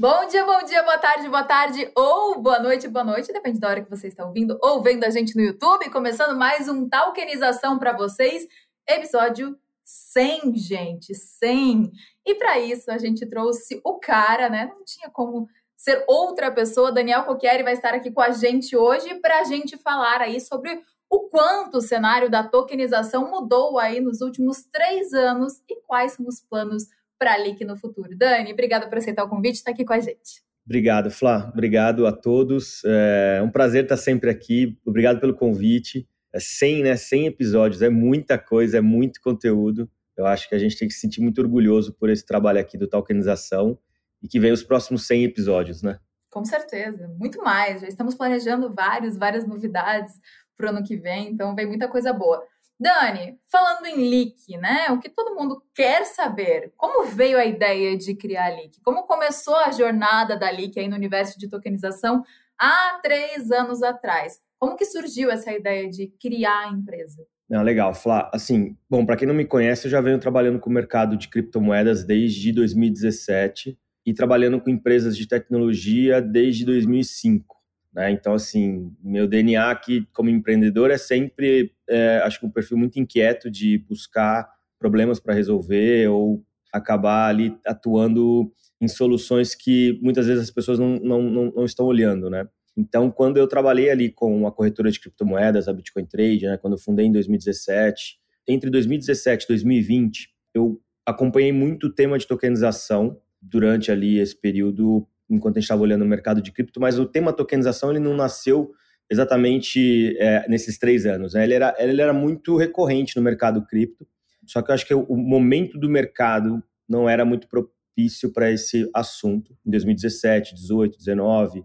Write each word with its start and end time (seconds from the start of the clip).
Bom 0.00 0.26
dia, 0.28 0.46
bom 0.46 0.64
dia, 0.64 0.82
boa 0.82 0.96
tarde, 0.96 1.28
boa 1.28 1.44
tarde, 1.44 1.92
ou 1.94 2.40
boa 2.40 2.58
noite, 2.58 2.88
boa 2.88 3.04
noite, 3.04 3.34
depende 3.34 3.60
da 3.60 3.68
hora 3.68 3.82
que 3.82 3.90
você 3.90 4.08
está 4.08 4.24
ouvindo 4.24 4.58
ou 4.62 4.82
vendo 4.82 5.04
a 5.04 5.10
gente 5.10 5.36
no 5.36 5.42
YouTube. 5.42 5.90
Começando 5.90 6.34
mais 6.38 6.70
um 6.70 6.88
Talkenização 6.88 7.78
para 7.78 7.92
vocês, 7.92 8.46
episódio 8.88 9.58
100, 9.84 10.56
gente, 10.56 11.14
100. 11.14 11.92
E 12.24 12.34
para 12.34 12.58
isso 12.58 12.90
a 12.90 12.96
gente 12.96 13.26
trouxe 13.28 13.78
o 13.84 13.98
cara, 13.98 14.48
né? 14.48 14.72
Não 14.74 14.82
tinha 14.86 15.10
como 15.10 15.46
ser 15.76 16.02
outra 16.08 16.50
pessoa. 16.50 16.90
Daniel 16.90 17.24
Coquieri 17.24 17.62
vai 17.62 17.74
estar 17.74 17.92
aqui 17.92 18.10
com 18.10 18.22
a 18.22 18.30
gente 18.30 18.74
hoje 18.74 19.16
para 19.16 19.40
a 19.40 19.44
gente 19.44 19.76
falar 19.76 20.22
aí 20.22 20.40
sobre 20.40 20.82
o 21.10 21.28
quanto 21.28 21.76
o 21.76 21.82
cenário 21.82 22.30
da 22.30 22.42
tokenização 22.42 23.30
mudou 23.30 23.78
aí 23.78 24.00
nos 24.00 24.22
últimos 24.22 24.64
três 24.64 25.12
anos 25.12 25.60
e 25.68 25.78
quais 25.82 26.12
são 26.12 26.26
os 26.26 26.40
planos 26.40 26.84
para 27.20 27.34
a 27.34 27.36
LIC 27.36 27.66
no 27.66 27.76
futuro. 27.76 28.16
Dani, 28.16 28.50
obrigada 28.50 28.88
por 28.88 28.96
aceitar 28.96 29.24
o 29.24 29.28
convite, 29.28 29.56
está 29.56 29.70
aqui 29.70 29.84
com 29.84 29.92
a 29.92 30.00
gente. 30.00 30.42
Obrigado, 30.64 31.10
Flá. 31.10 31.50
Obrigado 31.52 32.06
a 32.06 32.12
todos. 32.12 32.82
É 32.84 33.42
um 33.44 33.50
prazer 33.50 33.82
estar 33.82 33.98
sempre 33.98 34.30
aqui. 34.30 34.78
Obrigado 34.86 35.20
pelo 35.20 35.34
convite. 35.34 36.08
É 36.32 36.40
100, 36.40 36.82
né? 36.82 36.96
100 36.96 37.26
episódios, 37.26 37.82
é 37.82 37.90
muita 37.90 38.38
coisa, 38.38 38.78
é 38.78 38.80
muito 38.80 39.20
conteúdo. 39.20 39.90
Eu 40.16 40.26
acho 40.26 40.48
que 40.48 40.54
a 40.54 40.58
gente 40.58 40.78
tem 40.78 40.88
que 40.88 40.94
se 40.94 41.00
sentir 41.00 41.20
muito 41.20 41.40
orgulhoso 41.40 41.92
por 41.92 42.08
esse 42.08 42.24
trabalho 42.24 42.58
aqui 42.58 42.78
do 42.78 42.88
Talkenização 42.88 43.78
e 44.22 44.28
que 44.28 44.40
vem 44.40 44.52
os 44.52 44.62
próximos 44.62 45.06
100 45.06 45.24
episódios, 45.24 45.82
né? 45.82 45.98
Com 46.30 46.44
certeza, 46.44 47.08
muito 47.18 47.42
mais. 47.42 47.80
Já 47.80 47.88
estamos 47.88 48.14
planejando 48.14 48.72
vários, 48.72 49.16
várias 49.16 49.46
novidades 49.46 50.14
para 50.56 50.66
o 50.66 50.70
ano 50.70 50.84
que 50.84 50.96
vem, 50.96 51.30
então 51.32 51.54
vem 51.54 51.66
muita 51.66 51.88
coisa 51.88 52.12
boa. 52.12 52.42
Dani, 52.80 53.38
falando 53.52 53.84
em 53.84 54.08
leak, 54.08 54.56
né? 54.56 54.86
O 54.90 54.98
que 54.98 55.10
todo 55.10 55.34
mundo 55.34 55.62
quer 55.74 56.06
saber, 56.06 56.72
como 56.78 57.06
veio 57.06 57.36
a 57.36 57.44
ideia 57.44 57.94
de 57.94 58.14
criar 58.14 58.46
a 58.46 58.54
leak? 58.56 58.80
Como 58.80 59.02
começou 59.02 59.54
a 59.54 59.70
jornada 59.70 60.34
da 60.34 60.48
leak 60.48 60.80
aí 60.80 60.88
no 60.88 60.96
universo 60.96 61.38
de 61.38 61.46
tokenização 61.46 62.24
há 62.58 62.98
três 63.02 63.50
anos 63.50 63.82
atrás? 63.82 64.40
Como 64.58 64.76
que 64.76 64.86
surgiu 64.86 65.30
essa 65.30 65.52
ideia 65.52 65.90
de 65.90 66.06
criar 66.18 66.68
a 66.68 66.72
empresa? 66.72 67.22
Não, 67.50 67.62
legal, 67.62 67.92
Flá. 67.92 68.30
Assim, 68.32 68.74
bom, 68.88 69.04
para 69.04 69.16
quem 69.16 69.28
não 69.28 69.34
me 69.34 69.44
conhece, 69.44 69.86
eu 69.86 69.90
já 69.90 70.00
venho 70.00 70.18
trabalhando 70.18 70.58
com 70.58 70.70
o 70.70 70.72
mercado 70.72 71.18
de 71.18 71.28
criptomoedas 71.28 72.02
desde 72.02 72.50
2017 72.50 73.78
e 74.06 74.14
trabalhando 74.14 74.58
com 74.58 74.70
empresas 74.70 75.14
de 75.18 75.28
tecnologia 75.28 76.22
desde 76.22 76.64
2005. 76.64 77.59
Né? 77.92 78.10
Então, 78.12 78.34
assim, 78.34 78.94
meu 79.02 79.26
DNA 79.26 79.70
aqui 79.70 80.06
como 80.12 80.30
empreendedor 80.30 80.90
é 80.90 80.98
sempre, 80.98 81.72
é, 81.88 82.18
acho 82.24 82.38
que 82.40 82.46
um 82.46 82.50
perfil 82.50 82.78
muito 82.78 82.98
inquieto 82.98 83.50
de 83.50 83.78
buscar 83.78 84.48
problemas 84.78 85.20
para 85.20 85.34
resolver 85.34 86.08
ou 86.08 86.44
acabar 86.72 87.28
ali 87.28 87.56
atuando 87.66 88.52
em 88.80 88.88
soluções 88.88 89.54
que 89.54 89.98
muitas 90.02 90.26
vezes 90.26 90.44
as 90.44 90.50
pessoas 90.50 90.78
não, 90.78 90.96
não, 91.00 91.22
não, 91.22 91.52
não 91.56 91.64
estão 91.64 91.84
olhando, 91.84 92.30
né? 92.30 92.48
Então, 92.76 93.10
quando 93.10 93.36
eu 93.36 93.46
trabalhei 93.46 93.90
ali 93.90 94.10
com 94.10 94.46
a 94.46 94.52
corretora 94.52 94.90
de 94.90 94.98
criptomoedas, 94.98 95.68
a 95.68 95.72
Bitcoin 95.72 96.06
Trade, 96.06 96.46
né, 96.46 96.56
quando 96.56 96.74
eu 96.74 96.78
fundei 96.78 97.06
em 97.06 97.12
2017, 97.12 98.18
entre 98.48 98.70
2017 98.70 99.44
e 99.44 99.48
2020, 99.48 100.30
eu 100.54 100.80
acompanhei 101.04 101.52
muito 101.52 101.88
o 101.88 101.92
tema 101.92 102.18
de 102.18 102.26
tokenização 102.26 103.20
durante 103.42 103.90
ali 103.90 104.18
esse 104.18 104.38
período 104.38 105.06
enquanto 105.30 105.56
a 105.56 105.60
gente 105.60 105.64
estava 105.64 105.82
olhando 105.82 106.02
o 106.02 106.08
mercado 106.08 106.42
de 106.42 106.50
cripto, 106.50 106.80
mas 106.80 106.98
o 106.98 107.06
tema 107.06 107.32
tokenização 107.32 107.90
ele 107.90 108.00
não 108.00 108.14
nasceu 108.14 108.72
exatamente 109.08 110.16
é, 110.18 110.48
nesses 110.48 110.78
três 110.78 111.06
anos. 111.06 111.34
Né? 111.34 111.44
Ele, 111.44 111.54
era, 111.54 111.74
ele 111.78 112.00
era 112.00 112.12
muito 112.12 112.56
recorrente 112.56 113.16
no 113.16 113.22
mercado 113.22 113.64
cripto, 113.66 114.06
só 114.46 114.60
que 114.60 114.70
eu 114.70 114.74
acho 114.74 114.86
que 114.86 114.94
o 114.94 115.16
momento 115.16 115.78
do 115.78 115.88
mercado 115.88 116.62
não 116.88 117.08
era 117.08 117.24
muito 117.24 117.48
propício 117.48 118.32
para 118.32 118.50
esse 118.50 118.90
assunto, 118.94 119.56
em 119.64 119.70
2017, 119.70 120.54
18, 120.54 120.98
19. 120.98 121.64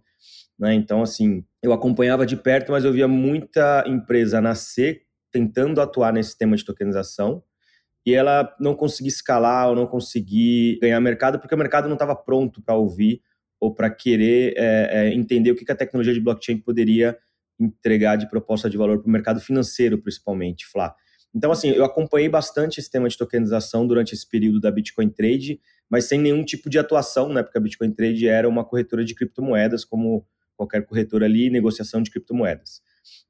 Né? 0.60 0.74
Então, 0.76 1.02
assim, 1.02 1.44
eu 1.64 1.74
acompanhava 1.74 2.26
de 2.26 2.36
perto, 2.36 2.72
mas 2.72 2.86
eu 2.86 2.94
via 2.94 3.08
muita 3.08 3.84
empresa 3.88 4.40
nascer 4.40 5.02
tentando 5.32 5.82
atuar 5.82 6.14
nesse 6.14 6.38
tema 6.38 6.56
de 6.56 6.64
tokenização, 6.64 7.44
e 8.06 8.14
ela 8.14 8.56
não 8.60 8.76
conseguia 8.76 9.10
escalar 9.10 9.70
ou 9.70 9.76
não 9.76 9.88
conseguir 9.88 10.78
ganhar 10.80 11.00
mercado 11.02 11.40
porque 11.40 11.56
o 11.56 11.58
mercado 11.58 11.88
não 11.88 11.96
estava 11.96 12.16
pronto 12.16 12.62
para 12.62 12.76
ouvir 12.76 13.22
ou 13.60 13.74
para 13.74 13.90
querer 13.90 14.54
é, 14.58 14.90
é, 14.92 15.14
entender 15.14 15.52
o 15.52 15.56
que 15.56 15.70
a 15.72 15.76
tecnologia 15.76 16.14
de 16.14 16.20
blockchain 16.20 16.58
poderia 16.58 17.18
entregar 17.60 18.16
de 18.18 18.30
proposta 18.30 18.70
de 18.70 18.78
valor 18.78 19.00
para 19.00 19.08
o 19.08 19.12
mercado 19.12 19.40
financeiro, 19.40 19.98
principalmente, 19.98 20.66
Flá. 20.66 20.94
Então, 21.34 21.52
assim, 21.52 21.70
eu 21.70 21.84
acompanhei 21.84 22.30
bastante 22.30 22.80
esse 22.80 22.90
tema 22.90 23.10
de 23.10 23.18
tokenização 23.18 23.86
durante 23.86 24.14
esse 24.14 24.28
período 24.28 24.60
da 24.60 24.72
Bitcoin 24.72 25.10
Trade, 25.10 25.60
mas 25.90 26.06
sem 26.06 26.20
nenhum 26.20 26.44
tipo 26.46 26.70
de 26.70 26.80
atuação, 26.80 27.32
né? 27.34 27.44
Porque 27.44 27.58
a 27.58 27.62
Bitcoin 27.62 27.92
Trade 27.92 28.28
era 28.28 28.48
uma 28.48 28.64
corretora 28.64 29.04
de 29.04 29.14
criptomoedas, 29.14 29.84
como 29.84 30.26
qualquer 30.56 30.86
corretora 30.86 31.26
ali, 31.26 31.50
negociação 31.50 32.02
de 32.02 32.10
criptomoedas. 32.10 32.82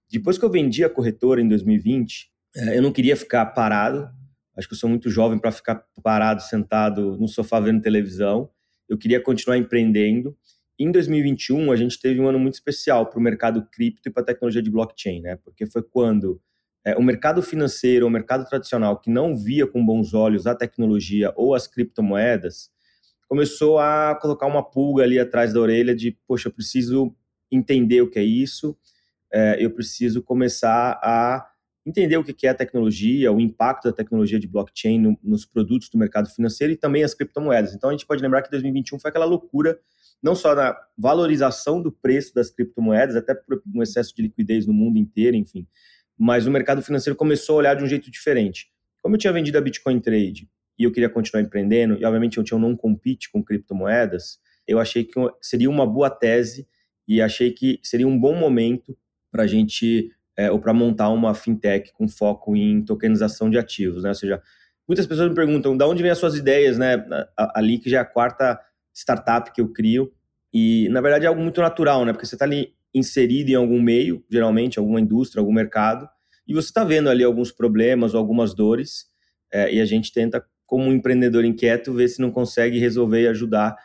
Depois 0.09 0.37
que 0.37 0.45
eu 0.45 0.51
vendi 0.51 0.83
a 0.83 0.89
corretora 0.89 1.41
em 1.41 1.47
2020, 1.47 2.29
é, 2.55 2.77
eu 2.77 2.81
não 2.81 2.91
queria 2.91 3.15
ficar 3.15 3.43
parado. 3.47 4.07
Acho 4.55 4.67
que 4.67 4.75
eu 4.75 4.77
sou 4.77 4.89
muito 4.89 5.09
jovem 5.09 5.39
para 5.39 5.51
ficar 5.51 5.83
parado, 6.03 6.43
sentado 6.43 7.17
no 7.17 7.27
sofá 7.27 7.59
vendo 7.59 7.81
televisão 7.81 8.49
eu 8.87 8.97
queria 8.97 9.21
continuar 9.21 9.57
empreendendo. 9.57 10.35
Em 10.77 10.91
2021, 10.91 11.71
a 11.71 11.75
gente 11.75 11.99
teve 11.99 12.19
um 12.19 12.27
ano 12.27 12.39
muito 12.39 12.55
especial 12.55 13.05
para 13.05 13.19
o 13.19 13.21
mercado 13.21 13.65
cripto 13.71 14.09
e 14.09 14.11
para 14.11 14.23
a 14.23 14.25
tecnologia 14.25 14.61
de 14.61 14.69
blockchain, 14.69 15.21
né? 15.21 15.37
Porque 15.37 15.65
foi 15.65 15.81
quando 15.81 16.41
é, 16.85 16.95
o 16.95 17.01
mercado 17.01 17.41
financeiro, 17.41 18.05
o 18.05 18.09
mercado 18.09 18.47
tradicional, 18.47 18.99
que 18.99 19.09
não 19.09 19.35
via 19.35 19.65
com 19.65 19.83
bons 19.83 20.13
olhos 20.13 20.45
a 20.45 20.53
tecnologia 20.53 21.33
ou 21.35 21.55
as 21.55 21.65
criptomoedas, 21.65 22.69
começou 23.27 23.79
a 23.79 24.17
colocar 24.21 24.45
uma 24.45 24.63
pulga 24.63 25.03
ali 25.03 25.19
atrás 25.19 25.53
da 25.53 25.59
orelha 25.59 25.95
de, 25.95 26.15
poxa, 26.27 26.49
eu 26.49 26.53
preciso 26.53 27.15
entender 27.51 28.01
o 28.01 28.09
que 28.09 28.19
é 28.19 28.23
isso, 28.23 28.77
é, 29.33 29.57
eu 29.59 29.71
preciso 29.71 30.21
começar 30.21 30.99
a 31.01 31.47
entender 31.85 32.17
o 32.17 32.23
que 32.23 32.47
é 32.47 32.49
a 32.49 32.55
tecnologia, 32.55 33.31
o 33.31 33.39
impacto 33.39 33.85
da 33.85 33.93
tecnologia 33.93 34.39
de 34.39 34.47
blockchain 34.47 34.99
no, 34.99 35.19
nos 35.23 35.45
produtos 35.45 35.89
do 35.89 35.97
mercado 35.97 36.27
financeiro 36.29 36.73
e 36.73 36.75
também 36.75 37.03
as 37.03 37.13
criptomoedas. 37.13 37.75
Então 37.75 37.89
a 37.89 37.93
gente 37.93 38.05
pode 38.05 38.21
lembrar 38.21 38.41
que 38.41 38.49
2021 38.49 38.99
foi 38.99 39.09
aquela 39.09 39.25
loucura, 39.25 39.79
não 40.21 40.33
só 40.33 40.55
na 40.55 40.75
valorização 40.97 41.81
do 41.81 41.91
preço 41.91 42.33
das 42.33 42.49
criptomoedas, 42.49 43.15
até 43.15 43.35
por 43.35 43.61
um 43.73 43.83
excesso 43.83 44.15
de 44.15 44.23
liquidez 44.23 44.65
no 44.65 44.73
mundo 44.73 44.97
inteiro, 44.97 45.35
enfim, 45.35 45.67
mas 46.17 46.47
o 46.47 46.51
mercado 46.51 46.81
financeiro 46.81 47.15
começou 47.15 47.55
a 47.55 47.59
olhar 47.59 47.75
de 47.75 47.83
um 47.83 47.87
jeito 47.87 48.09
diferente. 48.09 48.71
Como 49.01 49.15
eu 49.15 49.19
tinha 49.19 49.31
vendido 49.31 49.57
a 49.57 49.61
Bitcoin 49.61 49.99
Trade 49.99 50.49
e 50.79 50.83
eu 50.83 50.91
queria 50.91 51.09
continuar 51.09 51.43
empreendendo, 51.43 51.97
e 51.99 52.05
obviamente 52.05 52.37
eu 52.37 52.43
tinha 52.43 52.57
um 52.57 52.61
não 52.61 52.75
compete 52.75 53.29
com 53.31 53.43
criptomoedas, 53.43 54.39
eu 54.67 54.79
achei 54.79 55.03
que 55.03 55.13
seria 55.41 55.69
uma 55.69 55.85
boa 55.85 56.09
tese 56.09 56.67
e 57.07 57.21
achei 57.21 57.51
que 57.51 57.79
seria 57.83 58.07
um 58.07 58.19
bom 58.19 58.35
momento 58.35 58.97
para 59.31 59.43
a 59.43 59.47
gente 59.47 60.11
é, 60.37 60.51
ou 60.51 60.59
para 60.59 60.73
montar 60.73 61.09
uma 61.09 61.33
fintech 61.33 61.91
com 61.93 62.07
foco 62.07 62.55
em 62.55 62.83
tokenização 62.83 63.49
de 63.49 63.57
ativos, 63.57 64.03
né? 64.03 64.09
Ou 64.09 64.15
seja, 64.15 64.41
muitas 64.87 65.07
pessoas 65.07 65.29
me 65.29 65.35
perguntam, 65.35 65.77
de 65.77 65.83
onde 65.83 66.01
vêm 66.01 66.11
as 66.11 66.17
suas 66.17 66.35
ideias, 66.35 66.77
né? 66.77 67.05
Ali 67.37 67.79
que 67.79 67.89
já 67.89 67.99
é 67.99 68.01
a 68.01 68.05
quarta 68.05 68.59
startup 68.93 69.51
que 69.51 69.61
eu 69.61 69.71
crio 69.71 70.11
e 70.53 70.87
na 70.89 71.01
verdade 71.01 71.25
é 71.25 71.27
algo 71.27 71.41
muito 71.41 71.61
natural, 71.61 72.05
né? 72.05 72.13
Porque 72.13 72.25
você 72.25 72.35
está 72.35 72.45
ali 72.45 72.73
inserido 72.93 73.49
em 73.49 73.55
algum 73.55 73.81
meio, 73.81 74.23
geralmente 74.29 74.79
alguma 74.79 75.01
indústria, 75.01 75.41
algum 75.41 75.51
mercado, 75.51 76.07
e 76.47 76.53
você 76.53 76.67
está 76.67 76.83
vendo 76.83 77.09
ali 77.09 77.23
alguns 77.23 77.51
problemas 77.51 78.13
ou 78.13 78.19
algumas 78.19 78.53
dores, 78.53 79.07
é, 79.51 79.73
e 79.73 79.81
a 79.81 79.85
gente 79.85 80.13
tenta, 80.13 80.45
como 80.65 80.85
um 80.85 80.93
empreendedor 80.93 81.43
inquieto, 81.43 81.93
ver 81.93 82.07
se 82.07 82.21
não 82.21 82.31
consegue 82.31 82.79
resolver 82.79 83.23
e 83.23 83.27
ajudar. 83.27 83.75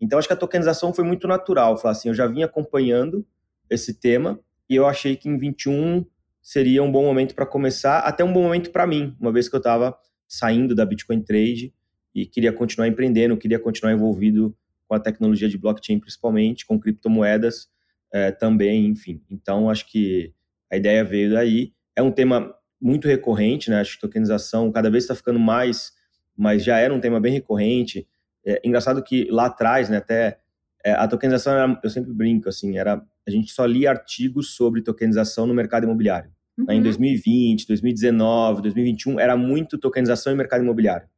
Então 0.00 0.18
acho 0.18 0.28
que 0.28 0.34
a 0.34 0.36
tokenização 0.36 0.92
foi 0.92 1.04
muito 1.04 1.26
natural, 1.26 1.76
falar 1.76 1.92
assim, 1.92 2.08
eu 2.08 2.14
já 2.14 2.26
vim 2.26 2.42
acompanhando 2.42 3.26
esse 3.68 3.98
tema 3.98 4.38
e 4.68 4.76
eu 4.76 4.86
achei 4.86 5.16
que 5.16 5.28
em 5.28 5.36
21 5.36 6.04
seria 6.40 6.82
um 6.82 6.90
bom 6.90 7.04
momento 7.04 7.34
para 7.34 7.46
começar, 7.46 8.00
até 8.00 8.24
um 8.24 8.32
bom 8.32 8.42
momento 8.42 8.70
para 8.70 8.86
mim, 8.86 9.16
uma 9.20 9.32
vez 9.32 9.48
que 9.48 9.54
eu 9.54 9.58
estava 9.58 9.96
saindo 10.26 10.74
da 10.74 10.84
Bitcoin 10.84 11.20
Trade 11.20 11.72
e 12.14 12.26
queria 12.26 12.52
continuar 12.52 12.88
empreendendo, 12.88 13.36
queria 13.36 13.58
continuar 13.58 13.92
envolvido 13.92 14.56
com 14.88 14.94
a 14.94 15.00
tecnologia 15.00 15.48
de 15.48 15.56
blockchain, 15.56 15.98
principalmente, 15.98 16.66
com 16.66 16.78
criptomoedas 16.78 17.68
é, 18.12 18.30
também, 18.30 18.86
enfim. 18.86 19.22
Então, 19.30 19.70
acho 19.70 19.86
que 19.90 20.34
a 20.70 20.76
ideia 20.76 21.04
veio 21.04 21.32
daí. 21.32 21.72
É 21.96 22.02
um 22.02 22.10
tema 22.10 22.54
muito 22.80 23.08
recorrente, 23.08 23.70
né? 23.70 23.80
Acho 23.80 23.94
que 23.94 24.00
tokenização 24.00 24.70
cada 24.70 24.90
vez 24.90 25.04
está 25.04 25.14
ficando 25.14 25.38
mais, 25.38 25.92
mas 26.36 26.64
já 26.64 26.78
era 26.78 26.92
um 26.92 27.00
tema 27.00 27.20
bem 27.20 27.32
recorrente. 27.32 28.06
É 28.44 28.60
engraçado 28.64 29.02
que 29.02 29.28
lá 29.30 29.46
atrás, 29.46 29.88
né, 29.88 29.98
até 29.98 30.38
é, 30.84 30.92
a 30.92 31.06
tokenização, 31.06 31.52
era, 31.52 31.80
eu 31.82 31.90
sempre 31.90 32.12
brinco, 32.12 32.48
assim, 32.48 32.76
era 32.76 33.02
a 33.26 33.30
gente 33.30 33.52
só 33.52 33.64
lia 33.64 33.90
artigos 33.90 34.54
sobre 34.54 34.82
tokenização 34.82 35.46
no 35.46 35.54
mercado 35.54 35.84
imobiliário. 35.84 36.30
Uhum. 36.58 36.70
Em 36.70 36.82
2020, 36.82 37.66
2019, 37.66 38.62
2021, 38.62 39.20
era 39.20 39.36
muito 39.36 39.78
tokenização 39.78 40.32
em 40.32 40.36
mercado 40.36 40.62
imobiliário. 40.62 41.08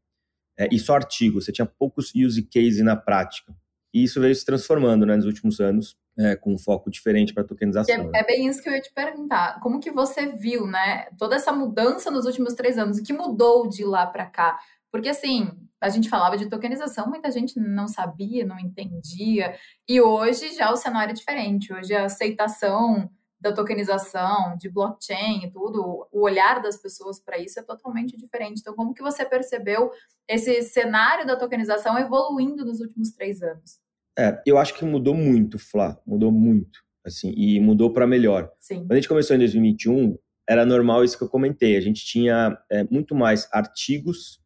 É, 0.58 0.68
e 0.70 0.78
só 0.78 0.94
artigos, 0.94 1.46
você 1.46 1.52
tinha 1.52 1.66
poucos 1.66 2.12
use 2.14 2.42
cases 2.42 2.82
na 2.82 2.94
prática. 2.94 3.54
E 3.92 4.04
isso 4.04 4.20
veio 4.20 4.34
se 4.34 4.44
transformando 4.44 5.06
né, 5.06 5.16
nos 5.16 5.24
últimos 5.24 5.60
anos, 5.60 5.96
é, 6.18 6.36
com 6.36 6.52
um 6.52 6.58
foco 6.58 6.90
diferente 6.90 7.32
para 7.32 7.44
tokenização. 7.44 8.10
É, 8.14 8.20
é, 8.20 8.26
bem 8.26 8.46
isso 8.46 8.62
que 8.62 8.68
eu 8.68 8.72
ia 8.72 8.80
te 8.80 8.92
perguntar. 8.92 9.60
Como 9.60 9.80
que 9.80 9.90
você 9.90 10.32
viu, 10.32 10.66
né, 10.66 11.06
toda 11.18 11.36
essa 11.36 11.52
mudança 11.52 12.10
nos 12.10 12.26
últimos 12.26 12.54
três 12.54 12.78
anos? 12.78 12.98
O 12.98 13.02
que 13.02 13.12
mudou 13.12 13.68
de 13.68 13.84
lá 13.84 14.06
para 14.06 14.26
cá? 14.26 14.58
Porque, 14.92 15.08
assim, 15.08 15.50
a 15.84 15.88
gente 15.90 16.08
falava 16.08 16.38
de 16.38 16.48
tokenização, 16.48 17.06
muita 17.06 17.30
gente 17.30 17.60
não 17.60 17.86
sabia, 17.86 18.46
não 18.46 18.58
entendia. 18.58 19.54
E 19.86 20.00
hoje 20.00 20.54
já 20.54 20.72
o 20.72 20.76
cenário 20.76 21.10
é 21.10 21.14
diferente. 21.14 21.74
Hoje 21.74 21.94
a 21.94 22.06
aceitação 22.06 23.10
da 23.38 23.52
tokenização, 23.52 24.56
de 24.56 24.70
blockchain 24.70 25.44
e 25.44 25.50
tudo, 25.50 26.08
o 26.10 26.22
olhar 26.22 26.62
das 26.62 26.78
pessoas 26.78 27.20
para 27.20 27.38
isso 27.38 27.60
é 27.60 27.62
totalmente 27.62 28.16
diferente. 28.16 28.60
Então, 28.60 28.74
como 28.74 28.94
que 28.94 29.02
você 29.02 29.26
percebeu 29.26 29.90
esse 30.26 30.62
cenário 30.62 31.26
da 31.26 31.36
tokenização 31.36 31.98
evoluindo 31.98 32.64
nos 32.64 32.80
últimos 32.80 33.12
três 33.12 33.42
anos? 33.42 33.78
É, 34.18 34.40
eu 34.46 34.56
acho 34.56 34.72
que 34.72 34.86
mudou 34.86 35.14
muito, 35.14 35.58
Flá, 35.58 36.00
mudou 36.06 36.32
muito, 36.32 36.80
assim, 37.04 37.34
e 37.36 37.60
mudou 37.60 37.92
para 37.92 38.06
melhor. 38.06 38.50
Sim. 38.58 38.78
Quando 38.78 38.92
a 38.92 38.94
gente 38.94 39.08
começou 39.08 39.36
em 39.36 39.40
2021, 39.40 40.16
era 40.48 40.64
normal 40.64 41.04
isso 41.04 41.18
que 41.18 41.24
eu 41.24 41.28
comentei. 41.28 41.76
A 41.76 41.80
gente 41.82 42.02
tinha 42.06 42.56
é, 42.70 42.84
muito 42.84 43.14
mais 43.14 43.46
artigos 43.52 44.42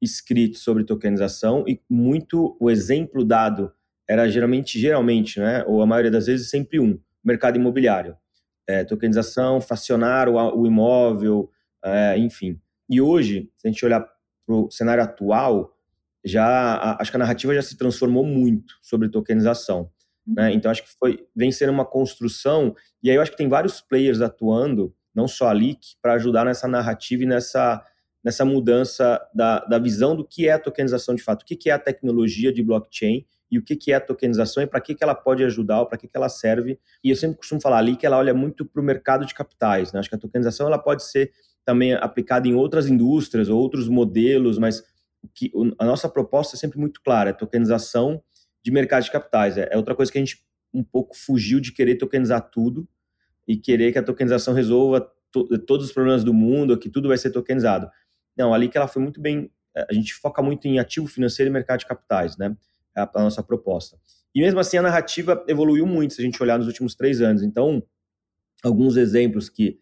escritos 0.00 0.62
sobre 0.62 0.84
tokenização 0.84 1.64
e 1.66 1.80
muito 1.88 2.56
o 2.60 2.70
exemplo 2.70 3.24
dado 3.24 3.72
era 4.08 4.28
geralmente, 4.28 4.78
geralmente, 4.78 5.40
né, 5.40 5.64
ou 5.66 5.82
a 5.82 5.86
maioria 5.86 6.10
das 6.10 6.26
vezes 6.26 6.48
sempre 6.48 6.78
um, 6.78 6.98
mercado 7.24 7.56
imobiliário 7.56 8.16
é, 8.66 8.84
tokenização, 8.84 9.60
fracionar 9.60 10.28
o, 10.28 10.60
o 10.60 10.66
imóvel, 10.66 11.50
é, 11.84 12.18
enfim. 12.18 12.60
E 12.88 13.00
hoje, 13.00 13.50
se 13.56 13.68
a 13.68 13.70
gente 13.70 13.84
olhar 13.84 14.00
para 14.00 14.54
o 14.54 14.70
cenário 14.70 15.02
atual, 15.02 15.76
já 16.24 16.46
a, 16.46 17.00
acho 17.00 17.10
que 17.10 17.16
a 17.16 17.20
narrativa 17.20 17.54
já 17.54 17.62
se 17.62 17.76
transformou 17.76 18.24
muito 18.24 18.74
sobre 18.82 19.08
tokenização. 19.08 19.90
Né? 20.26 20.48
Uhum. 20.48 20.54
Então, 20.54 20.70
acho 20.70 20.82
que 20.82 20.90
foi, 20.98 21.24
vem 21.34 21.52
sendo 21.52 21.72
uma 21.72 21.84
construção, 21.84 22.74
e 23.02 23.10
aí 23.10 23.16
eu 23.16 23.22
acho 23.22 23.30
que 23.30 23.36
tem 23.36 23.48
vários 23.48 23.80
players 23.80 24.20
atuando, 24.20 24.94
não 25.14 25.28
só 25.28 25.48
a 25.48 25.52
Leak, 25.52 25.96
para 26.02 26.14
ajudar 26.14 26.44
nessa 26.44 26.66
narrativa 26.66 27.22
e 27.22 27.26
nessa, 27.26 27.82
nessa 28.26 28.44
mudança 28.44 29.24
da, 29.32 29.60
da 29.60 29.78
visão 29.78 30.16
do 30.16 30.26
que 30.26 30.48
é 30.48 30.52
a 30.52 30.58
tokenização 30.58 31.14
de 31.14 31.22
fato, 31.22 31.42
o 31.42 31.46
que, 31.46 31.70
é 31.70 31.72
a 31.72 31.78
tecnologia 31.78 32.52
de 32.52 32.60
blockchain 32.60 33.24
e 33.48 33.56
o 33.56 33.62
que, 33.62 33.76
que 33.76 33.92
é 33.92 33.94
a 33.94 34.00
tokenização 34.00 34.64
e 34.64 34.66
para 34.66 34.80
que, 34.80 34.96
que 34.96 35.04
ela 35.04 35.14
pode 35.14 35.44
ajudar 35.44 35.78
ou 35.78 35.86
para 35.86 35.96
que, 35.96 36.08
que 36.08 36.16
ela 36.16 36.28
serve. 36.28 36.76
E 37.04 37.10
eu 37.10 37.14
sempre 37.14 37.36
costumo 37.36 37.60
falar 37.60 37.78
ali 37.78 37.94
que 37.94 38.04
ela 38.04 38.18
olha 38.18 38.34
muito 38.34 38.66
para 38.66 38.82
o 38.82 38.84
mercado 38.84 39.24
de 39.24 39.32
capitais. 39.32 39.92
Né? 39.92 40.00
Acho 40.00 40.08
que 40.08 40.16
a 40.16 40.18
tokenização 40.18 40.66
ela 40.66 40.76
pode 40.76 41.04
ser 41.04 41.30
também 41.64 41.94
aplicada 41.94 42.48
em 42.48 42.54
outras 42.54 42.88
indústrias, 42.88 43.48
outros 43.48 43.88
modelos, 43.88 44.58
mas 44.58 44.82
que 45.32 45.52
a 45.78 45.84
nossa 45.84 46.08
proposta 46.08 46.56
é 46.56 46.58
sempre 46.58 46.80
muito 46.80 47.00
clara, 47.02 47.30
é 47.30 47.32
tokenização 47.32 48.20
de 48.60 48.72
mercado 48.72 49.04
de 49.04 49.12
capitais. 49.12 49.56
É, 49.56 49.68
é 49.70 49.76
outra 49.76 49.94
coisa 49.94 50.10
que 50.10 50.18
a 50.18 50.20
gente 50.20 50.44
um 50.74 50.82
pouco 50.82 51.16
fugiu 51.16 51.60
de 51.60 51.70
querer 51.70 51.94
tokenizar 51.94 52.50
tudo 52.50 52.88
e 53.46 53.56
querer 53.56 53.92
que 53.92 53.98
a 54.00 54.02
tokenização 54.02 54.52
resolva 54.52 55.08
to 55.30 55.46
todos 55.60 55.86
os 55.86 55.92
problemas 55.92 56.24
do 56.24 56.34
mundo, 56.34 56.76
que 56.76 56.88
tudo 56.88 57.06
vai 57.06 57.18
ser 57.18 57.30
tokenizado. 57.30 57.88
Não, 58.36 58.52
ali 58.52 58.68
que 58.68 58.76
ela 58.76 58.88
foi 58.88 59.02
muito 59.02 59.20
bem, 59.20 59.50
a 59.74 59.92
gente 59.92 60.14
foca 60.14 60.42
muito 60.42 60.66
em 60.66 60.78
ativo 60.78 61.06
financeiro 61.06 61.50
e 61.50 61.52
mercado 61.52 61.80
de 61.80 61.86
capitais, 61.86 62.36
né? 62.36 62.56
a, 62.96 63.10
a 63.14 63.22
nossa 63.22 63.42
proposta. 63.42 63.98
E 64.34 64.40
mesmo 64.40 64.58
assim, 64.58 64.78
a 64.78 64.82
narrativa 64.82 65.44
evoluiu 65.46 65.86
muito 65.86 66.14
se 66.14 66.20
a 66.20 66.24
gente 66.24 66.42
olhar 66.42 66.58
nos 66.58 66.66
últimos 66.66 66.94
três 66.94 67.20
anos. 67.20 67.42
Então, 67.42 67.82
alguns 68.62 68.96
exemplos 68.96 69.48
que 69.48 69.78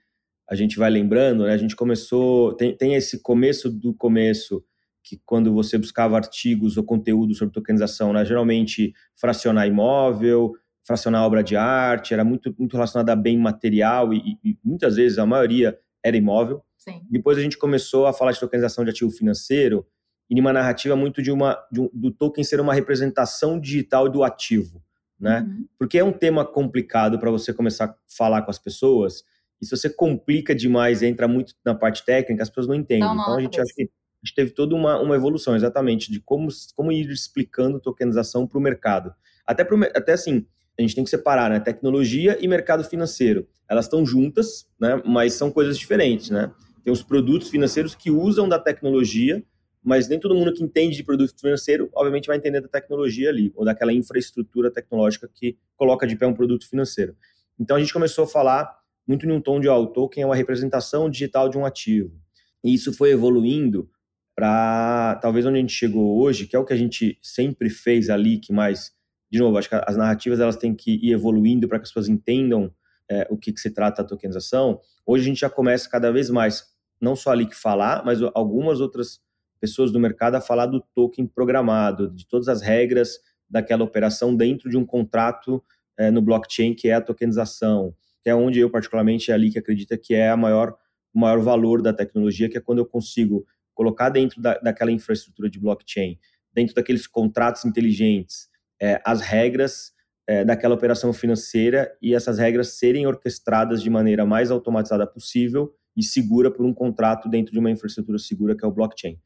a 0.49 0.55
gente 0.55 0.77
vai 0.79 0.91
lembrando, 0.91 1.45
né? 1.45 1.53
A 1.53 1.57
gente 1.57 1.75
começou, 1.75 2.55
tem, 2.55 2.77
tem 2.77 2.95
esse 2.95 3.23
começo 3.23 3.71
do 3.71 3.95
começo, 3.95 4.63
que 5.03 5.21
quando 5.25 5.53
você 5.53 5.79
buscava 5.79 6.17
artigos 6.17 6.77
ou 6.77 6.85
conteúdo 6.85 7.35
sobre 7.35 7.53
tokenização, 7.53 8.13
né? 8.13 8.25
geralmente 8.25 8.93
fracionar 9.17 9.67
imóvel, 9.67 10.53
fracionar 10.83 11.25
obra 11.25 11.43
de 11.43 11.57
arte, 11.57 12.15
era 12.15 12.25
muito, 12.25 12.55
muito 12.59 12.75
relacionado 12.75 13.11
a 13.11 13.17
bem 13.17 13.39
material 13.39 14.13
e, 14.13 14.39
e 14.45 14.59
muitas 14.63 14.97
vezes 14.97 15.19
a 15.19 15.27
maioria 15.27 15.79
era 16.03 16.17
imóvel. 16.17 16.63
Sim. 16.85 17.01
Depois 17.11 17.39
a 17.39 17.41
gente 17.41 17.57
começou 17.57 18.07
a 18.07 18.13
falar 18.13 18.33
de 18.33 18.41
tokenização 18.41 18.85
de 18.85 18.91
ativo 18.91 19.11
financeiro, 19.11 19.87
e 20.29 20.41
uma 20.41 20.53
narrativa 20.53 20.97
muito 20.97 21.23
de 21.23 21.31
uma 21.31 21.59
de 21.71 21.81
um, 21.81 21.91
do 21.93 22.11
token 22.11 22.43
ser 22.43 22.61
uma 22.61 22.75
representação 22.75 23.59
digital 23.59 24.09
do 24.09 24.25
ativo, 24.25 24.83
né? 25.19 25.41
Uhum. 25.41 25.67
Porque 25.79 25.99
é 25.99 26.05
um 26.05 26.13
tema 26.13 26.45
complicado 26.45 27.19
para 27.19 27.31
você 27.31 27.53
começar 27.53 27.85
a 27.87 27.95
falar 28.07 28.43
com 28.43 28.51
as 28.51 28.59
pessoas. 28.59 29.23
E 29.61 29.67
se 29.67 29.77
você 29.77 29.89
complica 29.89 30.55
demais, 30.55 31.03
entra 31.03 31.29
muito 31.29 31.55
na 31.65 31.75
parte 31.75 32.05
técnica, 32.05 32.43
as 32.43 32.49
pessoas 32.49 32.67
não 32.67 32.75
entendem. 32.75 33.07
Não, 33.07 33.15
não, 33.15 33.23
então 33.23 33.35
a 33.37 33.41
gente 33.41 33.75
que 33.75 33.83
a 33.83 34.27
gente 34.27 34.35
teve 34.35 34.51
toda 34.53 34.75
uma, 34.75 34.99
uma 35.01 35.15
evolução 35.15 35.55
exatamente 35.55 36.11
de 36.11 36.19
como, 36.19 36.49
como 36.75 36.91
ir 36.91 37.11
explicando 37.11 37.79
tokenização 37.79 38.47
para 38.47 38.59
o 38.59 38.61
mercado. 38.61 39.15
Até, 39.47 39.63
pro, 39.65 39.83
até 39.85 40.15
assim, 40.15 40.47
a 40.79 40.83
gente 40.83 40.95
tem 40.95 41.05
que 41.05 41.11
separar, 41.11 41.51
né? 41.51 41.61
Tecnologia 41.61 42.39
e 42.41 42.49
mercado 42.49 42.83
financeiro. 42.85 43.47
Elas 43.69 43.85
estão 43.85 44.05
juntas, 44.05 44.67
né? 44.81 45.01
Mas 45.05 45.35
são 45.35 45.51
coisas 45.51 45.79
diferentes, 45.79 46.31
né? 46.31 46.51
Tem 46.85 46.93
os 46.93 47.03
produtos 47.03 47.49
financeiros 47.49 47.95
que 47.95 48.11
usam 48.11 48.49
da 48.49 48.59
tecnologia 48.59 49.43
mas 49.85 50.09
nem 50.09 50.19
todo 50.19 50.35
mundo 50.35 50.55
que 50.55 50.65
entende 50.65 50.97
de 50.97 51.05
produto 51.05 51.39
financeiro, 51.39 51.91
obviamente, 51.95 52.27
vai 52.27 52.39
entender 52.39 52.63
da 52.63 52.69
tecnologia 52.69 53.29
ali, 53.29 53.53
ou 53.55 53.67
daquela 53.67 53.93
infraestrutura 53.93 54.71
tecnológica 54.71 55.29
que 55.33 55.59
coloca 55.77 56.07
de 56.07 56.17
pé 56.17 56.27
um 56.27 56.33
produto 56.33 56.67
financeiro. 56.67 57.15
Então 57.61 57.77
a 57.77 57.81
gente 57.81 57.93
começou 57.93 58.25
a 58.25 58.27
falar 58.27 58.79
muito 59.07 59.27
em 59.27 59.31
um 59.31 59.41
tom 59.43 59.61
de 59.61 59.69
ó, 59.69 59.79
o 59.79 59.87
token 59.87 60.23
é 60.23 60.27
uma 60.27 60.35
representação 60.35 61.11
digital 61.11 61.51
de 61.51 61.59
um 61.59 61.67
ativo. 61.67 62.19
E 62.65 62.73
isso 62.73 62.95
foi 62.95 63.11
evoluindo 63.11 63.91
para 64.35 65.17
talvez 65.17 65.45
onde 65.45 65.59
a 65.59 65.61
gente 65.61 65.75
chegou 65.75 66.19
hoje, 66.19 66.47
que 66.47 66.57
é 66.57 66.59
o 66.59 66.65
que 66.65 66.73
a 66.73 66.77
gente 66.77 67.19
sempre 67.23 67.69
fez 67.69 68.09
ali, 68.09 68.39
que 68.39 68.55
mais, 68.55 68.91
de 69.31 69.39
novo, 69.39 69.59
acho 69.59 69.69
que 69.69 69.75
as 69.75 69.97
narrativas 69.99 70.41
elas 70.41 70.57
têm 70.57 70.75
que 70.75 70.95
ir 71.07 71.13
evoluindo 71.13 71.69
para 71.69 71.79
que 71.79 71.83
as 71.83 71.91
pessoas 71.91 72.09
entendam 72.09 72.73
é, 73.09 73.27
o 73.29 73.37
que, 73.37 73.53
que 73.53 73.61
se 73.61 73.71
trata 73.71 74.01
a 74.01 74.05
tokenização. 74.05 74.81
Hoje 75.07 75.25
a 75.25 75.27
gente 75.27 75.41
já 75.41 75.51
começa 75.51 75.89
cada 75.91 76.11
vez 76.11 76.31
mais, 76.31 76.74
não 77.05 77.15
só 77.15 77.31
ali 77.31 77.47
que 77.47 77.55
falar, 77.55 78.05
mas 78.05 78.21
algumas 78.35 78.81
outras 78.81 79.21
pessoas 79.61 79.93
do 79.93 80.01
mercado 80.01 80.35
a 80.35 80.41
falar 80.41 80.67
do 80.67 80.81
token 80.95 81.27
programado, 81.27 82.11
de 82.11 82.27
todas 82.27 82.49
as 82.49 82.61
regras 82.61 83.19
daquela 83.49 83.85
operação 83.85 84.35
dentro 84.35 84.69
de 84.69 84.77
um 84.77 84.85
contrato 84.85 85.63
é, 85.97 86.11
no 86.11 86.21
blockchain, 86.21 86.75
que 86.75 86.89
é 86.89 86.95
a 86.95 87.01
tokenização, 87.01 87.95
que 88.23 88.29
é 88.29 88.35
onde 88.35 88.59
eu, 88.59 88.71
particularmente, 88.71 89.31
é 89.31 89.35
ali 89.35 89.51
que 89.51 89.59
acredita 89.59 89.97
que 89.97 90.15
é 90.15 90.31
a 90.31 90.37
maior, 90.37 90.77
o 91.15 91.21
maior 91.21 91.41
valor 91.41 91.81
da 91.81 91.93
tecnologia, 91.93 92.49
que 92.49 92.59
é 92.59 92.61
quando 92.61 92.79
eu 92.79 92.87
consigo 92.87 93.47
colocar 93.75 94.09
dentro 94.09 94.41
da, 94.41 94.59
daquela 94.59 94.91
infraestrutura 94.91 95.49
de 95.49 95.61
blockchain, 95.61 96.19
dentro 96.53 96.75
daqueles 96.75 97.07
contratos 97.07 97.65
inteligentes, 97.65 98.49
é, 98.81 99.01
as 99.05 99.21
regras 99.21 99.93
é, 100.27 100.45
daquela 100.45 100.75
operação 100.75 101.13
financeira 101.13 101.97
e 102.01 102.15
essas 102.15 102.39
regras 102.39 102.79
serem 102.79 103.07
orquestradas 103.07 103.83
de 103.83 103.91
maneira 103.91 104.25
mais 104.25 104.51
automatizada 104.51 105.07
possível 105.07 105.75
e 105.97 106.03
segura 106.03 106.51
por 106.51 106.65
um 106.65 106.75
contrato 106.75 107.29
dentro 107.29 107.53
de 107.53 107.59
uma 107.59 107.71
infraestrutura 107.71 108.19
segura 108.19 108.57
que 108.57 108.65
é 108.65 108.69
o 108.69 108.73
blockchain. 108.73 109.19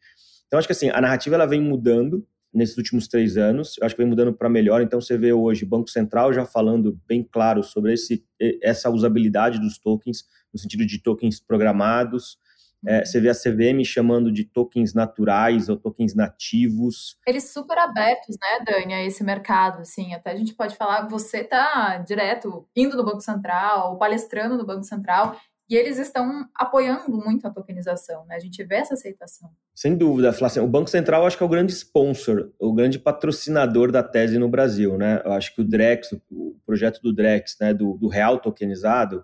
Então, 0.47 0.59
acho 0.59 0.67
que 0.67 0.73
assim, 0.73 0.91
a 0.91 1.01
narrativa 1.01 1.35
ela 1.35 1.47
vem 1.47 1.61
mudando 1.61 2.27
nesses 2.53 2.77
últimos 2.77 3.07
três 3.07 3.37
anos, 3.37 3.77
eu 3.79 3.87
acho 3.87 3.95
que 3.95 4.03
vem 4.03 4.09
mudando 4.09 4.33
para 4.33 4.49
melhor. 4.49 4.81
Então, 4.81 5.01
você 5.01 5.19
vê 5.19 5.33
hoje 5.33 5.65
o 5.65 5.69
Banco 5.69 5.91
Central 5.91 6.33
já 6.33 6.45
falando 6.45 6.99
bem 7.07 7.23
claro 7.23 7.63
sobre 7.63 7.93
esse, 7.93 8.25
essa 8.63 8.91
usabilidade 8.91 9.61
dos 9.61 9.79
tokens, 9.79 10.25
no 10.53 10.59
sentido 10.59 10.87
de 10.87 11.03
tokens 11.03 11.41
programados. 11.41 12.39
É, 12.87 12.99
uhum. 12.99 13.05
você 13.05 13.21
vê 13.21 13.29
a 13.29 13.35
CVM 13.35 13.85
chamando 13.85 14.31
de 14.31 14.45
tokens 14.45 14.95
naturais 14.95 15.69
ou 15.69 15.77
tokens 15.77 16.15
nativos. 16.15 17.19
Eles 17.27 17.51
super 17.51 17.77
abertos, 17.77 18.37
né, 18.41 18.65
Dani, 18.65 18.95
a 18.95 19.05
esse 19.05 19.25
mercado, 19.25 19.81
assim, 19.81 20.15
até 20.15 20.31
a 20.31 20.37
gente 20.37 20.55
pode 20.55 20.77
falar, 20.77 21.09
você 21.09 21.43
tá 21.43 21.99
direto 21.99 22.67
indo 22.77 22.97
no 22.97 23.05
Banco 23.05 23.21
Central, 23.21 23.99
palestrando 23.99 24.57
no 24.57 24.65
Banco 24.65 24.85
Central, 24.85 25.37
e 25.69 25.77
eles 25.77 25.99
estão 25.99 26.49
apoiando 26.55 27.11
muito 27.11 27.47
a 27.47 27.51
tokenização, 27.51 28.25
né? 28.27 28.37
A 28.37 28.39
gente 28.39 28.65
vê 28.65 28.77
essa 28.77 28.95
aceitação. 28.95 29.51
Sem 29.75 29.97
dúvida, 29.97 30.33
Flávia. 30.33 30.63
O 30.63 30.67
Banco 30.67 30.89
Central 30.89 31.27
acho 31.27 31.37
que 31.37 31.43
é 31.43 31.47
o 31.47 31.49
grande 31.49 31.73
sponsor, 31.73 32.51
o 32.59 32.73
grande 32.73 32.99
patrocinador 32.99 33.93
da 33.93 34.03
tese 34.03 34.39
no 34.39 34.49
Brasil, 34.49 34.97
né? 34.97 35.21
Eu 35.25 35.33
acho 35.33 35.55
que 35.55 35.61
o 35.61 35.65
Drex, 35.65 36.13
o 36.31 36.57
projeto 36.65 37.01
do 37.03 37.13
Drex, 37.13 37.57
né, 37.61 37.75
do, 37.75 37.99
do 37.99 38.09
real 38.09 38.39
tokenizado, 38.39 39.23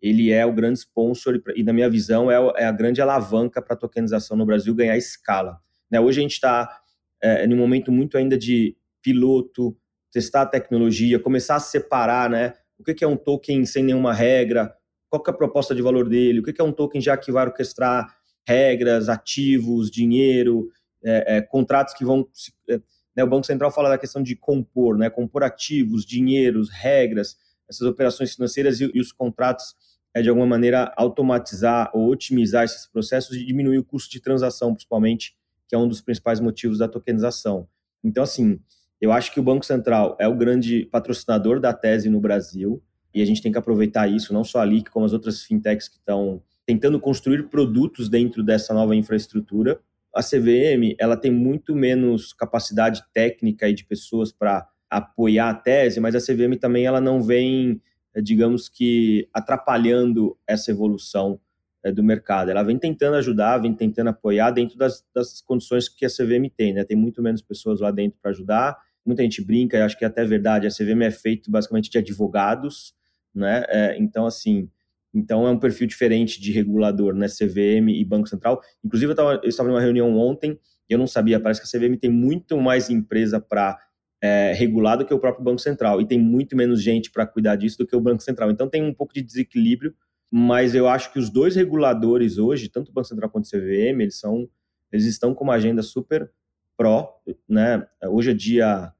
ele 0.00 0.30
é 0.30 0.44
o 0.44 0.52
grande 0.52 0.80
sponsor 0.80 1.40
e, 1.54 1.62
na 1.62 1.72
minha 1.72 1.88
visão, 1.88 2.30
é, 2.30 2.62
é 2.62 2.66
a 2.66 2.72
grande 2.72 3.00
alavanca 3.00 3.62
para 3.62 3.74
a 3.74 3.78
tokenização 3.78 4.36
no 4.36 4.44
Brasil 4.44 4.74
ganhar 4.74 4.96
escala. 4.98 5.58
Né? 5.90 5.98
Hoje 5.98 6.20
a 6.20 6.22
gente 6.22 6.34
está 6.34 6.80
é, 7.22 7.46
num 7.46 7.56
momento 7.56 7.90
muito 7.90 8.18
ainda 8.18 8.36
de 8.36 8.76
piloto, 9.02 9.74
testar 10.12 10.42
a 10.42 10.46
tecnologia, 10.46 11.18
começar 11.18 11.56
a 11.56 11.60
separar, 11.60 12.28
né? 12.28 12.52
O 12.78 12.84
que 12.84 13.02
é 13.02 13.08
um 13.08 13.16
token 13.16 13.64
sem 13.64 13.82
nenhuma 13.82 14.12
regra, 14.12 14.75
qual 15.08 15.22
é 15.26 15.30
a 15.30 15.34
proposta 15.34 15.74
de 15.74 15.82
valor 15.82 16.08
dele, 16.08 16.40
o 16.40 16.42
que 16.42 16.60
é 16.60 16.64
um 16.64 16.72
token 16.72 17.00
já 17.00 17.16
que 17.16 17.32
vai 17.32 17.46
orquestrar 17.46 18.16
regras, 18.46 19.08
ativos, 19.08 19.90
dinheiro, 19.90 20.70
é, 21.04 21.36
é, 21.36 21.40
contratos 21.40 21.94
que 21.94 22.04
vão. 22.04 22.28
É, 22.68 22.80
né, 23.16 23.24
o 23.24 23.28
Banco 23.28 23.46
Central 23.46 23.70
fala 23.70 23.88
da 23.88 23.98
questão 23.98 24.22
de 24.22 24.36
compor, 24.36 24.98
né, 24.98 25.08
compor 25.08 25.42
ativos, 25.42 26.04
dinheiros, 26.04 26.68
regras, 26.70 27.36
essas 27.68 27.86
operações 27.86 28.34
financeiras 28.34 28.80
e, 28.80 28.90
e 28.94 29.00
os 29.00 29.10
contratos 29.10 29.74
é 30.14 30.22
de 30.22 30.28
alguma 30.28 30.46
maneira 30.46 30.92
automatizar 30.96 31.90
ou 31.94 32.08
otimizar 32.08 32.64
esses 32.64 32.86
processos 32.86 33.36
e 33.36 33.44
diminuir 33.44 33.78
o 33.78 33.84
custo 33.84 34.10
de 34.10 34.20
transação, 34.20 34.72
principalmente, 34.72 35.36
que 35.68 35.74
é 35.74 35.78
um 35.78 35.88
dos 35.88 36.00
principais 36.00 36.40
motivos 36.40 36.78
da 36.78 36.88
tokenização. 36.88 37.68
Então, 38.02 38.22
assim, 38.22 38.58
eu 39.00 39.12
acho 39.12 39.32
que 39.32 39.40
o 39.40 39.42
Banco 39.42 39.66
Central 39.66 40.16
é 40.18 40.26
o 40.26 40.36
grande 40.36 40.86
patrocinador 40.86 41.60
da 41.60 41.72
tese 41.72 42.08
no 42.08 42.20
Brasil 42.20 42.82
e 43.16 43.22
a 43.22 43.24
gente 43.24 43.40
tem 43.40 43.50
que 43.50 43.56
aproveitar 43.56 44.06
isso, 44.06 44.34
não 44.34 44.44
só 44.44 44.60
a 44.60 44.64
Leak, 44.64 44.90
como 44.90 45.06
as 45.06 45.14
outras 45.14 45.42
fintechs 45.42 45.88
que 45.88 45.96
estão 45.96 46.42
tentando 46.66 47.00
construir 47.00 47.44
produtos 47.44 48.10
dentro 48.10 48.42
dessa 48.42 48.74
nova 48.74 48.94
infraestrutura. 48.94 49.80
a 50.14 50.22
CVM 50.22 50.94
ela 50.98 51.16
tem 51.16 51.30
muito 51.30 51.74
menos 51.74 52.34
capacidade 52.34 53.02
técnica 53.14 53.70
e 53.70 53.74
de 53.74 53.86
pessoas 53.86 54.30
para 54.30 54.68
apoiar 54.90 55.48
a 55.48 55.54
tese, 55.54 55.98
mas 55.98 56.14
a 56.14 56.20
CVM 56.20 56.58
também 56.60 56.84
ela 56.84 57.00
não 57.00 57.22
vem, 57.22 57.80
digamos 58.22 58.68
que, 58.68 59.26
atrapalhando 59.32 60.36
essa 60.46 60.70
evolução 60.70 61.40
é, 61.82 61.90
do 61.90 62.04
mercado. 62.04 62.50
Ela 62.50 62.62
vem 62.62 62.78
tentando 62.78 63.16
ajudar, 63.16 63.56
vem 63.56 63.72
tentando 63.72 64.08
apoiar 64.08 64.50
dentro 64.50 64.76
das, 64.76 65.02
das 65.14 65.40
condições 65.40 65.88
que 65.88 66.04
a 66.04 66.10
CVM 66.10 66.50
tem, 66.54 66.74
né? 66.74 66.84
Tem 66.84 66.96
muito 66.98 67.22
menos 67.22 67.40
pessoas 67.40 67.80
lá 67.80 67.90
dentro 67.90 68.18
para 68.20 68.30
ajudar. 68.30 68.76
Muita 69.06 69.22
gente 69.22 69.42
brinca, 69.42 69.82
acho 69.86 69.96
que 69.96 70.04
é 70.04 70.08
até 70.08 70.22
verdade, 70.24 70.66
a 70.66 70.70
CVM 70.70 71.02
é 71.02 71.10
feito 71.10 71.50
basicamente 71.50 71.88
de 71.88 71.96
advogados, 71.96 72.94
né? 73.36 73.64
É, 73.68 73.96
então, 73.98 74.26
assim, 74.26 74.68
então 75.14 75.46
é 75.46 75.50
um 75.50 75.58
perfil 75.58 75.86
diferente 75.86 76.40
de 76.40 76.52
regulador, 76.52 77.14
né? 77.14 77.26
CVM 77.26 77.90
e 77.90 78.04
Banco 78.04 78.28
Central. 78.28 78.60
Inclusive, 78.84 79.12
eu, 79.12 79.16
tava, 79.16 79.40
eu 79.42 79.48
estava 79.48 79.68
numa 79.68 79.80
reunião 79.80 80.16
ontem, 80.16 80.58
eu 80.88 80.98
não 80.98 81.06
sabia, 81.06 81.40
parece 81.40 81.60
que 81.60 81.76
a 81.76 81.80
CVM 81.80 81.96
tem 81.96 82.10
muito 82.10 82.56
mais 82.56 82.90
empresa 82.90 83.40
para 83.40 83.78
é, 84.22 84.52
regular 84.52 84.96
do 84.96 85.04
que 85.04 85.14
o 85.14 85.18
próprio 85.18 85.44
Banco 85.44 85.60
Central, 85.60 86.00
e 86.00 86.06
tem 86.06 86.18
muito 86.18 86.56
menos 86.56 86.82
gente 86.82 87.10
para 87.10 87.26
cuidar 87.26 87.56
disso 87.56 87.78
do 87.78 87.86
que 87.86 87.94
o 87.94 88.00
Banco 88.00 88.22
Central. 88.22 88.50
Então 88.50 88.68
tem 88.68 88.82
um 88.82 88.94
pouco 88.94 89.12
de 89.12 89.22
desequilíbrio 89.22 89.94
mas 90.30 90.74
eu 90.74 90.88
acho 90.88 91.12
que 91.12 91.18
os 91.18 91.30
dois 91.30 91.54
reguladores 91.54 92.38
hoje, 92.38 92.68
tanto 92.68 92.90
o 92.90 92.92
Banco 92.92 93.08
Central 93.08 93.30
quanto 93.30 93.44
o 93.44 93.48
CVM, 93.48 94.02
eles 94.02 94.18
são 94.18 94.48
eles 94.92 95.04
estão 95.04 95.34
com 95.34 95.44
uma 95.44 95.54
agenda 95.54 95.82
super 95.82 96.30
pró, 96.76 97.20
né? 97.48 97.86
Hoje 98.04 98.30
é 98.30 98.34
dia 98.34 98.92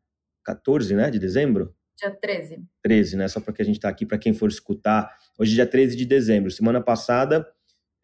14, 0.44 0.94
né, 0.94 1.10
de 1.10 1.18
dezembro? 1.18 1.74
Dia 1.98 2.10
13. 2.10 2.62
13, 2.82 3.16
né? 3.16 3.28
Só 3.28 3.40
para 3.40 3.52
que 3.54 3.62
a 3.62 3.64
gente 3.64 3.76
está 3.76 3.88
aqui 3.88 4.04
para 4.04 4.18
quem 4.18 4.34
for 4.34 4.48
escutar. 4.48 5.10
Hoje 5.38 5.52
é 5.52 5.54
dia 5.56 5.66
13 5.66 5.96
de 5.96 6.04
dezembro. 6.04 6.50
Semana 6.50 6.80
passada, 6.80 7.46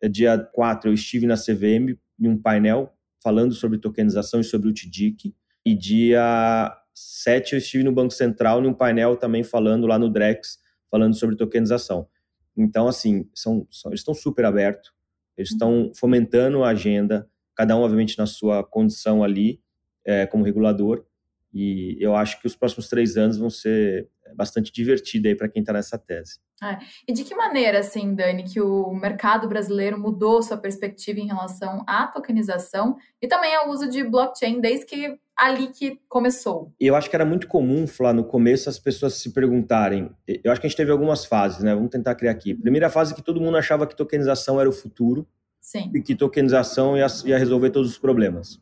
é 0.00 0.08
dia 0.08 0.38
4, 0.38 0.90
eu 0.90 0.94
estive 0.94 1.26
na 1.26 1.36
CVM 1.36 1.96
em 2.18 2.28
um 2.28 2.40
painel 2.40 2.96
falando 3.22 3.54
sobre 3.54 3.78
tokenização 3.78 4.40
e 4.40 4.44
sobre 4.44 4.68
o 4.68 4.74
TDIC. 4.74 5.34
E 5.64 5.74
dia 5.74 6.76
7 6.94 7.52
eu 7.52 7.58
estive 7.58 7.84
no 7.84 7.92
Banco 7.92 8.12
Central 8.12 8.62
em 8.62 8.66
um 8.66 8.74
painel 8.74 9.16
também 9.16 9.44
falando 9.44 9.86
lá 9.86 9.98
no 9.98 10.10
Drex, 10.10 10.58
falando 10.90 11.14
sobre 11.14 11.36
tokenização. 11.36 12.08
Então, 12.56 12.88
assim, 12.88 13.28
são, 13.34 13.66
são 13.70 13.90
eles 13.90 14.00
estão 14.00 14.14
super 14.14 14.44
abertos, 14.44 14.92
eles 15.36 15.50
uhum. 15.50 15.54
estão 15.54 15.92
fomentando 15.94 16.64
a 16.64 16.70
agenda, 16.70 17.28
cada 17.54 17.76
um, 17.76 17.80
obviamente, 17.80 18.18
na 18.18 18.26
sua 18.26 18.64
condição 18.64 19.22
ali, 19.22 19.60
é, 20.04 20.26
como 20.26 20.44
regulador, 20.44 21.06
e 21.52 21.96
eu 22.00 22.16
acho 22.16 22.40
que 22.40 22.46
os 22.46 22.56
próximos 22.56 22.88
três 22.88 23.16
anos 23.16 23.36
vão 23.36 23.50
ser 23.50 24.08
bastante 24.34 24.72
divertidos 24.72 25.28
aí 25.28 25.36
para 25.36 25.48
quem 25.48 25.60
está 25.60 25.72
nessa 25.72 25.98
tese. 25.98 26.38
É. 26.62 26.78
E 27.08 27.12
de 27.12 27.24
que 27.24 27.34
maneira, 27.34 27.80
assim, 27.80 28.14
Dani, 28.14 28.44
que 28.44 28.60
o 28.60 28.94
mercado 28.94 29.48
brasileiro 29.48 29.98
mudou 29.98 30.42
sua 30.42 30.56
perspectiva 30.56 31.18
em 31.18 31.26
relação 31.26 31.82
à 31.86 32.06
tokenização 32.06 32.96
e 33.20 33.26
também 33.26 33.54
ao 33.54 33.68
uso 33.68 33.88
de 33.88 34.04
blockchain 34.04 34.60
desde 34.60 34.86
que 34.86 35.18
ali 35.36 35.68
que 35.68 35.98
começou? 36.08 36.72
Eu 36.78 36.94
acho 36.94 37.10
que 37.10 37.16
era 37.16 37.24
muito 37.24 37.48
comum, 37.48 37.86
Flá, 37.86 38.12
no 38.12 38.24
começo 38.24 38.68
as 38.68 38.78
pessoas 38.78 39.14
se 39.14 39.32
perguntarem. 39.32 40.10
Eu 40.26 40.52
acho 40.52 40.60
que 40.60 40.66
a 40.66 40.70
gente 40.70 40.76
teve 40.76 40.92
algumas 40.92 41.24
fases, 41.24 41.62
né? 41.62 41.74
Vamos 41.74 41.90
tentar 41.90 42.14
criar 42.14 42.30
aqui. 42.30 42.54
Primeira 42.54 42.88
fase 42.88 43.14
que 43.14 43.22
todo 43.22 43.40
mundo 43.40 43.56
achava 43.56 43.86
que 43.86 43.96
tokenização 43.96 44.60
era 44.60 44.68
o 44.68 44.72
futuro. 44.72 45.26
Sim. 45.60 45.90
E 45.94 46.02
que 46.02 46.14
tokenização 46.14 46.96
ia, 46.96 47.06
ia 47.24 47.38
resolver 47.38 47.70
todos 47.70 47.90
os 47.90 47.98
problemas. 47.98 48.60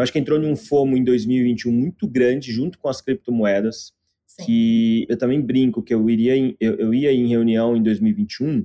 Então, 0.00 0.04
acho 0.04 0.12
que 0.12 0.18
entrou 0.18 0.42
em 0.42 0.50
um 0.50 0.56
FOMO 0.56 0.96
em 0.96 1.04
2021 1.04 1.70
muito 1.70 2.08
grande, 2.08 2.50
junto 2.50 2.78
com 2.78 2.88
as 2.88 3.02
criptomoedas, 3.02 3.92
Sim. 4.26 4.46
que 4.46 5.06
eu 5.10 5.18
também 5.18 5.38
brinco 5.42 5.82
que 5.82 5.92
eu, 5.92 6.08
iria 6.08 6.34
em, 6.34 6.56
eu, 6.58 6.74
eu 6.76 6.94
ia 6.94 7.12
em 7.12 7.26
reunião 7.26 7.76
em 7.76 7.82
2021, 7.82 8.64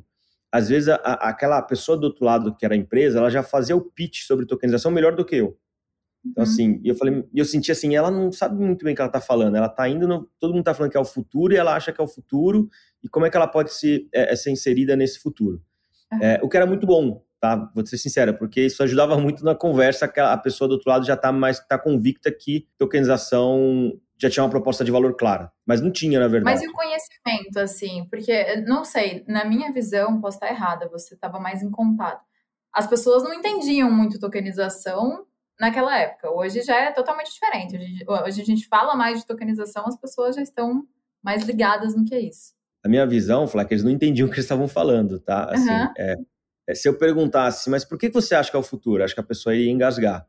às 0.50 0.70
vezes 0.70 0.88
a, 0.88 0.96
a, 0.96 1.30
aquela 1.30 1.62
pessoa 1.62 1.98
do 1.98 2.06
outro 2.06 2.24
lado, 2.24 2.56
que 2.56 2.64
era 2.64 2.74
a 2.74 2.78
empresa, 2.78 3.20
ela 3.20 3.30
já 3.30 3.44
fazia 3.44 3.76
o 3.76 3.82
pitch 3.82 4.22
sobre 4.22 4.46
tokenização 4.46 4.90
melhor 4.92 5.14
do 5.14 5.26
que 5.26 5.36
eu. 5.36 5.58
Então, 6.26 6.42
uhum. 6.46 6.50
assim, 6.50 6.82
eu 6.86 6.96
falei, 6.96 7.22
eu 7.36 7.44
senti 7.44 7.70
assim, 7.70 7.98
ela 7.98 8.10
não 8.10 8.32
sabe 8.32 8.58
muito 8.58 8.86
bem 8.86 8.94
o 8.94 8.96
que 8.96 9.02
ela 9.02 9.10
está 9.10 9.20
falando, 9.20 9.58
ela 9.58 9.68
está 9.68 9.90
indo, 9.90 10.08
no, 10.08 10.30
todo 10.40 10.52
mundo 10.52 10.62
está 10.62 10.74
falando 10.74 10.92
que 10.92 10.98
é 10.98 11.02
o 11.02 11.06
futuro 11.06 11.54
e 11.54 11.58
ela 11.58 11.76
acha 11.76 11.92
que 11.92 12.00
é 12.00 12.04
o 12.04 12.08
futuro, 12.08 12.70
e 13.04 13.10
como 13.10 13.26
é 13.26 13.30
que 13.30 13.36
ela 13.36 13.48
pode 13.48 13.74
se, 13.74 14.08
é, 14.14 14.32
é 14.32 14.36
ser 14.38 14.52
inserida 14.52 14.96
nesse 14.96 15.20
futuro. 15.20 15.62
Uhum. 16.14 16.20
É, 16.22 16.40
o 16.42 16.48
que 16.48 16.56
era 16.56 16.66
muito 16.66 16.88
bom, 16.88 17.25
tá? 17.40 17.70
Vou 17.74 17.86
ser 17.86 17.98
sincera, 17.98 18.34
porque 18.34 18.62
isso 18.62 18.82
ajudava 18.84 19.18
muito 19.18 19.44
na 19.44 19.56
conversa, 19.56 20.08
que 20.08 20.20
a 20.20 20.38
pessoa 20.38 20.68
do 20.68 20.74
outro 20.74 20.90
lado 20.90 21.06
já 21.06 21.14
está 21.14 21.32
mais 21.32 21.60
tá 21.60 21.78
convicta 21.78 22.32
que 22.32 22.68
tokenização 22.78 23.92
já 24.18 24.30
tinha 24.30 24.44
uma 24.44 24.50
proposta 24.50 24.84
de 24.84 24.92
valor 24.92 25.16
clara, 25.18 25.52
mas 25.66 25.82
não 25.82 25.92
tinha, 25.92 26.20
na 26.20 26.28
verdade. 26.28 26.56
Mas 26.56 26.64
e 26.64 26.70
o 26.70 26.74
conhecimento, 26.74 27.60
assim? 27.60 28.08
Porque, 28.10 28.62
não 28.62 28.86
sei, 28.86 29.26
na 29.28 29.44
minha 29.44 29.72
visão, 29.72 30.22
posso 30.22 30.38
estar 30.38 30.50
errada, 30.50 30.88
você 30.88 31.16
estava 31.16 31.40
mais 31.40 31.62
em 31.62 31.70
contato. 31.70 32.24
As 32.74 32.88
pessoas 32.88 33.24
não 33.24 33.34
entendiam 33.34 33.92
muito 33.92 34.20
tokenização 34.20 35.26
naquela 35.60 35.98
época. 35.98 36.30
Hoje 36.32 36.62
já 36.62 36.76
é 36.76 36.92
totalmente 36.92 37.32
diferente. 37.32 38.06
Hoje 38.08 38.42
a 38.42 38.46
gente 38.46 38.68
fala 38.68 38.96
mais 38.96 39.20
de 39.20 39.26
tokenização, 39.26 39.86
as 39.88 40.00
pessoas 40.00 40.36
já 40.36 40.42
estão 40.42 40.86
mais 41.24 41.44
ligadas 41.44 41.96
no 41.96 42.06
que 42.06 42.16
é 42.16 42.22
isso. 42.22 42.54
A 42.84 42.88
minha 42.88 43.08
visão, 43.08 43.48
falar 43.48 43.66
que 43.66 43.74
eles 43.74 43.84
não 43.84 43.92
entendiam 43.92 44.28
o 44.28 44.30
que 44.30 44.36
eles 44.36 44.46
estavam 44.46 44.68
falando, 44.68 45.20
tá? 45.20 45.46
Assim, 45.52 45.70
uhum. 45.70 45.94
é, 45.98 46.12
é, 46.12 46.16
se 46.74 46.88
eu 46.90 46.98
perguntasse, 46.98 47.70
mas 47.70 47.86
por 47.86 47.98
que 47.98 48.10
você 48.10 48.34
acha 48.34 48.50
que 48.50 48.56
é 48.56 48.60
o 48.60 48.64
futuro? 48.64 49.04
Acho 49.04 49.14
que 49.14 49.20
a 49.20 49.24
pessoa 49.24 49.56
iria 49.56 49.72
engasgar. 49.72 50.26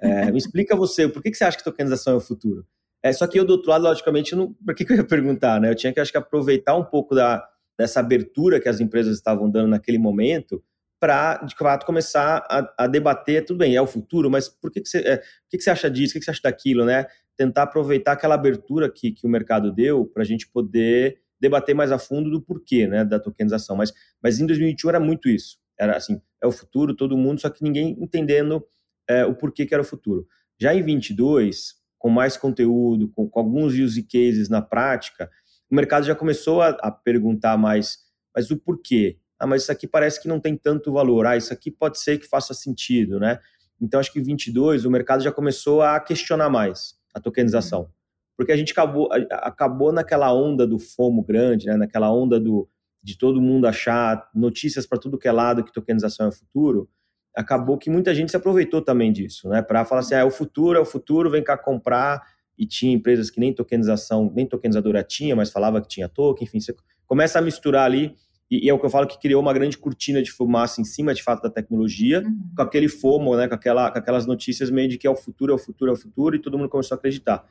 É, 0.00 0.30
me 0.32 0.38
explica 0.38 0.74
você, 0.74 1.08
por 1.08 1.22
que 1.22 1.32
você 1.32 1.44
acha 1.44 1.56
que 1.56 1.64
tokenização 1.64 2.14
é 2.14 2.16
o 2.16 2.20
futuro? 2.20 2.66
É, 3.02 3.12
só 3.12 3.26
que 3.26 3.38
eu, 3.38 3.44
do 3.44 3.52
outro 3.52 3.70
lado, 3.70 3.84
logicamente, 3.84 4.34
não, 4.34 4.52
por 4.52 4.74
que, 4.74 4.84
que 4.84 4.92
eu 4.92 4.96
ia 4.96 5.04
perguntar, 5.04 5.60
né? 5.60 5.70
Eu 5.70 5.76
tinha 5.76 5.92
que, 5.92 6.00
acho 6.00 6.10
que, 6.10 6.18
aproveitar 6.18 6.74
um 6.74 6.84
pouco 6.84 7.14
da, 7.14 7.46
dessa 7.78 8.00
abertura 8.00 8.58
que 8.58 8.68
as 8.68 8.80
empresas 8.80 9.14
estavam 9.14 9.48
dando 9.48 9.68
naquele 9.68 9.98
momento 9.98 10.62
para, 10.98 11.36
de 11.44 11.54
fato, 11.54 11.86
começar 11.86 12.44
a, 12.50 12.84
a, 12.84 12.86
debater, 12.86 13.44
tudo 13.44 13.58
bem, 13.58 13.76
é 13.76 13.80
o 13.80 13.86
futuro, 13.86 14.30
mas 14.30 14.48
por 14.48 14.72
que, 14.72 14.80
que, 14.80 14.88
você, 14.88 14.98
é, 14.98 15.18
que, 15.48 15.58
que 15.58 15.62
você 15.62 15.70
acha 15.70 15.90
disso, 15.90 16.12
o 16.12 16.14
que, 16.14 16.18
que 16.20 16.24
você 16.24 16.30
acha 16.32 16.40
daquilo, 16.42 16.84
né? 16.84 17.06
Tentar 17.36 17.64
aproveitar 17.64 18.12
aquela 18.12 18.34
abertura 18.34 18.90
que, 18.90 19.12
que 19.12 19.26
o 19.26 19.30
mercado 19.30 19.70
deu 19.70 20.06
para 20.06 20.22
a 20.22 20.26
gente 20.26 20.48
poder 20.48 21.20
debater 21.38 21.74
mais 21.74 21.92
a 21.92 21.98
fundo 21.98 22.30
do 22.30 22.40
porquê, 22.40 22.86
né, 22.86 23.04
da 23.04 23.20
tokenização. 23.20 23.76
Mas, 23.76 23.92
mas 24.22 24.40
em 24.40 24.46
2021 24.46 24.88
era 24.88 24.98
muito 24.98 25.28
isso. 25.28 25.58
Era 25.78 25.96
assim, 25.96 26.20
é 26.42 26.46
o 26.46 26.52
futuro, 26.52 26.94
todo 26.94 27.16
mundo, 27.16 27.40
só 27.40 27.50
que 27.50 27.62
ninguém 27.62 27.96
entendendo 28.00 28.64
é, 29.08 29.24
o 29.24 29.34
porquê 29.34 29.66
que 29.66 29.74
era 29.74 29.82
o 29.82 29.86
futuro. 29.86 30.26
Já 30.58 30.74
em 30.74 30.82
22, 30.82 31.74
com 31.98 32.08
mais 32.08 32.36
conteúdo, 32.36 33.08
com, 33.08 33.28
com 33.28 33.40
alguns 33.40 33.74
use 33.74 34.02
cases 34.02 34.48
na 34.48 34.62
prática, 34.62 35.30
o 35.70 35.74
mercado 35.74 36.06
já 36.06 36.14
começou 36.14 36.62
a, 36.62 36.68
a 36.68 36.90
perguntar 36.90 37.56
mais, 37.56 37.98
mas 38.34 38.50
o 38.50 38.56
porquê? 38.56 39.18
ah, 39.38 39.46
mas 39.46 39.62
isso 39.62 39.72
aqui 39.72 39.86
parece 39.86 40.20
que 40.20 40.28
não 40.28 40.40
tem 40.40 40.56
tanto 40.56 40.92
valor, 40.92 41.26
ah, 41.26 41.36
isso 41.36 41.52
aqui 41.52 41.70
pode 41.70 42.00
ser 42.00 42.18
que 42.18 42.26
faça 42.26 42.54
sentido, 42.54 43.20
né? 43.20 43.38
Então, 43.80 44.00
acho 44.00 44.12
que 44.12 44.18
em 44.18 44.22
22 44.22 44.84
o 44.84 44.90
mercado 44.90 45.22
já 45.22 45.30
começou 45.30 45.82
a 45.82 46.00
questionar 46.00 46.48
mais 46.48 46.94
a 47.14 47.20
tokenização, 47.20 47.90
porque 48.36 48.52
a 48.52 48.56
gente 48.56 48.72
acabou, 48.72 49.08
acabou 49.30 49.92
naquela 49.92 50.32
onda 50.32 50.66
do 50.66 50.78
FOMO 50.78 51.22
grande, 51.22 51.66
né? 51.66 51.76
naquela 51.76 52.10
onda 52.10 52.40
do, 52.40 52.68
de 53.06 53.16
todo 53.16 53.40
mundo 53.40 53.68
achar 53.68 54.28
notícias 54.34 54.84
para 54.84 54.98
tudo 54.98 55.16
que 55.16 55.28
é 55.28 55.32
lado 55.32 55.62
que 55.62 55.72
tokenização 55.72 56.26
é 56.26 56.28
o 56.28 56.32
futuro, 56.32 56.88
acabou 57.36 57.78
que 57.78 57.88
muita 57.88 58.12
gente 58.12 58.32
se 58.32 58.36
aproveitou 58.36 58.82
também 58.82 59.12
disso, 59.12 59.48
né? 59.48 59.62
Para 59.62 59.84
falar 59.84 60.00
assim, 60.00 60.16
ah, 60.16 60.18
é 60.18 60.24
o 60.24 60.30
futuro, 60.30 60.76
é 60.76 60.80
o 60.80 60.84
futuro, 60.84 61.30
vem 61.30 61.44
cá 61.44 61.56
comprar, 61.56 62.20
e 62.58 62.66
tinha 62.66 62.92
empresas 62.92 63.30
que 63.30 63.38
nem 63.38 63.52
tokenização, 63.52 64.32
nem 64.34 64.44
tokenizadora 64.44 65.04
tinha, 65.04 65.36
mas 65.36 65.52
falava 65.52 65.80
que 65.80 65.86
tinha 65.86 66.08
token, 66.08 66.48
enfim, 66.48 66.58
você 66.58 66.74
começa 67.06 67.38
a 67.38 67.42
misturar 67.42 67.84
ali 67.84 68.16
e, 68.50 68.68
é 68.68 68.74
o 68.74 68.78
que 68.78 68.86
eu 68.86 68.90
falo 68.90 69.06
que 69.06 69.20
criou 69.20 69.40
uma 69.40 69.52
grande 69.52 69.78
cortina 69.78 70.20
de 70.20 70.32
fumaça 70.32 70.80
em 70.80 70.84
cima, 70.84 71.14
de 71.14 71.22
fato, 71.22 71.42
da 71.42 71.50
tecnologia, 71.50 72.22
uhum. 72.22 72.50
com 72.56 72.62
aquele 72.62 72.88
FOMO, 72.88 73.36
né, 73.36 73.46
com, 73.46 73.54
aquela, 73.54 73.88
com 73.88 73.98
aquelas 73.98 74.26
notícias 74.26 74.68
meio 74.68 74.88
de 74.88 74.98
que 74.98 75.06
é 75.06 75.10
o 75.10 75.16
futuro, 75.16 75.52
é 75.52 75.54
o 75.54 75.58
futuro, 75.58 75.90
é 75.92 75.94
o 75.94 75.96
futuro, 75.96 76.34
e 76.34 76.40
todo 76.40 76.58
mundo 76.58 76.68
começou 76.68 76.96
a 76.96 76.98
acreditar. 76.98 77.46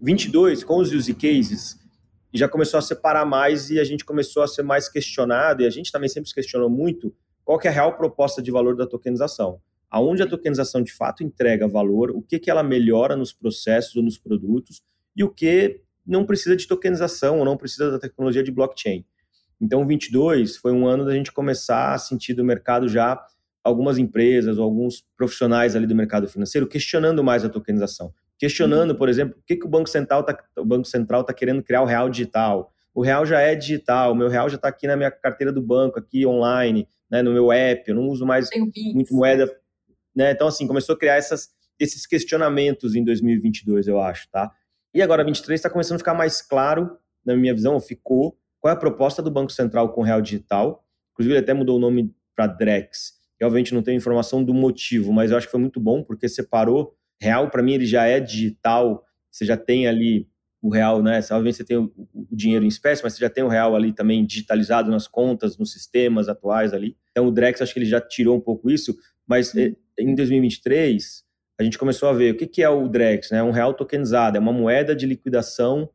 22, 0.00 0.64
com 0.64 0.78
os 0.78 0.92
use 0.92 1.12
cases, 1.12 1.83
já 2.38 2.48
começou 2.48 2.78
a 2.78 2.82
separar 2.82 3.24
mais 3.24 3.70
e 3.70 3.78
a 3.78 3.84
gente 3.84 4.04
começou 4.04 4.42
a 4.42 4.48
ser 4.48 4.62
mais 4.62 4.88
questionado, 4.88 5.62
e 5.62 5.66
a 5.66 5.70
gente 5.70 5.92
também 5.92 6.08
sempre 6.08 6.28
se 6.28 6.34
questionou 6.34 6.68
muito 6.68 7.14
qual 7.44 7.58
que 7.58 7.68
é 7.68 7.70
a 7.70 7.74
real 7.74 7.96
proposta 7.96 8.42
de 8.42 8.50
valor 8.50 8.76
da 8.76 8.86
tokenização. 8.86 9.60
Aonde 9.88 10.22
a 10.22 10.26
tokenização 10.26 10.82
de 10.82 10.92
fato 10.92 11.22
entrega 11.22 11.68
valor, 11.68 12.10
o 12.10 12.20
que, 12.20 12.38
que 12.38 12.50
ela 12.50 12.62
melhora 12.62 13.14
nos 13.14 13.32
processos 13.32 13.94
ou 13.94 14.02
nos 14.02 14.18
produtos, 14.18 14.82
e 15.16 15.22
o 15.22 15.30
que 15.30 15.80
não 16.04 16.26
precisa 16.26 16.56
de 16.56 16.66
tokenização 16.66 17.38
ou 17.38 17.44
não 17.44 17.56
precisa 17.56 17.90
da 17.90 17.98
tecnologia 17.98 18.42
de 18.42 18.50
blockchain. 18.50 19.04
Então, 19.60 19.86
22 19.86 20.56
foi 20.56 20.72
um 20.72 20.86
ano 20.86 21.04
da 21.04 21.12
gente 21.12 21.32
começar 21.32 21.94
a 21.94 21.98
sentir 21.98 22.34
do 22.34 22.44
mercado 22.44 22.88
já 22.88 23.24
algumas 23.62 23.96
empresas 23.96 24.58
ou 24.58 24.64
alguns 24.64 25.04
profissionais 25.16 25.74
ali 25.76 25.86
do 25.86 25.94
mercado 25.94 26.28
financeiro 26.28 26.66
questionando 26.66 27.22
mais 27.22 27.44
a 27.44 27.48
tokenização. 27.48 28.12
Questionando, 28.38 28.90
uhum. 28.90 28.96
por 28.96 29.08
exemplo, 29.08 29.34
por 29.34 29.44
que, 29.44 29.56
que 29.56 29.66
o 29.66 29.68
Banco 29.68 29.88
Central 29.88 30.20
está 30.20 30.36
o 30.58 30.64
Banco 30.64 30.86
Central 30.86 31.24
tá 31.24 31.32
querendo 31.32 31.62
criar 31.62 31.82
o 31.82 31.86
real 31.86 32.08
digital? 32.08 32.72
O 32.94 33.02
real 33.02 33.26
já 33.26 33.40
é 33.40 33.54
digital, 33.54 34.12
o 34.12 34.14
meu 34.14 34.28
real 34.28 34.48
já 34.48 34.56
está 34.56 34.68
aqui 34.68 34.86
na 34.86 34.96
minha 34.96 35.10
carteira 35.10 35.52
do 35.52 35.60
banco, 35.60 35.98
aqui 35.98 36.24
online, 36.24 36.88
né, 37.10 37.22
no 37.22 37.32
meu 37.32 37.50
app, 37.50 37.88
eu 37.88 37.94
não 37.94 38.08
uso 38.08 38.24
mais 38.24 38.48
muito 38.94 39.14
moeda. 39.14 39.50
Né? 40.14 40.30
Então, 40.30 40.46
assim, 40.46 40.66
começou 40.66 40.94
a 40.94 40.98
criar 40.98 41.16
essas, 41.16 41.48
esses 41.78 42.06
questionamentos 42.06 42.94
em 42.94 43.04
2022, 43.04 43.88
eu 43.88 44.00
acho, 44.00 44.28
tá? 44.30 44.52
E 44.94 45.02
agora, 45.02 45.24
23 45.24 45.58
está 45.58 45.68
começando 45.68 45.96
a 45.96 45.98
ficar 45.98 46.14
mais 46.14 46.40
claro, 46.40 46.96
na 47.26 47.36
minha 47.36 47.52
visão, 47.52 47.80
ficou, 47.80 48.38
qual 48.60 48.70
é 48.70 48.74
a 48.76 48.78
proposta 48.78 49.20
do 49.20 49.30
Banco 49.30 49.50
Central 49.50 49.92
com 49.92 50.02
o 50.02 50.04
Real 50.04 50.22
Digital. 50.22 50.84
Inclusive, 51.12 51.34
ele 51.34 51.42
até 51.42 51.52
mudou 51.52 51.76
o 51.76 51.80
nome 51.80 52.14
para 52.34 52.46
Drex. 52.46 53.12
Eu, 53.38 53.48
obviamente, 53.48 53.74
não 53.74 53.82
tenho 53.82 53.96
informação 53.96 54.42
do 54.42 54.54
motivo, 54.54 55.12
mas 55.12 55.30
eu 55.30 55.36
acho 55.36 55.46
que 55.46 55.50
foi 55.50 55.60
muito 55.60 55.80
bom, 55.80 56.02
porque 56.02 56.28
separou. 56.28 56.96
Real, 57.20 57.50
para 57.50 57.62
mim, 57.62 57.74
ele 57.74 57.86
já 57.86 58.04
é 58.04 58.20
digital, 58.20 59.04
você 59.30 59.44
já 59.44 59.56
tem 59.56 59.86
ali 59.86 60.28
o 60.64 60.70
real, 60.70 61.02
né? 61.02 61.18
Obviamente 61.18 61.56
você 61.56 61.64
tem 61.64 61.76
o, 61.76 61.92
o, 62.14 62.26
dinheiro 62.34 62.64
em 62.64 62.68
espécie, 62.68 63.02
mas 63.02 63.12
você 63.12 63.20
já 63.20 63.28
tem 63.28 63.44
o 63.44 63.48
real 63.48 63.76
ali 63.76 63.92
também 63.92 64.24
digitalizado 64.24 64.90
nas 64.90 65.06
contas, 65.06 65.58
nos 65.58 65.72
sistemas 65.72 66.26
atuais 66.26 66.72
ali. 66.72 66.96
Então 67.10 67.26
o 67.26 67.30
Drex, 67.30 67.60
acho 67.60 67.74
que 67.74 67.78
ele 67.78 67.86
já 67.86 68.00
tirou 68.00 68.36
um 68.36 68.40
pouco 68.40 68.70
isso, 68.70 68.96
mas 69.26 69.54
eh, 69.54 69.76
em 69.98 70.14
2023 70.14 71.22
a 71.60 71.62
gente 71.62 71.76
começou 71.78 72.08
a 72.08 72.14
ver 72.14 72.32
o 72.32 72.36
que, 72.36 72.46
que 72.46 72.62
é 72.62 72.68
o 72.68 72.88
Drex, 72.88 73.30
né? 73.30 73.42
Um 73.42 73.50
real 73.50 73.74
tokenizado, 73.74 74.38
é 74.38 74.40
uma 74.40 74.52
moeda 74.52 74.96
de 74.96 75.06
liquidação 75.06 75.88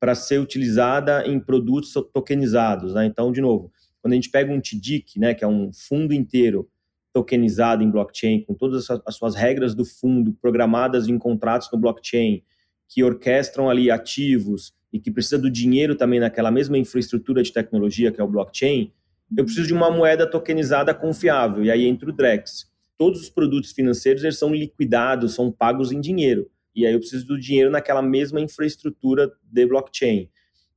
para 0.00 0.14
ser 0.14 0.40
utilizada 0.40 1.26
em 1.26 1.38
produtos 1.38 1.92
tokenizados, 2.12 2.94
né? 2.94 3.04
Então, 3.04 3.30
de 3.30 3.42
novo, 3.42 3.70
quando 4.00 4.12
a 4.12 4.16
gente 4.16 4.30
pega 4.30 4.52
um 4.52 4.60
TDIC, 4.60 5.18
né, 5.18 5.34
que 5.34 5.44
é 5.44 5.46
um 5.46 5.70
fundo 5.72 6.12
inteiro 6.12 6.68
tokenizado 7.14 7.82
em 7.82 7.90
blockchain, 7.90 8.42
com 8.42 8.52
todas 8.52 8.90
as 8.90 9.14
suas 9.14 9.34
regras 9.34 9.74
do 9.74 9.86
fundo 9.86 10.34
programadas 10.34 11.08
em 11.08 11.16
contratos 11.16 11.70
no 11.72 11.78
blockchain, 11.78 12.42
que 12.86 13.02
orquestram 13.02 13.70
ali 13.70 13.90
ativos 13.90 14.74
e 14.92 15.00
que 15.00 15.10
precisa 15.10 15.38
do 15.38 15.50
dinheiro 15.50 15.94
também 15.94 16.20
naquela 16.20 16.50
mesma 16.50 16.76
infraestrutura 16.76 17.42
de 17.42 17.52
tecnologia 17.52 18.12
que 18.12 18.20
é 18.20 18.24
o 18.24 18.28
blockchain, 18.28 18.92
eu 19.34 19.44
preciso 19.44 19.66
de 19.66 19.72
uma 19.72 19.90
moeda 19.90 20.28
tokenizada 20.28 20.92
confiável. 20.92 21.64
E 21.64 21.70
aí 21.70 21.86
entra 21.86 22.10
o 22.10 22.12
Drex 22.12 22.74
todos 22.96 23.20
os 23.20 23.30
produtos 23.30 23.72
financeiros 23.72 24.22
eles 24.22 24.38
são 24.38 24.54
liquidados, 24.54 25.34
são 25.34 25.50
pagos 25.50 25.92
em 25.92 26.00
dinheiro. 26.00 26.50
E 26.74 26.86
aí 26.86 26.92
eu 26.92 26.98
preciso 26.98 27.26
do 27.26 27.38
dinheiro 27.38 27.70
naquela 27.70 28.02
mesma 28.02 28.40
infraestrutura 28.40 29.32
de 29.42 29.66
blockchain. 29.66 30.28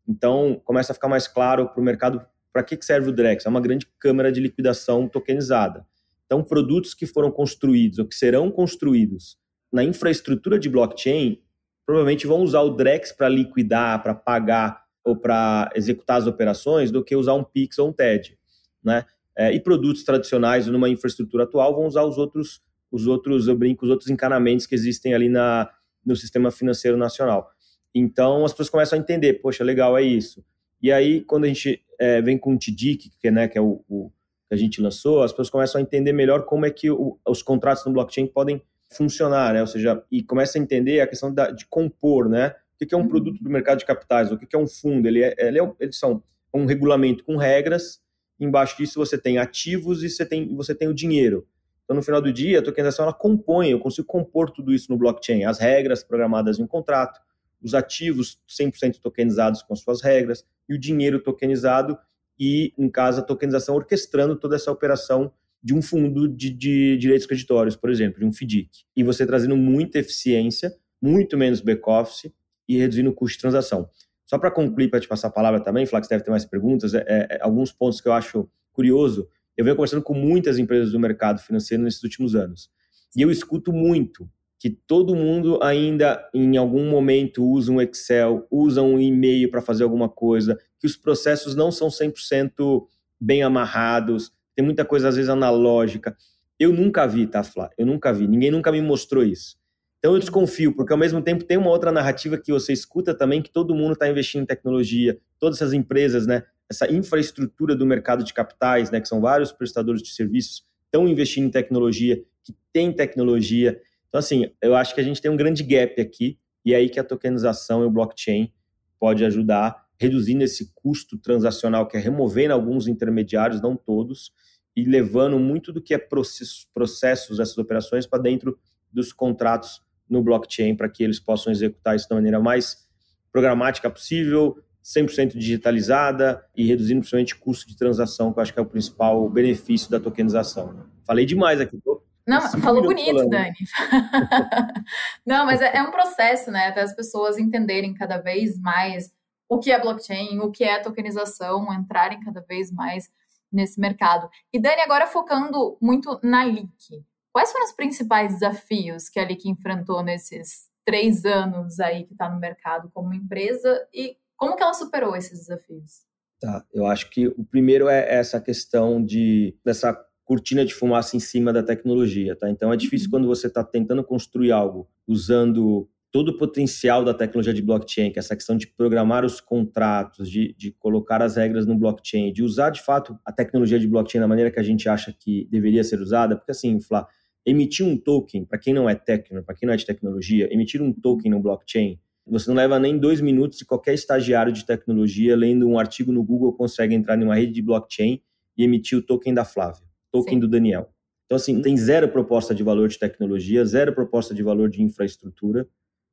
Então, 0.08 0.62
começa 0.64 0.92
a 0.92 0.96
ficar 0.96 1.08
mais 1.08 1.28
claro 1.28 1.68
para 1.70 1.82
o 1.82 1.84
mercado 1.84 2.26
para 2.54 2.64
que 2.64 2.78
serve 2.82 3.10
o 3.10 3.12
Drex. 3.12 3.46
É 3.46 3.50
uma 3.50 3.62
grande 3.62 3.88
câmara 4.00 4.32
de 4.32 4.40
liquidação 4.40 5.08
tokenizada. 5.08 5.86
Então, 6.28 6.44
produtos 6.44 6.94
que 6.94 7.08
foram 7.08 7.32
construídos 7.32 7.98
ou 7.98 8.06
que 8.06 8.16
serão 8.16 8.52
construídos 8.52 9.38
na 9.74 9.84
infraestrutura 9.84 10.60
de 10.60 10.70
blockchain 10.70 11.42
provavelmente 11.86 12.28
vão 12.28 12.42
usar 12.42 12.62
o 12.62 12.76
Drex 12.76 13.12
para 13.12 13.28
liquidar, 13.28 14.04
para 14.04 14.14
pagar 14.14 14.84
ou 15.04 15.16
para 15.16 15.72
executar 15.74 16.18
as 16.18 16.28
operações 16.28 16.92
do 16.92 17.04
que 17.04 17.16
usar 17.16 17.34
um 17.34 17.44
Pix 17.44 17.80
ou 17.80 17.90
um 17.90 17.94
TED. 17.94 18.38
Né? 18.84 19.06
é, 19.38 19.54
e 19.54 19.60
produtos 19.60 20.04
tradicionais 20.04 20.66
numa 20.66 20.90
infraestrutura 20.90 21.44
atual 21.44 21.76
vão 21.76 21.86
usar 21.86 22.04
os 22.04 22.18
outros, 22.18 22.60
os 22.92 23.06
outros, 23.06 23.48
eu 23.48 23.56
brinco, 23.56 23.86
os 23.86 23.92
outros 23.92 24.10
encanamentos 24.10 24.66
que 24.66 24.74
existem 24.74 25.14
ali 25.14 25.30
na, 25.30 25.70
no 26.04 26.16
sistema 26.16 26.50
financeiro 26.50 26.98
nacional. 26.98 27.48
Então 27.94 28.44
as 28.44 28.52
pessoas 28.52 28.70
começam 28.70 28.98
a 28.98 29.02
entender, 29.02 29.36
poxa, 29.36 29.64
legal, 29.64 29.96
é 29.96 30.02
isso. 30.02 30.44
E 30.82 30.92
aí, 30.92 31.22
quando 31.22 31.46
a 31.46 31.48
gente 31.48 31.84
é, 32.00 32.22
vem 32.22 32.38
com 32.38 32.54
o 32.54 32.58
TDIC, 32.58 33.12
que, 33.20 33.32
né, 33.32 33.48
que 33.48 33.58
é 33.58 33.62
o, 33.62 33.84
o, 33.88 34.12
que 34.48 34.56
a 34.56 34.58
gente 34.58 34.82
lançou, 34.82 35.24
as 35.24 35.32
pessoas 35.32 35.50
começam 35.50 35.80
a 35.80 35.82
entender 35.82 36.14
melhor 36.14 36.46
como 36.46 36.66
é 36.66 36.72
que 36.72 36.90
o, 36.90 37.20
os 37.28 37.42
contratos 37.42 37.86
no 37.86 37.94
blockchain 37.94 38.28
podem 38.28 38.62
funcionar, 38.90 39.54
né? 39.54 39.62
Ou 39.62 39.68
seja, 39.68 40.02
e 40.12 40.24
começa 40.24 40.58
a 40.58 40.62
entender 40.62 41.02
a 41.02 41.08
questão 41.08 41.34
da, 41.34 41.52
de 41.52 41.66
compor, 41.66 42.30
né? 42.30 42.56
O 42.82 42.86
que 42.86 42.94
é 42.94 42.98
um 42.98 43.02
uhum. 43.02 43.08
produto 43.08 43.44
do 43.44 43.50
mercado 43.50 43.80
de 43.80 43.86
capitais? 43.86 44.32
O 44.32 44.38
que 44.38 44.56
é 44.56 44.60
um 44.60 44.68
fundo? 44.68 45.08
Ele, 45.08 45.24
é, 45.24 45.36
ele 45.38 45.60
é, 45.60 45.74
eles 45.80 45.98
são 45.98 46.24
um 46.54 46.66
regulamento 46.66 47.24
com 47.24 47.36
regras 47.36 48.02
embaixo 48.40 48.78
disso 48.78 49.00
você 49.00 49.18
tem 49.18 49.38
ativos 49.38 50.04
e 50.04 50.10
você 50.10 50.26
tem, 50.26 50.56
você 50.56 50.76
tem 50.76 50.88
o 50.88 50.94
dinheiro. 50.94 51.48
Então, 51.84 51.96
no 51.96 52.04
final 52.04 52.22
do 52.22 52.32
dia, 52.32 52.60
a 52.60 52.62
tokenização 52.62 53.04
ela 53.04 53.14
compõe, 53.14 53.70
eu 53.70 53.80
consigo 53.80 54.06
compor 54.06 54.52
tudo 54.52 54.74
isso 54.74 54.92
no 54.92 54.98
blockchain, 54.98 55.46
as 55.46 55.58
regras 55.58 56.04
programadas 56.04 56.60
em 56.60 56.64
um 56.64 56.68
contrato, 56.68 57.20
os 57.62 57.74
ativos 57.74 58.40
100% 58.48 59.00
tokenizados 59.00 59.62
com 59.64 59.76
suas 59.76 60.02
regras 60.02 60.46
e 60.68 60.76
o 60.76 60.80
dinheiro 60.80 61.20
tokenizado 61.20 61.98
e, 62.40 62.74
em 62.78 62.90
caso, 62.90 63.20
a 63.20 63.24
tokenização 63.24 63.76
orquestrando 63.76 64.36
toda 64.36 64.56
essa 64.56 64.72
operação 64.72 65.32
de 65.62 65.74
um 65.74 65.82
fundo 65.82 66.28
de, 66.28 66.50
de 66.50 66.98
direitos 66.98 67.26
creditórios, 67.26 67.76
por 67.76 67.90
exemplo, 67.90 68.20
de 68.20 68.26
um 68.26 68.32
FDIC. 68.32 68.70
E 68.96 69.04
você 69.04 69.26
trazendo 69.26 69.58
muita 69.58 70.00
eficiência, 70.00 70.74
muito 71.02 71.38
menos 71.38 71.62
back-office 71.62 72.32
e 72.68 72.78
reduzindo 72.78 73.10
o 73.10 73.14
custo 73.14 73.38
de 73.38 73.42
transação. 73.42 73.90
Só 74.26 74.38
para 74.38 74.52
concluir, 74.52 74.90
para 74.90 75.00
te 75.00 75.08
passar 75.08 75.30
a 75.30 75.32
palavra 75.32 75.60
também, 75.60 75.86
você 75.86 76.10
deve 76.10 76.24
ter 76.24 76.32
mais 76.32 76.46
perguntas, 76.46 76.94
é, 76.94 77.04
é, 77.08 77.28
é, 77.32 77.42
alguns 77.42 77.72
pontos 77.72 78.02
que 78.02 78.08
eu 78.08 78.14
acho 78.14 78.50
curioso. 78.74 79.28
Eu 79.56 79.64
venho 79.64 79.76
conversando 79.76 80.04
com 80.04 80.14
muitas 80.14 80.60
empresas 80.60 80.92
do 80.92 81.00
mercado 81.00 81.40
financeiro 81.40 81.84
nesses 81.84 82.04
últimos 82.04 82.36
anos. 82.36 82.70
E 83.16 83.22
eu 83.22 83.32
escuto 83.32 83.72
muito 83.72 84.30
que 84.60 84.70
todo 84.70 85.16
mundo 85.16 85.60
ainda, 85.62 86.28
em 86.34 86.58
algum 86.58 86.90
momento, 86.90 87.44
usa 87.44 87.72
um 87.72 87.82
Excel, 87.82 88.48
usa 88.50 88.82
um 88.82 89.00
e-mail 89.00 89.52
para 89.52 89.62
fazer 89.62 89.84
alguma 89.84 90.10
coisa, 90.10 90.58
que 90.80 90.88
os 90.88 90.98
processos 90.98 91.56
não 91.56 91.72
são 91.72 91.90
100% 91.90 92.86
bem 93.20 93.44
amarrados, 93.44 94.32
tem 94.56 94.66
muita 94.66 94.84
coisa, 94.84 95.10
às 95.10 95.16
vezes, 95.16 95.30
analógica. 95.30 96.16
Eu 96.60 96.74
nunca 96.74 97.06
vi, 97.06 97.28
tá, 97.28 97.44
Flá? 97.44 97.70
Eu 97.78 97.86
nunca 97.86 98.12
vi. 98.12 98.28
Ninguém 98.28 98.50
nunca 98.50 98.72
me 98.72 98.82
mostrou 98.82 99.24
isso. 99.24 99.56
Então 100.00 100.14
eu 100.14 100.20
desconfio, 100.20 100.76
porque 100.76 100.94
ao 100.94 100.98
mesmo 100.98 101.22
tempo 101.22 101.44
tem 101.44 101.58
uma 101.58 101.70
outra 101.70 101.92
narrativa 101.92 102.38
que 102.38 102.52
você 102.52 102.72
escuta 102.72 103.14
também, 103.14 103.42
que 103.42 103.52
todo 103.52 103.76
mundo 103.76 103.94
está 103.94 104.08
investindo 104.08 104.44
em 104.44 104.46
tecnologia, 104.46 105.20
todas 105.40 105.58
essas 105.58 105.74
empresas, 105.74 106.28
né, 106.28 106.44
essa 106.70 106.92
infraestrutura 106.92 107.76
do 107.76 107.86
mercado 107.86 108.24
de 108.24 108.34
capitais, 108.34 108.92
né, 108.92 109.02
que 109.02 109.08
são 109.08 109.20
vários 109.20 109.52
prestadores 109.52 110.02
de 110.02 110.10
serviços, 110.10 110.64
estão 110.86 111.08
investindo 111.08 111.48
em 111.48 111.52
tecnologia, 111.52 112.24
que 112.44 112.54
tem 112.72 112.92
tecnologia. 112.92 113.80
Então, 114.10 114.20
assim, 114.20 114.52
eu 114.62 114.76
acho 114.76 114.96
que 114.96 115.02
a 115.02 115.04
gente 115.04 115.22
tem 115.22 115.30
um 115.30 115.38
grande 115.38 115.64
gap 115.64 116.00
aqui, 116.00 116.40
e 116.66 116.74
é 116.74 116.78
aí 116.78 116.90
que 116.90 117.00
a 117.00 117.04
tokenização 117.04 117.84
e 117.84 117.86
o 117.86 117.92
blockchain 117.92 118.52
pode 119.00 119.24
ajudar, 119.26 119.86
reduzindo 120.00 120.44
esse 120.44 120.72
custo 120.74 121.18
transacional, 121.18 121.88
que 121.88 121.98
é 121.98 122.00
removendo 122.00 122.54
alguns 122.54 122.88
intermediários, 122.88 123.62
não 123.62 123.76
todos, 123.76 124.32
e 124.76 124.84
levando 124.84 125.40
muito 125.40 125.74
do 125.74 125.82
que 125.82 125.94
é 125.94 125.98
processos, 125.98 126.68
processos 126.74 127.40
essas 127.40 127.58
operações 127.58 128.06
para 128.06 128.22
dentro 128.22 128.60
dos 128.92 129.12
contratos 129.12 129.82
no 130.10 130.24
blockchain 130.24 130.76
para 130.76 130.88
que 130.88 131.04
eles 131.04 131.20
possam 131.20 131.52
executar 131.52 131.96
isso 131.96 132.08
da 132.08 132.16
maneira 132.16 132.40
mais 132.40 132.88
programática 133.32 133.90
possível, 133.90 134.56
100% 134.84 135.38
digitalizada 135.38 136.46
e 136.56 136.66
reduzindo 136.66 137.02
principalmente 137.02 137.36
custo 137.36 137.68
de 137.68 137.76
transação, 137.76 138.32
que 138.32 138.40
eu 138.40 138.44
acho 138.44 138.54
que 138.54 138.60
é 138.60 138.62
o 138.62 138.66
principal 138.66 139.30
benefício 139.30 139.92
da 139.92 140.00
tokenização. 140.00 140.86
Falei 141.06 141.26
demais 141.26 141.60
aqui. 141.60 141.78
Tô 141.84 141.97
não, 142.28 142.42
falou 142.62 142.84
bonito, 142.84 143.14
falando. 143.14 143.30
Dani. 143.30 143.56
Não, 145.26 145.46
mas 145.46 145.62
é, 145.62 145.78
é, 145.78 145.82
um 145.82 145.92
processo, 145.92 146.52
né? 146.52 146.68
Até 146.68 146.82
as 146.82 146.94
pessoas 146.94 147.38
entenderem 147.38 147.94
cada 147.94 148.18
vez 148.18 148.60
mais 148.60 149.12
o 149.50 149.58
que 149.58 149.72
é 149.72 149.80
blockchain, 149.80 150.40
o 150.40 150.52
que 150.52 150.64
é 150.64 150.78
tokenização, 150.80 151.74
entrarem 151.74 152.20
cada 152.20 152.42
vez 152.42 152.70
mais 152.70 153.10
nesse 153.52 153.80
mercado. 153.80 154.30
E 154.52 154.60
Dani, 154.60 154.82
agora 154.82 155.08
focando 155.08 155.78
muito 155.82 156.20
na 156.22 156.44
LIC. 156.44 157.06
Quais 157.32 157.52
foram 157.52 157.66
os 157.66 157.72
principais 157.72 158.34
desafios 158.34 159.08
que 159.08 159.20
a 159.20 159.26
LIC 159.26 159.48
enfrentou 159.48 160.04
nesses 160.04 160.70
três 160.84 161.24
anos 161.24 161.80
aí 161.80 162.04
que 162.04 162.14
está 162.14 162.30
no 162.30 162.40
mercado 162.40 162.90
como 162.94 163.14
empresa 163.14 163.88
e 163.94 164.18
como 164.36 164.56
que 164.56 164.64
ela 164.64 164.74
superou 164.74 165.16
esses 165.16 165.40
desafios? 165.40 166.06
Tá, 166.40 166.64
eu 166.72 166.86
acho 166.86 167.10
que 167.10 167.28
o 167.28 167.44
primeiro 167.44 167.88
é 167.88 168.14
essa 168.14 168.40
questão 168.40 169.04
de 169.04 169.58
dessa 169.66 169.94
cortina 170.28 170.66
de 170.66 170.74
fumaça 170.74 171.16
em 171.16 171.22
cima 171.22 171.54
da 171.54 171.64
tecnologia, 171.64 172.36
tá? 172.36 172.50
Então 172.50 172.72
é 172.72 172.76
difícil 172.76 173.08
uhum. 173.08 173.12
quando 173.12 173.28
você 173.28 173.48
está 173.48 173.64
tentando 173.64 174.04
construir 174.04 174.52
algo 174.52 174.88
usando 175.08 175.90
todo 176.12 176.30
o 176.30 176.38
potencial 176.38 177.06
da 177.06 177.14
tecnologia 177.14 177.54
de 177.54 177.62
blockchain, 177.62 178.12
que 178.12 178.20
é 178.20 178.22
essa 178.22 178.36
questão 178.36 178.58
de 178.58 178.68
programar 178.68 179.24
os 179.24 179.40
contratos, 179.40 180.30
de, 180.30 180.54
de 180.58 180.72
colocar 180.74 181.22
as 181.22 181.38
regras 181.38 181.66
no 181.66 181.78
blockchain, 181.78 182.34
de 182.34 182.44
usar 182.44 182.72
de 182.72 182.82
fato 182.82 183.18
a 183.26 183.32
tecnologia 183.32 183.80
de 183.80 183.88
blockchain 183.88 184.20
da 184.20 184.28
maneira 184.28 184.52
que 184.52 184.60
a 184.60 184.64
gente 184.64 184.90
acha 184.90 185.16
que 185.18 185.48
deveria 185.50 185.84
ser 185.84 186.02
usada, 186.02 186.36
porque 186.36 186.52
assim, 186.52 186.78
Flá, 186.82 187.08
emitir 187.46 187.86
um 187.86 187.98
token, 187.98 188.44
para 188.44 188.60
quem 188.60 188.74
não 188.74 188.90
é 188.90 188.96
técnico, 188.96 189.46
para 189.46 189.56
quem 189.56 189.66
não 189.66 189.74
é 189.74 189.78
de 189.78 189.86
tecnologia, 189.86 190.52
emitir 190.52 190.82
um 190.82 190.92
token 190.92 191.32
no 191.32 191.40
blockchain, 191.40 191.98
você 192.30 192.50
não 192.50 192.58
leva 192.58 192.78
nem 192.78 192.98
dois 192.98 193.22
minutos 193.22 193.62
e 193.62 193.66
qualquer 193.66 193.94
estagiário 193.94 194.52
de 194.52 194.66
tecnologia, 194.66 195.34
lendo 195.36 195.66
um 195.66 195.80
artigo 195.80 196.12
no 196.12 196.22
Google, 196.22 196.52
consegue 196.52 196.94
entrar 196.94 197.18
em 197.18 197.24
uma 197.24 197.36
rede 197.36 197.54
de 197.54 197.62
blockchain 197.62 198.22
e 198.58 198.64
emitir 198.66 198.98
o 198.98 199.02
token 199.02 199.34
da 199.34 199.46
Flávia, 199.46 199.84
token 200.12 200.36
Sim. 200.36 200.40
do 200.40 200.48
Daniel. 200.48 200.90
Então, 201.26 201.36
assim, 201.36 201.62
tem 201.62 201.76
zero 201.76 202.08
proposta 202.08 202.56
de 202.56 202.64
valor 202.64 202.88
de 202.88 202.98
tecnologia, 202.98 203.66
zero 203.66 203.94
proposta 203.94 204.34
de 204.34 204.42
valor 204.42 204.70
de 204.70 204.82
infraestrutura, 204.82 205.68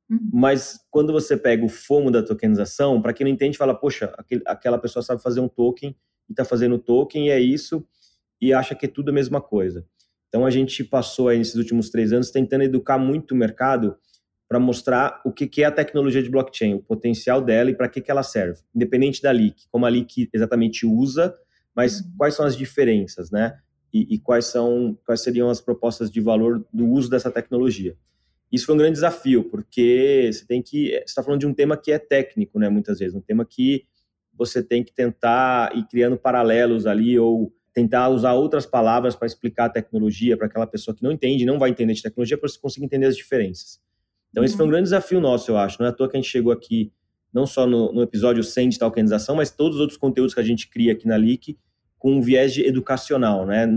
uhum. 0.09 0.29
mas 0.33 0.79
quando 0.91 1.13
você 1.13 1.37
pega 1.37 1.63
o 1.63 1.69
FOMO 1.69 2.11
da 2.11 2.21
tokenização, 2.21 3.01
para 3.01 3.13
quem 3.13 3.25
não 3.25 3.31
entende, 3.31 3.57
fala, 3.57 3.73
poxa, 3.73 4.13
aquele, 4.17 4.41
aquela 4.45 4.77
pessoa 4.77 5.01
sabe 5.01 5.21
fazer 5.21 5.39
um 5.39 5.47
token 5.47 5.95
e 6.29 6.33
está 6.33 6.43
fazendo 6.43 6.77
token 6.77 7.27
e 7.27 7.29
é 7.29 7.39
isso, 7.39 7.87
e 8.41 8.53
acha 8.53 8.75
que 8.75 8.85
é 8.85 8.89
tudo 8.89 9.09
a 9.09 9.13
mesma 9.13 9.39
coisa. 9.39 9.85
Então 10.27 10.45
a 10.45 10.49
gente 10.49 10.83
passou 10.83 11.29
aí 11.29 11.37
nesses 11.37 11.55
últimos 11.55 11.89
três 11.89 12.11
anos 12.11 12.29
tentando 12.29 12.63
educar 12.63 12.97
muito 12.97 13.31
o 13.31 13.37
mercado 13.37 13.95
para 14.49 14.59
mostrar 14.59 15.21
o 15.25 15.31
que, 15.31 15.63
é 15.63 15.65
a 15.65 15.71
tecnologia 15.71 16.21
de 16.21 16.29
blockchain, 16.29 16.73
o 16.73 16.83
potencial 16.83 17.41
dela 17.41 17.71
e 17.71 17.75
para 17.75 17.87
que, 17.87 18.01
que 18.01 18.11
ela 18.11 18.21
serve, 18.21 18.59
independente 18.75 19.21
da 19.21 19.31
leak, 19.31 19.63
como 19.71 19.85
a 19.85 19.89
leak 19.89 20.29
exatamente 20.33 20.85
usa, 20.85 21.33
mas 21.73 22.01
uhum. 22.01 22.13
quais 22.17 22.35
são 22.35 22.45
as 22.45 22.55
diferenças, 22.55 23.31
né? 23.31 23.57
E, 23.93 24.15
e, 24.15 24.19
quais 24.19 24.45
são 24.45 24.97
quais 25.05 25.21
seriam 25.21 25.49
as 25.49 25.61
propostas 25.61 26.11
de 26.11 26.19
valor 26.19 26.65
do 26.73 26.85
uso 26.85 27.09
dessa 27.09 27.31
tecnologia. 27.31 27.95
Isso 28.51 28.65
foi 28.65 28.75
um 28.75 28.77
grande 28.77 28.93
desafio, 28.93 29.45
porque 29.45 30.29
você 30.31 30.45
tem 30.45 30.61
que 30.61 30.89
está 31.05 31.23
falando 31.23 31.39
de 31.39 31.47
um 31.47 31.53
tema 31.53 31.77
que 31.77 31.91
é 31.91 31.97
técnico, 31.97 32.59
né? 32.59 32.69
Muitas 32.69 32.99
vezes 32.99 33.15
um 33.15 33.21
tema 33.21 33.45
que 33.45 33.85
você 34.33 34.61
tem 34.61 34.83
que 34.83 34.93
tentar 34.93 35.75
ir 35.75 35.87
criando 35.87 36.17
paralelos 36.17 36.85
ali 36.85 37.17
ou 37.17 37.53
tentar 37.73 38.07
usar 38.09 38.33
outras 38.33 38.65
palavras 38.65 39.15
para 39.15 39.25
explicar 39.25 39.65
a 39.65 39.69
tecnologia 39.69 40.37
para 40.37 40.47
aquela 40.47 40.65
pessoa 40.65 40.95
que 40.95 41.03
não 41.03 41.11
entende, 41.11 41.45
não 41.45 41.59
vai 41.59 41.69
entender 41.69 41.93
de 41.93 42.01
tecnologia, 42.01 42.37
para 42.37 42.47
você 42.47 42.57
conseguir 42.57 42.85
entender 42.85 43.05
as 43.05 43.17
diferenças. 43.17 43.81
Então, 44.31 44.43
esse 44.43 44.55
foi 44.55 44.63
um 44.63 44.67
uhum. 44.67 44.71
grande 44.71 44.85
desafio 44.85 45.19
nosso, 45.19 45.51
eu 45.51 45.57
acho. 45.57 45.77
Não 45.79 45.85
é 45.85 45.89
à 45.89 45.93
toa 45.93 46.09
que 46.09 46.15
a 46.15 46.21
gente 46.21 46.29
chegou 46.29 46.53
aqui, 46.53 46.91
não 47.33 47.45
só 47.45 47.67
no, 47.67 47.91
no 47.91 48.01
episódio 48.01 48.43
100 48.43 48.69
de 48.69 48.79
talkenização, 48.79 49.35
mas 49.35 49.51
todos 49.51 49.75
os 49.75 49.81
outros 49.81 49.97
conteúdos 49.97 50.33
que 50.33 50.39
a 50.39 50.43
gente 50.43 50.69
cria 50.69 50.93
aqui 50.93 51.05
na 51.05 51.17
Leak 51.17 51.57
com 51.97 52.13
um 52.13 52.21
viés 52.21 52.57
educacional, 52.57 53.45
né? 53.45 53.67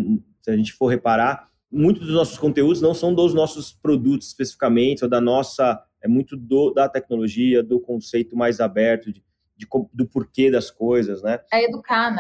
Se 0.43 0.51
a 0.51 0.57
gente 0.57 0.73
for 0.73 0.89
reparar, 0.89 1.49
muitos 1.71 2.07
dos 2.07 2.15
nossos 2.15 2.39
conteúdos 2.39 2.81
não 2.81 2.95
são 2.95 3.15
dos 3.15 3.35
nossos 3.35 3.73
produtos 3.73 4.29
especificamente, 4.29 5.05
ou 5.05 5.11
da 5.11 5.21
nossa, 5.21 5.83
é 6.03 6.09
muito 6.09 6.37
do, 6.37 6.73
da 6.73 6.89
tecnologia, 6.89 7.63
do 7.63 7.81
conceito 7.81 8.37
mais 8.37 8.61
aberto, 8.61 9.13
de, 9.13 9.23
de, 9.57 9.67
do 9.93 10.07
porquê 10.07 10.51
das 10.51 10.71
coisas, 10.71 11.23
né? 11.23 11.41
É 11.53 11.65
educar, 11.65 12.11
né? 12.11 12.19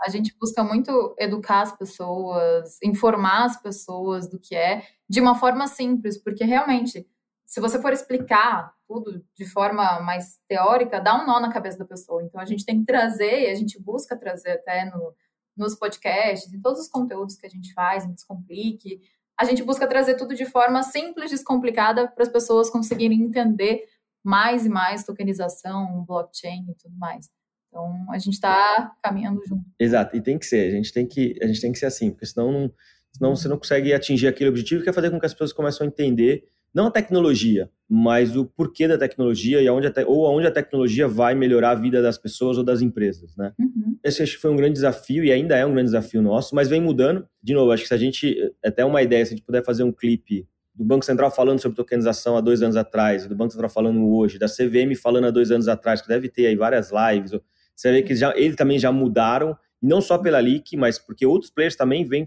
A 0.00 0.08
gente 0.08 0.34
busca 0.38 0.62
muito 0.62 1.14
educar 1.18 1.62
as 1.62 1.76
pessoas, 1.76 2.78
informar 2.82 3.44
as 3.44 3.60
pessoas 3.60 4.28
do 4.28 4.38
que 4.38 4.54
é, 4.54 4.82
de 5.08 5.20
uma 5.20 5.34
forma 5.34 5.66
simples, 5.66 6.22
porque 6.22 6.44
realmente, 6.44 7.06
se 7.44 7.60
você 7.60 7.80
for 7.80 7.92
explicar 7.92 8.72
tudo 8.86 9.24
de 9.34 9.44
forma 9.44 10.00
mais 10.00 10.38
teórica, 10.48 11.00
dá 11.00 11.20
um 11.20 11.26
nó 11.26 11.40
na 11.40 11.52
cabeça 11.52 11.78
da 11.78 11.84
pessoa. 11.84 12.22
Então 12.22 12.40
a 12.40 12.44
gente 12.44 12.64
tem 12.64 12.80
que 12.80 12.86
trazer, 12.86 13.42
e 13.42 13.50
a 13.50 13.54
gente 13.54 13.80
busca 13.82 14.16
trazer 14.16 14.52
até 14.52 14.84
no, 14.84 15.12
nos 15.56 15.74
podcasts, 15.74 16.52
em 16.52 16.60
todos 16.60 16.80
os 16.80 16.88
conteúdos 16.88 17.36
que 17.36 17.46
a 17.46 17.50
gente 17.50 17.72
faz, 17.72 18.04
em 18.04 18.12
Descomplique. 18.12 19.00
A 19.38 19.44
gente 19.44 19.62
busca 19.62 19.86
trazer 19.86 20.16
tudo 20.16 20.34
de 20.34 20.46
forma 20.46 20.82
simples, 20.82 21.30
descomplicada, 21.30 22.08
para 22.08 22.24
as 22.24 22.30
pessoas 22.30 22.70
conseguirem 22.70 23.22
entender 23.22 23.84
mais 24.24 24.66
e 24.66 24.68
mais 24.68 25.04
tokenização, 25.04 26.04
blockchain 26.04 26.66
e 26.70 26.74
tudo 26.74 26.96
mais. 26.96 27.30
Então, 27.68 28.06
a 28.10 28.18
gente 28.18 28.34
está 28.34 28.96
caminhando 29.02 29.42
junto. 29.46 29.64
Exato, 29.78 30.16
e 30.16 30.20
tem 30.22 30.38
que 30.38 30.46
ser, 30.46 30.68
a 30.68 30.76
gente 30.76 30.92
tem 30.92 31.06
que, 31.06 31.38
a 31.42 31.46
gente 31.46 31.60
tem 31.60 31.72
que 31.72 31.78
ser 31.78 31.86
assim, 31.86 32.10
porque 32.10 32.26
senão, 32.26 32.50
não, 32.50 32.72
senão 33.12 33.36
você 33.36 33.48
não 33.48 33.58
consegue 33.58 33.92
atingir 33.92 34.26
aquele 34.26 34.48
objetivo 34.48 34.82
que 34.82 34.88
é 34.88 34.92
fazer 34.92 35.10
com 35.10 35.20
que 35.20 35.26
as 35.26 35.32
pessoas 35.32 35.52
comecem 35.52 35.86
a 35.86 35.88
entender 35.88 36.48
não 36.74 36.86
a 36.86 36.90
tecnologia, 36.90 37.70
mas 37.88 38.36
o 38.36 38.44
porquê 38.44 38.88
da 38.88 38.98
tecnologia 38.98 39.62
e 39.62 39.68
aonde 39.68 39.86
a 39.86 39.90
te, 39.90 40.04
ou 40.04 40.26
aonde 40.26 40.46
a 40.46 40.50
tecnologia 40.50 41.06
vai 41.06 41.34
melhorar 41.34 41.70
a 41.70 41.74
vida 41.74 42.02
das 42.02 42.18
pessoas 42.18 42.58
ou 42.58 42.64
das 42.64 42.82
empresas, 42.82 43.36
né? 43.36 43.52
Uhum. 43.58 43.96
Esse 44.02 44.22
acho 44.22 44.34
que 44.34 44.40
foi 44.40 44.50
um 44.50 44.56
grande 44.56 44.74
desafio 44.74 45.24
e 45.24 45.32
ainda 45.32 45.56
é 45.56 45.64
um 45.64 45.72
grande 45.72 45.86
desafio 45.86 46.20
nosso, 46.20 46.54
mas 46.54 46.68
vem 46.68 46.80
mudando. 46.80 47.26
De 47.42 47.54
novo, 47.54 47.70
acho 47.72 47.82
que 47.82 47.88
se 47.88 47.94
a 47.94 47.98
gente, 47.98 48.52
é 48.62 48.68
até 48.68 48.84
uma 48.84 49.02
ideia, 49.02 49.24
se 49.24 49.32
a 49.32 49.36
gente 49.36 49.46
puder 49.46 49.64
fazer 49.64 49.84
um 49.84 49.92
clipe 49.92 50.46
do 50.74 50.84
Banco 50.84 51.04
Central 51.04 51.30
falando 51.30 51.60
sobre 51.60 51.76
tokenização 51.76 52.36
há 52.36 52.40
dois 52.40 52.62
anos 52.62 52.76
atrás, 52.76 53.26
do 53.26 53.34
Banco 53.34 53.52
Central 53.52 53.70
falando 53.70 54.06
hoje, 54.06 54.38
da 54.38 54.46
CVM 54.46 54.94
falando 55.00 55.26
há 55.26 55.30
dois 55.30 55.50
anos 55.50 55.68
atrás, 55.68 56.02
que 56.02 56.08
deve 56.08 56.28
ter 56.28 56.46
aí 56.46 56.56
várias 56.56 56.90
lives, 56.90 57.32
você 57.74 57.92
vê 57.92 58.02
que 58.02 58.14
já, 58.14 58.36
eles 58.36 58.56
também 58.56 58.78
já 58.78 58.90
mudaram, 58.90 59.56
não 59.80 60.00
só 60.00 60.18
pela 60.18 60.40
LIC, 60.40 60.76
mas 60.76 60.98
porque 60.98 61.24
outros 61.24 61.50
players 61.50 61.76
também 61.76 62.04
vêm 62.04 62.26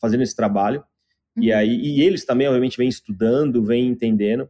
fazendo 0.00 0.22
esse 0.22 0.34
trabalho. 0.34 0.82
E 1.40 1.50
uhum. 1.50 1.58
aí 1.58 1.74
e 1.74 2.02
eles 2.02 2.24
também, 2.24 2.46
obviamente, 2.46 2.76
vêm 2.76 2.88
estudando, 2.88 3.64
vêm 3.64 3.88
entendendo. 3.88 4.48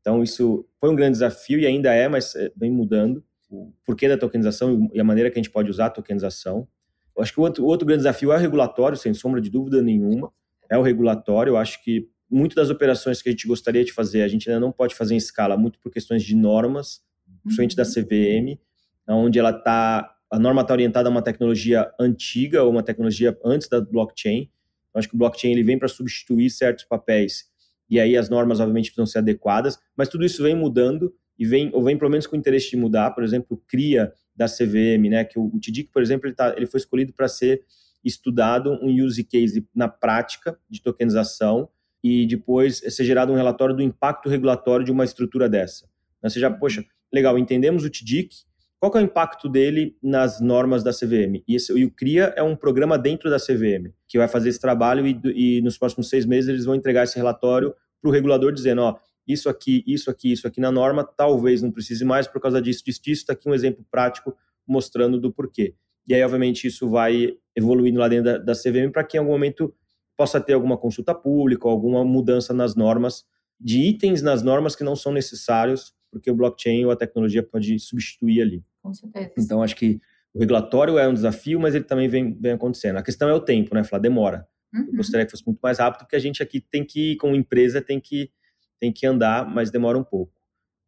Então, 0.00 0.22
isso 0.22 0.66
foi 0.80 0.90
um 0.90 0.96
grande 0.96 1.12
desafio 1.12 1.58
e 1.58 1.66
ainda 1.66 1.92
é, 1.92 2.08
mas 2.08 2.34
é, 2.34 2.50
vem 2.56 2.70
mudando. 2.70 3.22
O 3.50 3.72
porquê 3.84 4.08
da 4.08 4.16
tokenização 4.16 4.90
e 4.92 5.00
a 5.00 5.04
maneira 5.04 5.30
que 5.30 5.38
a 5.38 5.42
gente 5.42 5.50
pode 5.50 5.70
usar 5.70 5.86
a 5.86 5.90
tokenização. 5.90 6.68
Eu 7.16 7.22
acho 7.22 7.32
que 7.32 7.40
o 7.40 7.42
outro, 7.42 7.64
o 7.64 7.66
outro 7.66 7.86
grande 7.86 8.00
desafio 8.00 8.30
é 8.32 8.36
o 8.36 8.38
regulatório, 8.38 8.96
sem 8.96 9.12
sombra 9.14 9.40
de 9.40 9.50
dúvida 9.50 9.82
nenhuma. 9.82 10.32
É 10.70 10.76
o 10.76 10.82
regulatório. 10.82 11.52
Eu 11.52 11.56
acho 11.56 11.82
que 11.82 12.08
muito 12.30 12.54
das 12.54 12.70
operações 12.70 13.22
que 13.22 13.28
a 13.28 13.32
gente 13.32 13.46
gostaria 13.46 13.84
de 13.84 13.92
fazer, 13.92 14.22
a 14.22 14.28
gente 14.28 14.48
ainda 14.48 14.60
não 14.60 14.70
pode 14.70 14.94
fazer 14.94 15.14
em 15.14 15.16
escala, 15.16 15.56
muito 15.56 15.78
por 15.78 15.90
questões 15.90 16.22
de 16.22 16.36
normas, 16.36 17.00
principalmente 17.42 17.74
da 17.74 17.84
uhum. 17.84 17.90
CVM, 17.90 18.60
onde 19.08 19.38
ela 19.38 19.50
está. 19.50 20.14
A 20.30 20.38
norma 20.38 20.60
está 20.60 20.74
orientada 20.74 21.08
a 21.08 21.10
uma 21.10 21.22
tecnologia 21.22 21.90
antiga 21.98 22.62
ou 22.62 22.70
uma 22.70 22.82
tecnologia 22.82 23.36
antes 23.42 23.66
da 23.66 23.80
blockchain 23.80 24.50
acho 24.94 25.08
que 25.08 25.14
o 25.14 25.18
blockchain 25.18 25.52
ele 25.52 25.62
vem 25.62 25.78
para 25.78 25.88
substituir 25.88 26.50
certos 26.50 26.84
papéis 26.84 27.48
e 27.90 27.98
aí 27.98 28.16
as 28.16 28.28
normas 28.28 28.60
obviamente 28.60 28.90
precisam 28.90 29.06
ser 29.06 29.18
adequadas, 29.18 29.78
mas 29.96 30.08
tudo 30.08 30.24
isso 30.24 30.42
vem 30.42 30.54
mudando 30.54 31.12
e 31.38 31.46
vem 31.46 31.70
ou 31.72 31.82
vem 31.82 31.96
pelo 31.96 32.10
menos 32.10 32.26
com 32.26 32.36
interesse 32.36 32.70
de 32.70 32.76
mudar. 32.76 33.12
Por 33.12 33.24
exemplo, 33.24 33.46
o 33.50 33.56
CRIA 33.56 34.12
da 34.36 34.46
CVM, 34.46 35.08
né, 35.08 35.24
que 35.24 35.38
o, 35.38 35.58
TIDIC, 35.58 35.90
por 35.90 36.02
exemplo, 36.02 36.28
ele, 36.28 36.34
tá, 36.34 36.54
ele 36.56 36.66
foi 36.66 36.78
escolhido 36.78 37.12
para 37.12 37.28
ser 37.28 37.62
estudado 38.04 38.72
um 38.82 39.04
use 39.04 39.24
case 39.24 39.66
na 39.74 39.88
prática 39.88 40.58
de 40.68 40.82
tokenização 40.82 41.68
e 42.02 42.26
depois 42.26 42.78
ser 42.78 43.04
gerado 43.04 43.32
um 43.32 43.36
relatório 43.36 43.74
do 43.74 43.82
impacto 43.82 44.28
regulatório 44.28 44.84
de 44.84 44.92
uma 44.92 45.04
estrutura 45.04 45.48
dessa. 45.48 45.88
Ou 46.22 46.30
seja, 46.30 46.50
poxa, 46.50 46.84
legal, 47.12 47.38
entendemos 47.38 47.84
o 47.84 47.90
TIDIC, 47.90 48.36
qual 48.80 48.92
é 48.94 48.98
o 48.98 49.00
impacto 49.04 49.48
dele 49.48 49.96
nas 50.02 50.40
normas 50.40 50.84
da 50.84 50.92
CVM? 50.92 51.42
E, 51.46 51.56
esse, 51.56 51.72
e, 51.76 51.84
o 51.84 51.90
CRIA 51.90 52.32
é 52.36 52.42
um 52.42 52.54
programa 52.54 52.96
dentro 52.96 53.28
da 53.28 53.38
CVM, 53.38 53.92
que 54.06 54.18
vai 54.18 54.28
fazer 54.28 54.50
esse 54.50 54.60
trabalho 54.60 55.06
e, 55.06 55.20
e 55.58 55.60
nos 55.62 55.76
próximos 55.76 56.08
seis 56.08 56.24
meses 56.24 56.48
eles 56.48 56.64
vão 56.64 56.74
entregar 56.74 57.04
esse 57.04 57.16
relatório 57.16 57.74
para 58.00 58.08
o 58.08 58.12
regulador 58.12 58.52
dizendo, 58.52 58.82
ó, 58.82 58.96
isso 59.26 59.48
aqui, 59.48 59.82
isso 59.86 60.10
aqui, 60.10 60.32
isso 60.32 60.46
aqui 60.46 60.60
na 60.60 60.70
norma, 60.70 61.04
talvez 61.04 61.60
não 61.60 61.70
precise 61.72 62.04
mais 62.04 62.26
por 62.26 62.40
causa 62.40 62.62
disso, 62.62 62.82
disso, 62.84 63.02
disso. 63.02 63.22
Está 63.22 63.32
aqui 63.32 63.48
um 63.48 63.54
exemplo 63.54 63.84
prático 63.90 64.34
mostrando 64.66 65.20
do 65.20 65.32
porquê. 65.32 65.74
E 66.06 66.14
aí, 66.14 66.22
obviamente, 66.22 66.66
isso 66.66 66.88
vai 66.88 67.36
evoluindo 67.54 67.98
lá 67.98 68.08
dentro 68.08 68.24
da, 68.24 68.38
da 68.38 68.52
CVM 68.54 68.90
para 68.90 69.04
que 69.04 69.16
em 69.16 69.20
algum 69.20 69.32
momento 69.32 69.74
possa 70.16 70.40
ter 70.40 70.54
alguma 70.54 70.78
consulta 70.78 71.14
pública, 71.14 71.68
alguma 71.68 72.04
mudança 72.04 72.54
nas 72.54 72.74
normas, 72.74 73.24
de 73.60 73.80
itens 73.80 74.22
nas 74.22 74.42
normas 74.42 74.74
que 74.74 74.84
não 74.84 74.96
são 74.96 75.12
necessários 75.12 75.92
porque 76.10 76.30
o 76.30 76.34
blockchain 76.34 76.84
ou 76.84 76.90
a 76.90 76.96
tecnologia 76.96 77.42
pode 77.42 77.78
substituir 77.78 78.42
ali. 78.42 78.64
Com 78.82 78.92
certeza. 78.92 79.32
Então, 79.38 79.62
acho 79.62 79.76
que 79.76 80.00
o 80.34 80.38
regulatório 80.38 80.98
é 80.98 81.08
um 81.08 81.14
desafio, 81.14 81.58
mas 81.58 81.74
ele 81.74 81.84
também 81.84 82.08
vem, 82.08 82.32
vem 82.38 82.52
acontecendo. 82.52 82.96
A 82.96 83.02
questão 83.02 83.28
é 83.28 83.34
o 83.34 83.40
tempo, 83.40 83.74
né, 83.74 83.84
Flá? 83.84 83.98
Demora. 83.98 84.46
Uhum. 84.72 84.86
Eu 84.88 84.96
gostaria 84.96 85.24
que 85.24 85.30
fosse 85.30 85.46
muito 85.46 85.60
mais 85.60 85.78
rápido, 85.78 86.00
porque 86.00 86.16
a 86.16 86.20
gente 86.20 86.42
aqui 86.42 86.60
tem 86.60 86.84
que, 86.84 87.16
como 87.16 87.34
empresa, 87.34 87.80
tem 87.80 88.00
que, 88.00 88.30
tem 88.78 88.92
que 88.92 89.06
andar, 89.06 89.48
mas 89.48 89.70
demora 89.70 89.98
um 89.98 90.04
pouco. 90.04 90.32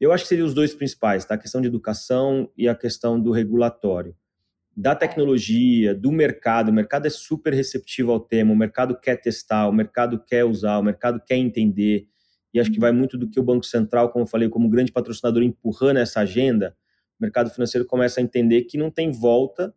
Eu 0.00 0.12
acho 0.12 0.24
que 0.24 0.28
seriam 0.28 0.46
os 0.46 0.54
dois 0.54 0.74
principais, 0.74 1.24
tá? 1.24 1.34
A 1.34 1.38
questão 1.38 1.60
de 1.60 1.68
educação 1.68 2.50
e 2.56 2.68
a 2.68 2.74
questão 2.74 3.20
do 3.20 3.32
regulatório. 3.32 4.16
Da 4.74 4.94
tecnologia, 4.94 5.94
do 5.94 6.10
mercado, 6.10 6.70
o 6.70 6.72
mercado 6.72 7.06
é 7.06 7.10
super 7.10 7.52
receptivo 7.52 8.12
ao 8.12 8.20
tema, 8.20 8.52
o 8.52 8.56
mercado 8.56 8.98
quer 8.98 9.16
testar, 9.16 9.68
o 9.68 9.72
mercado 9.72 10.22
quer 10.24 10.44
usar, 10.44 10.78
o 10.78 10.82
mercado 10.82 11.20
quer 11.26 11.36
entender, 11.36 12.06
e 12.52 12.60
acho 12.60 12.70
que 12.70 12.80
vai 12.80 12.92
muito 12.92 13.16
do 13.16 13.28
que 13.28 13.38
o 13.38 13.42
Banco 13.42 13.64
Central, 13.64 14.10
como 14.10 14.24
eu 14.24 14.26
falei, 14.26 14.48
como 14.48 14.68
grande 14.68 14.92
patrocinador, 14.92 15.42
empurrando 15.42 15.98
essa 15.98 16.20
agenda, 16.20 16.76
o 17.18 17.22
mercado 17.22 17.50
financeiro 17.50 17.86
começa 17.86 18.20
a 18.20 18.22
entender 18.22 18.62
que 18.62 18.78
não 18.78 18.90
tem 18.90 19.10
volta 19.10 19.74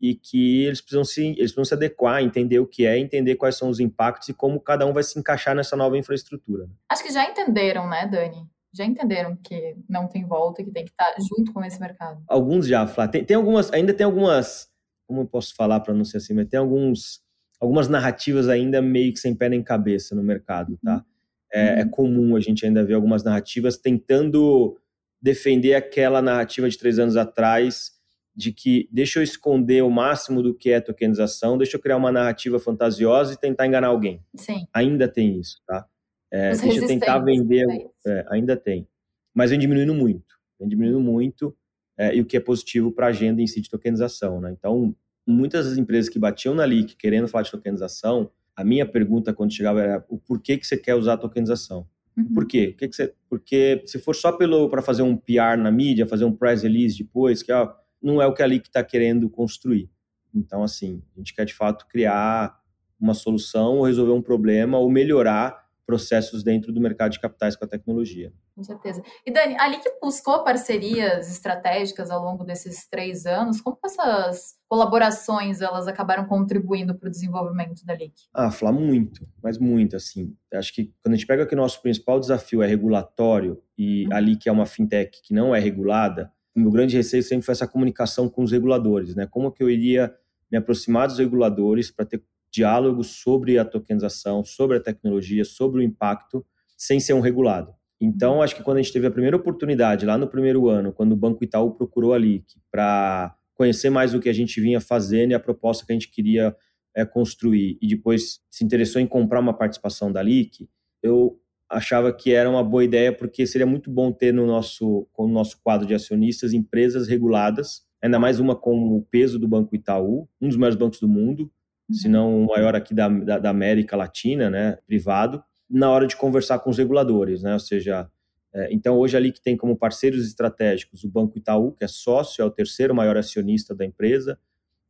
e 0.00 0.14
que 0.14 0.64
eles 0.64 0.80
precisam 0.80 1.04
se, 1.04 1.22
eles 1.22 1.52
precisam 1.52 1.64
se 1.64 1.74
adequar, 1.74 2.22
entender 2.22 2.58
o 2.58 2.66
que 2.66 2.86
é, 2.86 2.98
entender 2.98 3.36
quais 3.36 3.56
são 3.56 3.68
os 3.68 3.80
impactos 3.80 4.28
e 4.28 4.34
como 4.34 4.60
cada 4.60 4.86
um 4.86 4.92
vai 4.92 5.02
se 5.02 5.18
encaixar 5.18 5.54
nessa 5.54 5.76
nova 5.76 5.96
infraestrutura. 5.96 6.68
Acho 6.88 7.02
que 7.02 7.12
já 7.12 7.28
entenderam, 7.28 7.88
né, 7.88 8.06
Dani? 8.06 8.46
Já 8.74 8.84
entenderam 8.84 9.36
que 9.36 9.76
não 9.88 10.06
tem 10.06 10.26
volta, 10.26 10.62
que 10.62 10.70
tem 10.70 10.84
que 10.84 10.90
estar 10.90 11.14
junto 11.18 11.52
com 11.52 11.64
esse 11.64 11.80
mercado. 11.80 12.22
Alguns 12.28 12.66
já, 12.66 12.86
Flá. 12.86 13.08
Tem, 13.08 13.24
tem 13.24 13.36
algumas, 13.36 13.72
ainda 13.72 13.94
tem 13.94 14.04
algumas, 14.04 14.68
como 15.06 15.22
eu 15.22 15.26
posso 15.26 15.54
falar 15.54 15.80
para 15.80 15.94
não 15.94 16.04
ser 16.04 16.18
assim, 16.18 16.34
mas 16.34 16.46
tem 16.46 16.60
alguns, 16.60 17.22
algumas 17.58 17.88
narrativas 17.88 18.48
ainda 18.48 18.82
meio 18.82 19.12
que 19.14 19.18
sem 19.18 19.34
pé 19.34 19.48
nem 19.48 19.62
cabeça 19.62 20.14
no 20.14 20.22
mercado, 20.22 20.78
tá? 20.84 20.96
Uhum. 20.96 21.15
É, 21.52 21.80
é, 21.80 21.82
uhum. 21.82 21.90
comum 21.90 22.36
a 22.36 22.40
gente 22.40 22.66
ainda 22.66 22.84
ver 22.84 22.94
algumas 22.94 23.22
narrativas 23.22 23.76
tentando 23.76 24.76
defender 25.22 25.74
aquela 25.74 26.20
narrativa 26.20 26.68
de 26.68 26.76
três 26.76 26.98
anos 26.98 27.16
atrás 27.16 27.92
de 28.34 28.52
que 28.52 28.88
deixa 28.92 29.18
eu 29.18 29.22
esconder 29.22 29.82
o 29.82 29.90
máximo 29.90 30.42
do 30.42 30.54
que 30.54 30.70
é 30.70 30.80
tokenização, 30.80 31.56
deixa 31.56 31.76
eu 31.76 31.80
criar 31.80 31.96
uma 31.96 32.12
narrativa 32.12 32.58
fantasiosa 32.58 33.32
e 33.32 33.38
tentar 33.38 33.66
enganar 33.66 33.88
alguém. 33.88 34.22
Sim. 34.34 34.66
Ainda 34.74 35.08
tem 35.08 35.38
isso, 35.38 35.62
tá? 35.66 35.86
É, 36.30 36.50
deixa 36.50 36.80
eu 36.80 36.86
tentar 36.86 37.18
vender, 37.20 37.64
é, 38.06 38.26
ainda 38.28 38.54
tem. 38.56 38.86
Mas 39.34 39.50
vem 39.50 39.58
diminuindo 39.58 39.94
muito, 39.94 40.34
vem 40.60 40.68
diminuindo 40.68 41.00
muito, 41.00 41.56
é, 41.96 42.14
e 42.14 42.20
o 42.20 42.26
que 42.26 42.36
é 42.36 42.40
positivo 42.40 42.92
para 42.92 43.06
a 43.06 43.08
agenda 43.08 43.40
em 43.40 43.46
si 43.46 43.60
de 43.60 43.70
tokenização, 43.70 44.38
né? 44.38 44.52
Então, 44.52 44.94
muitas 45.26 45.66
das 45.66 45.78
empresas 45.78 46.10
que 46.10 46.18
batiam 46.18 46.54
na 46.54 46.66
LIC 46.66 46.94
querendo 46.96 47.28
falar 47.28 47.42
de 47.42 47.50
tokenização, 47.50 48.30
a 48.56 48.64
minha 48.64 48.86
pergunta 48.86 49.34
quando 49.34 49.52
chegava 49.52 49.82
era 49.82 50.04
o 50.08 50.18
porquê 50.18 50.56
que 50.56 50.66
você 50.66 50.76
quer 50.76 50.94
usar 50.94 51.12
a 51.14 51.18
tokenização? 51.18 51.86
Uhum. 52.16 52.32
Por 52.32 52.46
quê? 52.46 52.74
Que 52.76 52.88
que 52.88 52.96
você, 52.96 53.14
porque 53.28 53.82
se 53.84 53.98
for 53.98 54.14
só 54.14 54.32
pelo 54.32 54.70
para 54.70 54.80
fazer 54.80 55.02
um 55.02 55.16
PR 55.16 55.58
na 55.58 55.70
mídia, 55.70 56.06
fazer 56.06 56.24
um 56.24 56.32
press 56.32 56.62
release 56.62 56.96
depois, 56.96 57.42
que 57.42 57.52
ó, 57.52 57.70
não 58.02 58.22
é 58.22 58.26
o 58.26 58.32
que 58.32 58.42
a 58.42 58.46
LIC 58.46 58.68
está 58.68 58.82
querendo 58.82 59.28
construir. 59.28 59.90
Então, 60.34 60.62
assim, 60.62 61.02
a 61.14 61.18
gente 61.18 61.34
quer 61.34 61.44
de 61.44 61.52
fato 61.52 61.86
criar 61.86 62.58
uma 62.98 63.12
solução 63.12 63.76
ou 63.76 63.84
resolver 63.84 64.12
um 64.12 64.22
problema 64.22 64.78
ou 64.78 64.90
melhorar 64.90 65.65
processos 65.86 66.42
dentro 66.42 66.72
do 66.72 66.80
mercado 66.80 67.12
de 67.12 67.20
capitais 67.20 67.54
com 67.54 67.64
a 67.64 67.68
tecnologia. 67.68 68.32
Com 68.54 68.64
certeza. 68.64 69.02
E 69.24 69.30
Dani, 69.30 69.56
ali 69.58 69.78
que 69.78 69.90
buscou 70.02 70.42
parcerias 70.42 71.30
estratégicas 71.30 72.10
ao 72.10 72.22
longo 72.22 72.44
desses 72.44 72.88
três 72.88 73.24
anos, 73.24 73.60
como 73.60 73.78
essas 73.84 74.56
colaborações 74.68 75.60
elas 75.60 75.86
acabaram 75.86 76.26
contribuindo 76.26 76.94
para 76.98 77.06
o 77.06 77.10
desenvolvimento 77.10 77.84
da 77.84 77.94
LIC? 77.94 78.14
Ah, 78.34 78.50
falar 78.50 78.72
muito, 78.72 79.26
mas 79.40 79.58
muito, 79.58 79.94
assim. 79.94 80.36
Acho 80.52 80.74
que 80.74 80.92
quando 81.02 81.14
a 81.14 81.16
gente 81.16 81.26
pega 81.26 81.46
que 81.46 81.54
o 81.54 81.58
nosso 81.58 81.80
principal 81.80 82.18
desafio 82.18 82.62
é 82.62 82.66
regulatório 82.66 83.62
e 83.78 84.06
uhum. 84.06 84.12
a 84.12 84.20
LIC 84.20 84.48
é 84.48 84.52
uma 84.52 84.66
fintech 84.66 85.22
que 85.22 85.32
não 85.32 85.54
é 85.54 85.60
regulada, 85.60 86.32
o 86.54 86.60
meu 86.60 86.70
grande 86.70 86.96
receio 86.96 87.22
sempre 87.22 87.44
foi 87.44 87.52
essa 87.52 87.68
comunicação 87.68 88.28
com 88.28 88.42
os 88.42 88.50
reguladores, 88.50 89.14
né? 89.14 89.26
Como 89.30 89.52
que 89.52 89.62
eu 89.62 89.70
iria 89.70 90.12
me 90.50 90.58
aproximar 90.58 91.06
dos 91.06 91.18
reguladores 91.18 91.90
para 91.90 92.06
ter 92.06 92.24
diálogos 92.56 93.08
sobre 93.08 93.58
a 93.58 93.64
tokenização, 93.64 94.42
sobre 94.42 94.78
a 94.78 94.80
tecnologia, 94.80 95.44
sobre 95.44 95.80
o 95.80 95.82
impacto, 95.82 96.44
sem 96.76 96.98
ser 96.98 97.12
um 97.12 97.20
regulado. 97.20 97.74
Então, 98.00 98.40
acho 98.40 98.56
que 98.56 98.62
quando 98.62 98.78
a 98.78 98.82
gente 98.82 98.92
teve 98.92 99.06
a 99.06 99.10
primeira 99.10 99.36
oportunidade, 99.36 100.06
lá 100.06 100.16
no 100.16 100.26
primeiro 100.26 100.68
ano, 100.68 100.92
quando 100.92 101.12
o 101.12 101.16
Banco 101.16 101.44
Itaú 101.44 101.72
procurou 101.72 102.14
a 102.14 102.18
LIC 102.18 102.58
para 102.70 103.36
conhecer 103.54 103.90
mais 103.90 104.14
o 104.14 104.20
que 104.20 104.28
a 104.28 104.32
gente 104.32 104.60
vinha 104.60 104.80
fazendo 104.80 105.32
e 105.32 105.34
a 105.34 105.40
proposta 105.40 105.84
que 105.84 105.92
a 105.92 105.94
gente 105.94 106.10
queria 106.10 106.56
é, 106.94 107.04
construir, 107.04 107.78
e 107.80 107.86
depois 107.86 108.40
se 108.50 108.64
interessou 108.64 109.00
em 109.00 109.06
comprar 109.06 109.40
uma 109.40 109.54
participação 109.54 110.10
da 110.10 110.22
LIC, 110.22 110.68
eu 111.02 111.38
achava 111.68 112.12
que 112.12 112.32
era 112.32 112.48
uma 112.48 112.64
boa 112.64 112.84
ideia, 112.84 113.12
porque 113.12 113.46
seria 113.46 113.66
muito 113.66 113.90
bom 113.90 114.12
ter 114.12 114.32
no 114.32 114.46
nosso, 114.46 115.06
no 115.18 115.28
nosso 115.28 115.60
quadro 115.62 115.86
de 115.86 115.94
acionistas 115.94 116.54
empresas 116.54 117.06
reguladas, 117.06 117.82
ainda 118.02 118.18
mais 118.18 118.40
uma 118.40 118.56
com 118.56 118.96
o 118.96 119.02
peso 119.02 119.38
do 119.38 119.48
Banco 119.48 119.74
Itaú, 119.74 120.28
um 120.40 120.48
dos 120.48 120.56
maiores 120.56 120.78
bancos 120.78 121.00
do 121.00 121.08
mundo, 121.08 121.50
uhum. 121.88 121.94
se 121.94 122.08
não 122.08 122.44
o 122.44 122.46
maior 122.46 122.74
aqui 122.74 122.94
da, 122.94 123.08
da, 123.08 123.38
da, 123.38 123.50
América 123.50 123.96
Latina, 123.96 124.50
né, 124.50 124.78
privado, 124.86 125.42
na 125.68 125.90
hora 125.90 126.06
de 126.06 126.16
conversar 126.16 126.58
com 126.60 126.70
os 126.70 126.78
reguladores, 126.78 127.42
né, 127.42 127.52
ou 127.52 127.60
seja, 127.60 128.08
é, 128.54 128.68
então 128.72 128.96
hoje 128.96 129.16
ali 129.16 129.32
que 129.32 129.40
tem 129.40 129.56
como 129.56 129.76
parceiros 129.76 130.26
estratégicos 130.26 131.04
o 131.04 131.08
Banco 131.08 131.36
Itaú, 131.36 131.72
que 131.72 131.84
é 131.84 131.88
sócio, 131.88 132.42
é 132.42 132.44
o 132.44 132.50
terceiro 132.50 132.94
maior 132.94 133.16
acionista 133.16 133.74
da 133.74 133.84
empresa, 133.84 134.38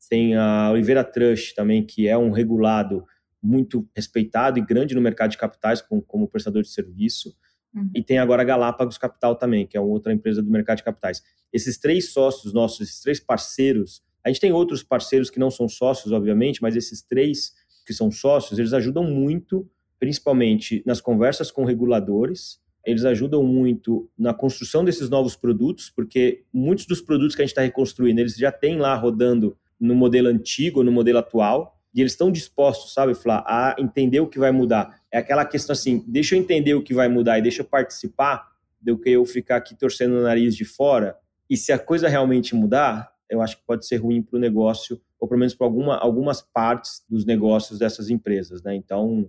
tem 0.09 0.37
a 0.37 0.71
Oliveira 0.71 1.03
Trust 1.03 1.55
também, 1.55 1.85
que 1.85 2.07
é 2.07 2.17
um 2.17 2.31
regulado 2.31 3.05
muito 3.43 3.89
respeitado 3.95 4.59
e 4.59 4.65
grande 4.65 4.95
no 4.95 5.01
mercado 5.01 5.31
de 5.31 5.39
capitais 5.39 5.81
como, 5.81 6.03
como 6.03 6.29
prestador 6.29 6.63
de 6.63 6.69
serviço. 6.69 7.35
Uhum. 7.75 7.91
E 7.95 8.03
tem 8.03 8.19
agora 8.19 8.43
a 8.43 8.45
Galápagos 8.45 8.99
Capital 8.99 9.37
também, 9.37 9.67
que 9.67 9.77
é 9.77 9.81
outra 9.81 10.13
empresa 10.13 10.43
do 10.43 10.51
mercado 10.51 10.79
de 10.79 10.85
capitais. 10.85 11.23
Esses 11.53 11.79
três 11.79 12.13
sócios 12.13 12.53
nossos, 12.53 12.89
esses 12.89 13.01
três 13.01 13.21
parceiros, 13.21 14.03
a 14.27 14.29
gente 14.29 14.41
tem 14.41 14.51
outros 14.51 14.83
parceiros 14.83 15.31
que 15.31 15.39
não 15.39 15.53
são 15.53 15.69
sócios, 15.69 16.13
obviamente, 16.13 16.61
mas 16.61 16.75
esses 16.75 17.01
três 17.01 17.55
que 17.87 17.95
são 17.95 18.11
sócios, 18.11 18.59
eles 18.59 18.73
ajudam 18.73 19.05
muito, 19.05 19.71
principalmente 20.01 20.83
nas 20.85 21.01
conversas 21.01 21.53
com 21.53 21.65
reguladores, 21.65 22.59
eles 22.85 23.05
ajudam 23.05 23.45
muito 23.45 24.11
na 24.19 24.35
construção 24.35 24.85
desses 24.85 25.09
novos 25.09 25.37
produtos, 25.37 25.91
porque 25.95 26.43
muitos 26.53 26.87
dos 26.87 27.01
produtos 27.01 27.37
que 27.37 27.43
a 27.43 27.45
gente 27.45 27.53
está 27.53 27.63
reconstruindo, 27.63 28.21
eles 28.21 28.35
já 28.37 28.51
têm 28.51 28.79
lá 28.79 28.97
rodando 28.97 29.57
no 29.79 29.95
modelo 29.95 30.27
antigo, 30.27 30.83
no 30.83 30.91
modelo 30.91 31.19
atual, 31.19 31.79
e 31.95 32.01
eles 32.01 32.13
estão 32.13 32.33
dispostos, 32.33 32.95
sabe, 32.95 33.15
Flá, 33.15 33.45
a 33.47 33.77
entender 33.79 34.19
o 34.19 34.27
que 34.27 34.41
vai 34.41 34.51
mudar. 34.51 35.01
É 35.09 35.19
aquela 35.19 35.45
questão 35.45 35.73
assim, 35.73 36.05
deixa 36.05 36.35
eu 36.35 36.41
entender 36.41 36.75
o 36.75 36.83
que 36.83 36.93
vai 36.93 37.07
mudar 37.07 37.39
e 37.39 37.43
deixa 37.43 37.63
eu 37.63 37.65
participar 37.65 38.45
do 38.83 38.99
que 38.99 39.11
eu 39.11 39.25
ficar 39.25 39.59
aqui 39.59 39.77
torcendo 39.77 40.17
o 40.17 40.23
nariz 40.23 40.57
de 40.57 40.65
fora. 40.65 41.17
E 41.49 41.57
se 41.57 41.73
a 41.73 41.79
coisa 41.79 42.09
realmente 42.09 42.57
mudar, 42.57 43.16
eu 43.31 43.43
acho 43.43 43.59
que 43.59 43.67
pode 43.67 43.87
ser 43.87 43.97
ruim 43.97 44.23
para 44.23 44.37
o 44.37 44.41
negócio, 44.41 45.01
ou 45.19 45.29
pelo 45.29 45.39
menos 45.39 45.55
para 45.55 45.67
alguma, 45.67 45.97
algumas 45.97 46.43
partes 46.43 47.05
dos 47.09 47.25
negócios 47.25 47.79
dessas 47.79 48.11
empresas, 48.11 48.63
né? 48.63 48.75
Então, 48.75 49.29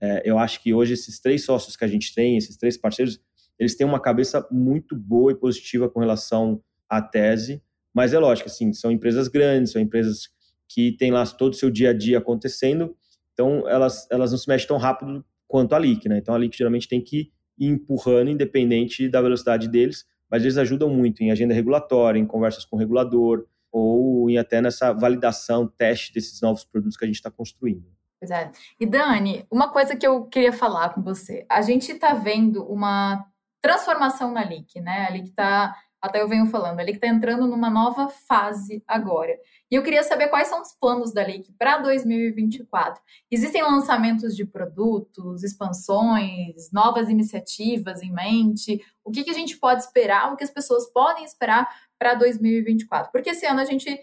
é, 0.00 0.22
eu 0.24 0.38
acho 0.38 0.62
que 0.62 0.72
hoje 0.72 0.92
esses 0.92 1.18
três 1.20 1.44
sócios 1.44 1.76
que 1.76 1.84
a 1.84 1.88
gente 1.88 2.14
tem, 2.14 2.36
esses 2.36 2.56
três 2.56 2.76
parceiros, 2.76 3.20
eles 3.58 3.76
têm 3.76 3.86
uma 3.86 4.00
cabeça 4.00 4.46
muito 4.50 4.94
boa 4.94 5.32
e 5.32 5.34
positiva 5.34 5.88
com 5.88 6.00
relação 6.00 6.62
à 6.88 7.02
tese, 7.02 7.62
mas 7.92 8.12
é 8.12 8.18
lógico, 8.18 8.48
assim, 8.48 8.72
são 8.72 8.90
empresas 8.90 9.28
grandes, 9.28 9.72
são 9.72 9.82
empresas 9.82 10.28
que 10.68 10.92
tem 10.92 11.10
lá 11.10 11.26
todo 11.26 11.52
o 11.52 11.56
seu 11.56 11.70
dia 11.70 11.90
a 11.90 11.92
dia 11.92 12.18
acontecendo, 12.18 12.94
então 13.32 13.68
elas, 13.68 14.06
elas 14.10 14.30
não 14.30 14.38
se 14.38 14.48
mexem 14.48 14.68
tão 14.68 14.76
rápido 14.76 15.24
quanto 15.46 15.74
a 15.74 15.78
LIC, 15.78 16.08
né? 16.08 16.18
Então 16.18 16.34
a 16.34 16.38
LIC 16.38 16.56
geralmente 16.56 16.86
tem 16.86 17.00
que 17.00 17.32
ir 17.58 17.68
empurrando, 17.68 18.30
independente 18.30 19.08
da 19.08 19.20
velocidade 19.20 19.66
deles, 19.66 20.04
mas 20.30 20.42
eles 20.42 20.56
ajudam 20.56 20.90
muito 20.90 21.22
em 21.22 21.30
agenda 21.30 21.54
regulatória, 21.54 22.18
em 22.18 22.26
conversas 22.26 22.64
com 22.64 22.76
o 22.76 22.78
regulador, 22.78 23.46
ou 23.70 24.30
em 24.30 24.38
até 24.38 24.60
nessa 24.60 24.92
validação, 24.92 25.66
teste 25.66 26.12
desses 26.12 26.40
novos 26.40 26.64
produtos 26.64 26.96
que 26.96 27.04
a 27.04 27.06
gente 27.06 27.16
está 27.16 27.30
construindo. 27.30 27.84
Pois 28.20 28.30
é. 28.30 28.50
E 28.80 28.86
Dani, 28.86 29.46
uma 29.50 29.70
coisa 29.70 29.94
que 29.94 30.06
eu 30.06 30.24
queria 30.24 30.52
falar 30.52 30.90
com 30.90 31.02
você. 31.02 31.46
A 31.48 31.62
gente 31.62 31.92
está 31.92 32.14
vendo 32.14 32.64
uma 32.64 33.24
transformação 33.62 34.32
na 34.32 34.44
LIC, 34.44 34.80
né? 34.80 35.06
A 35.06 35.10
LIC 35.10 35.28
está 35.28 35.76
até 36.00 36.20
eu 36.22 36.28
venho 36.28 36.46
falando, 36.46 36.80
ele 36.80 36.92
está 36.92 37.08
entrando 37.08 37.46
numa 37.46 37.68
nova 37.68 38.08
fase 38.08 38.82
agora. 38.86 39.36
E 39.70 39.74
eu 39.74 39.82
queria 39.82 40.02
saber 40.02 40.28
quais 40.28 40.48
são 40.48 40.62
os 40.62 40.72
planos 40.72 41.12
da 41.12 41.22
LIC 41.24 41.52
para 41.58 41.78
2024. 41.78 43.02
Existem 43.30 43.62
lançamentos 43.62 44.34
de 44.34 44.46
produtos, 44.46 45.42
expansões, 45.42 46.70
novas 46.72 47.08
iniciativas 47.08 48.02
em 48.02 48.12
mente? 48.12 48.80
O 49.04 49.10
que, 49.10 49.24
que 49.24 49.30
a 49.30 49.34
gente 49.34 49.58
pode 49.58 49.82
esperar, 49.82 50.32
o 50.32 50.36
que 50.36 50.44
as 50.44 50.50
pessoas 50.50 50.86
podem 50.92 51.24
esperar 51.24 51.68
para 51.98 52.14
2024? 52.14 53.10
Porque 53.10 53.30
esse 53.30 53.44
ano 53.44 53.60
a 53.60 53.64
gente 53.64 54.00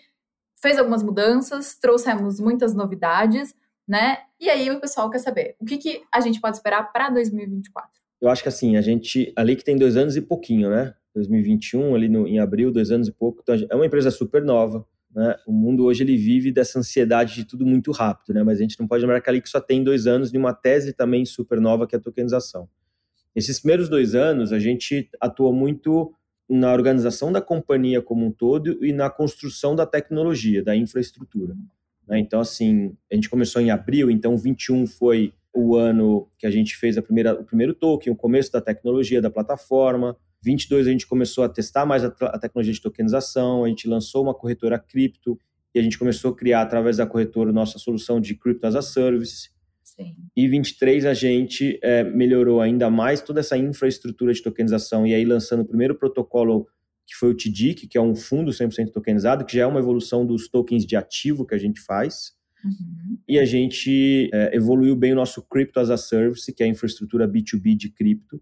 fez 0.61 0.77
algumas 0.77 1.01
mudanças, 1.01 1.75
trouxemos 1.75 2.39
muitas 2.39 2.73
novidades, 2.73 3.55
né? 3.87 4.17
E 4.39 4.49
aí 4.49 4.69
o 4.69 4.79
pessoal 4.79 5.09
quer 5.09 5.19
saber 5.19 5.55
o 5.59 5.65
que, 5.65 5.77
que 5.77 6.03
a 6.11 6.19
gente 6.19 6.41
pode 6.41 6.57
esperar 6.57 6.91
para 6.91 7.09
2024. 7.09 7.89
Eu 8.21 8.29
acho 8.29 8.43
que 8.43 8.49
assim, 8.49 8.75
a 8.75 8.81
gente, 8.81 9.33
a 9.35 9.43
LIC 9.43 9.63
tem 9.63 9.77
dois 9.77 9.95
anos 9.95 10.15
e 10.15 10.21
pouquinho, 10.21 10.69
né? 10.69 10.93
2021, 11.15 11.95
ali 11.95 12.09
no, 12.09 12.27
em 12.27 12.39
abril, 12.39 12.71
dois 12.71 12.91
anos 12.91 13.07
e 13.07 13.11
pouco. 13.11 13.41
Então, 13.41 13.55
é 13.69 13.75
uma 13.75 13.85
empresa 13.85 14.11
super 14.11 14.43
nova. 14.43 14.85
Né? 15.15 15.35
O 15.47 15.51
mundo 15.53 15.85
hoje 15.85 16.03
ele 16.03 16.17
vive 16.17 16.51
dessa 16.51 16.77
ansiedade 16.77 17.33
de 17.33 17.45
tudo 17.45 17.65
muito 17.65 17.91
rápido, 17.91 18.33
né? 18.35 18.43
mas 18.43 18.59
a 18.59 18.61
gente 18.61 18.79
não 18.79 18.87
pode 18.87 19.01
lembrar 19.01 19.21
que 19.21 19.29
ali 19.29 19.41
só 19.45 19.61
tem 19.61 19.83
dois 19.83 20.05
anos 20.05 20.31
de 20.31 20.37
uma 20.37 20.53
tese 20.53 20.91
também 20.91 21.25
super 21.25 21.61
nova 21.61 21.87
que 21.87 21.95
é 21.95 21.97
a 21.97 22.01
tokenização. 22.01 22.67
Esses 23.33 23.59
primeiros 23.59 23.89
dois 23.89 24.13
anos, 24.13 24.51
a 24.51 24.59
gente 24.59 25.09
atuou 25.19 25.53
muito 25.53 26.13
na 26.49 26.71
organização 26.71 27.31
da 27.31 27.41
companhia 27.41 28.01
como 28.01 28.25
um 28.25 28.31
todo 28.31 28.83
e 28.85 28.93
na 28.93 29.09
construção 29.09 29.75
da 29.75 29.85
tecnologia, 29.85 30.63
da 30.63 30.75
infraestrutura. 30.75 31.55
Né? 32.07 32.19
Então, 32.19 32.39
assim, 32.39 32.95
a 33.11 33.15
gente 33.15 33.29
começou 33.29 33.61
em 33.61 33.71
abril, 33.71 34.11
então 34.11 34.37
21 34.37 34.85
foi 34.85 35.33
o 35.53 35.75
ano 35.75 36.29
que 36.37 36.45
a 36.45 36.51
gente 36.51 36.75
fez 36.75 36.97
a 36.97 37.01
primeira, 37.01 37.33
o 37.33 37.43
primeiro 37.43 37.73
token, 37.73 38.11
o 38.11 38.15
começo 38.15 38.51
da 38.51 38.61
tecnologia, 38.61 39.21
da 39.21 39.29
plataforma. 39.29 40.15
22 40.43 40.87
a 40.87 40.91
gente 40.91 41.07
começou 41.07 41.43
a 41.43 41.49
testar 41.49 41.85
mais 41.85 42.03
a, 42.03 42.07
a, 42.07 42.39
tecnologia 42.39 42.73
de 42.73 42.81
tokenização, 42.81 43.63
a 43.63 43.67
gente 43.67 43.87
lançou 43.87 44.23
uma 44.23 44.33
corretora 44.33 44.77
cripto 44.77 45.39
e 45.73 45.79
a 45.79 45.81
gente 45.81 45.97
começou 45.97 46.31
a 46.31 46.35
criar 46.35 46.61
através 46.61 46.97
da 46.97 47.07
corretora 47.07 47.51
nossa 47.51 47.79
solução 47.79 48.21
de 48.21 48.35
Crypto 48.35 48.65
as 48.65 48.75
a 48.75 48.81
Service. 48.81 49.49
Sim. 49.83 50.15
E 50.35 50.47
23 50.47 51.05
a 51.05 51.13
gente 51.13 51.79
é, 51.81 52.03
melhorou 52.03 52.61
ainda 52.61 52.89
mais 52.89 53.21
toda 53.21 53.39
essa 53.39 53.57
infraestrutura 53.57 54.33
de 54.33 54.41
tokenização 54.41 55.05
e 55.05 55.13
aí 55.13 55.25
lançando 55.25 55.61
o 55.61 55.65
primeiro 55.65 55.95
protocolo 55.95 56.67
que 57.05 57.15
foi 57.15 57.29
o 57.29 57.35
TDIC, 57.35 57.87
que 57.87 57.97
é 57.97 58.01
um 58.01 58.15
fundo 58.15 58.51
100% 58.51 58.91
tokenizado, 58.91 59.45
que 59.45 59.55
já 59.55 59.63
é 59.63 59.65
uma 59.65 59.79
evolução 59.79 60.25
dos 60.25 60.47
tokens 60.49 60.85
de 60.85 60.95
ativo 60.95 61.45
que 61.45 61.53
a 61.53 61.57
gente 61.57 61.79
faz. 61.79 62.33
Uhum. 62.63 63.17
E 63.27 63.37
a 63.37 63.45
gente 63.45 64.29
é, 64.33 64.55
evoluiu 64.55 64.95
bem 64.95 65.13
o 65.13 65.15
nosso 65.15 65.41
Crypto 65.43 65.79
as 65.79 65.91
a 65.91 65.97
Service, 65.97 66.51
que 66.51 66.63
é 66.63 66.65
a 66.65 66.69
infraestrutura 66.69 67.27
B2B 67.27 67.75
de 67.75 67.89
cripto, 67.89 68.41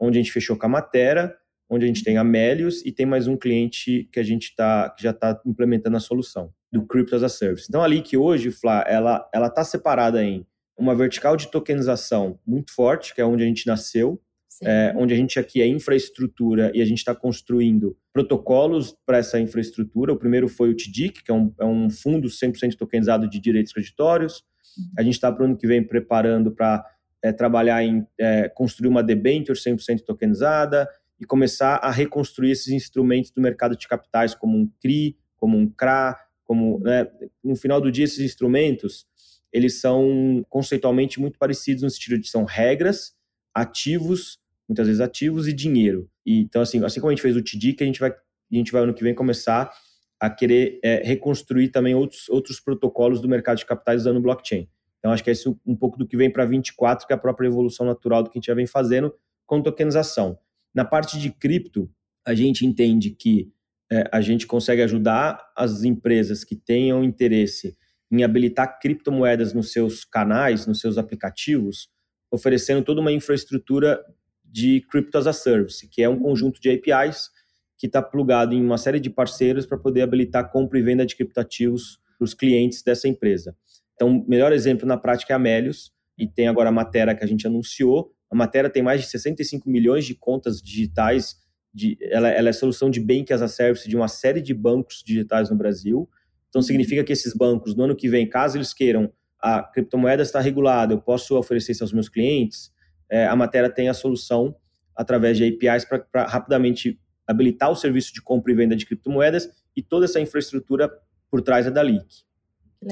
onde 0.00 0.18
a 0.18 0.22
gente 0.22 0.32
fechou 0.32 0.56
com 0.56 0.66
a 0.66 0.68
Matera, 0.68 1.36
onde 1.68 1.84
a 1.84 1.88
gente 1.88 2.04
tem 2.04 2.18
a 2.18 2.24
Melius 2.24 2.84
e 2.84 2.92
tem 2.92 3.06
mais 3.06 3.26
um 3.26 3.36
cliente 3.36 4.08
que 4.12 4.20
a 4.20 4.22
gente 4.22 4.54
tá, 4.54 4.90
que 4.90 5.02
já 5.02 5.10
está 5.10 5.40
implementando 5.46 5.96
a 5.96 6.00
solução 6.00 6.52
do 6.72 6.86
Crypto 6.86 7.16
as 7.16 7.22
a 7.22 7.28
Service. 7.28 7.66
Então, 7.68 7.82
ali 7.82 8.02
que 8.02 8.16
hoje, 8.16 8.50
Flá, 8.50 8.84
ela 8.86 9.28
está 9.46 9.64
separada 9.64 10.22
em 10.22 10.46
uma 10.76 10.94
vertical 10.94 11.36
de 11.36 11.48
tokenização 11.48 12.38
muito 12.46 12.72
forte, 12.74 13.14
que 13.14 13.20
é 13.20 13.24
onde 13.24 13.42
a 13.42 13.46
gente 13.46 13.66
nasceu, 13.66 14.20
é, 14.62 14.94
onde 14.96 15.12
a 15.12 15.16
gente 15.16 15.38
aqui 15.38 15.60
é 15.60 15.66
infraestrutura 15.66 16.70
e 16.74 16.80
a 16.80 16.84
gente 16.84 16.98
está 16.98 17.14
construindo 17.14 17.96
protocolos 18.12 18.94
para 19.04 19.18
essa 19.18 19.40
infraestrutura. 19.40 20.12
O 20.12 20.18
primeiro 20.18 20.48
foi 20.48 20.70
o 20.70 20.76
TDIC, 20.76 21.24
que 21.24 21.30
é 21.30 21.34
um, 21.34 21.52
é 21.58 21.64
um 21.64 21.90
fundo 21.90 22.28
100% 22.28 22.76
tokenizado 22.76 23.28
de 23.28 23.40
direitos 23.40 23.72
creditórios. 23.72 24.44
Uhum. 24.76 24.84
A 24.98 25.02
gente 25.02 25.14
está 25.14 25.30
para 25.32 25.42
o 25.42 25.46
ano 25.46 25.56
que 25.56 25.66
vem 25.66 25.82
preparando 25.82 26.52
para 26.52 26.84
é, 27.24 27.32
trabalhar 27.32 27.82
em 27.82 28.06
é, 28.20 28.50
construir 28.50 28.88
uma 28.88 29.02
debenture 29.02 29.58
100% 29.58 30.02
tokenizada 30.04 30.86
e 31.18 31.24
começar 31.24 31.76
a 31.76 31.90
reconstruir 31.90 32.50
esses 32.50 32.68
instrumentos 32.68 33.30
do 33.30 33.40
mercado 33.40 33.74
de 33.74 33.88
capitais, 33.88 34.34
como 34.34 34.58
um 34.58 34.70
CRI, 34.78 35.16
como 35.34 35.56
um 35.56 35.66
CRA, 35.66 36.18
como, 36.44 36.78
né, 36.80 37.10
no 37.42 37.56
final 37.56 37.80
do 37.80 37.90
dia, 37.90 38.04
esses 38.04 38.20
instrumentos, 38.20 39.06
eles 39.50 39.80
são 39.80 40.44
conceitualmente 40.50 41.18
muito 41.18 41.38
parecidos 41.38 41.82
no 41.82 41.88
sentido 41.88 42.18
de 42.18 42.28
são 42.28 42.44
regras, 42.44 43.14
ativos, 43.54 44.38
muitas 44.68 44.86
vezes 44.86 45.00
ativos 45.00 45.48
e 45.48 45.52
dinheiro. 45.54 46.10
E, 46.26 46.40
então, 46.40 46.60
assim, 46.60 46.84
assim 46.84 47.00
como 47.00 47.10
a 47.10 47.14
gente 47.14 47.22
fez 47.22 47.36
o 47.36 47.42
que 47.42 47.76
a 47.80 47.86
gente 47.86 48.00
vai, 48.00 48.10
a 48.10 48.54
gente 48.54 48.70
vai 48.70 48.82
ano 48.82 48.92
que 48.92 49.02
vem 49.02 49.14
começar 49.14 49.72
a 50.20 50.28
querer 50.28 50.78
é, 50.84 51.02
reconstruir 51.02 51.68
também 51.68 51.94
outros, 51.94 52.28
outros 52.28 52.60
protocolos 52.60 53.22
do 53.22 53.28
mercado 53.28 53.56
de 53.56 53.64
capitais 53.64 54.02
usando 54.02 54.20
blockchain. 54.20 54.68
Então, 55.04 55.12
acho 55.12 55.22
que 55.22 55.28
é 55.28 55.34
isso 55.34 55.60
um 55.66 55.76
pouco 55.76 55.98
do 55.98 56.06
que 56.06 56.16
vem 56.16 56.32
para 56.32 56.46
24, 56.46 57.06
que 57.06 57.12
é 57.12 57.16
a 57.16 57.18
própria 57.18 57.46
evolução 57.46 57.84
natural 57.84 58.22
do 58.22 58.30
que 58.30 58.38
a 58.38 58.40
gente 58.40 58.46
já 58.46 58.54
vem 58.54 58.66
fazendo 58.66 59.14
com 59.44 59.60
tokenização. 59.60 60.38
Na 60.74 60.82
parte 60.82 61.18
de 61.18 61.30
cripto, 61.30 61.90
a 62.26 62.34
gente 62.34 62.64
entende 62.64 63.10
que 63.10 63.52
é, 63.92 64.08
a 64.10 64.22
gente 64.22 64.46
consegue 64.46 64.80
ajudar 64.80 65.38
as 65.54 65.84
empresas 65.84 66.42
que 66.42 66.56
tenham 66.56 67.04
interesse 67.04 67.76
em 68.10 68.24
habilitar 68.24 68.78
criptomoedas 68.80 69.52
nos 69.52 69.72
seus 69.72 70.06
canais, 70.06 70.66
nos 70.66 70.80
seus 70.80 70.96
aplicativos, 70.96 71.90
oferecendo 72.30 72.82
toda 72.82 73.02
uma 73.02 73.12
infraestrutura 73.12 74.02
de 74.42 74.80
Crypto 74.90 75.18
as 75.18 75.26
a 75.26 75.34
Service, 75.34 75.86
que 75.86 76.02
é 76.02 76.08
um 76.08 76.18
conjunto 76.18 76.58
de 76.58 76.70
APIs 76.70 77.28
que 77.76 77.88
está 77.88 78.00
plugado 78.00 78.54
em 78.54 78.64
uma 78.64 78.78
série 78.78 79.00
de 79.00 79.10
parceiros 79.10 79.66
para 79.66 79.76
poder 79.76 80.00
habilitar 80.00 80.50
compra 80.50 80.78
e 80.78 80.82
venda 80.82 81.04
de 81.04 81.14
criptativos 81.14 82.02
os 82.18 82.32
clientes 82.32 82.82
dessa 82.82 83.06
empresa. 83.06 83.54
Então, 83.94 84.18
o 84.18 84.28
melhor 84.28 84.52
exemplo 84.52 84.86
na 84.86 84.96
prática 84.96 85.32
é 85.32 85.36
a 85.36 85.38
Melius, 85.38 85.92
e 86.16 86.26
tem 86.26 86.48
agora 86.48 86.68
a 86.68 86.72
matéria 86.72 87.14
que 87.14 87.24
a 87.24 87.26
gente 87.26 87.46
anunciou. 87.46 88.12
A 88.30 88.36
matéria 88.36 88.70
tem 88.70 88.82
mais 88.82 89.00
de 89.00 89.08
65 89.08 89.68
milhões 89.68 90.04
de 90.04 90.14
contas 90.14 90.60
digitais, 90.60 91.36
de, 91.72 91.98
ela, 92.00 92.28
ela 92.28 92.48
é 92.48 92.52
solução 92.52 92.88
de 92.88 93.00
Bank 93.00 93.32
as 93.32 93.42
a 93.42 93.48
Service 93.48 93.88
de 93.88 93.96
uma 93.96 94.08
série 94.08 94.40
de 94.40 94.54
bancos 94.54 95.02
digitais 95.04 95.50
no 95.50 95.56
Brasil. 95.56 96.08
Então, 96.48 96.62
significa 96.62 97.02
que 97.02 97.12
esses 97.12 97.34
bancos, 97.34 97.74
no 97.74 97.84
ano 97.84 97.96
que 97.96 98.08
vem, 98.08 98.28
caso 98.28 98.56
eles 98.56 98.72
queiram, 98.72 99.12
a 99.40 99.62
criptomoeda 99.62 100.22
está 100.22 100.40
regulada, 100.40 100.94
eu 100.94 101.00
posso 101.00 101.36
oferecer 101.36 101.72
isso 101.72 101.84
aos 101.84 101.92
meus 101.92 102.08
clientes, 102.08 102.72
é, 103.10 103.26
a 103.26 103.36
matéria 103.36 103.68
tem 103.68 103.88
a 103.88 103.94
solução 103.94 104.56
através 104.96 105.36
de 105.36 105.44
APIs 105.44 105.84
para 105.84 106.24
rapidamente 106.26 106.98
habilitar 107.26 107.70
o 107.70 107.76
serviço 107.76 108.12
de 108.14 108.22
compra 108.22 108.52
e 108.52 108.54
venda 108.54 108.76
de 108.76 108.86
criptomoedas 108.86 109.48
e 109.76 109.82
toda 109.82 110.04
essa 110.04 110.20
infraestrutura 110.20 110.90
por 111.30 111.42
trás 111.42 111.66
é 111.66 111.70
da 111.70 111.82
Leak. 111.82 112.06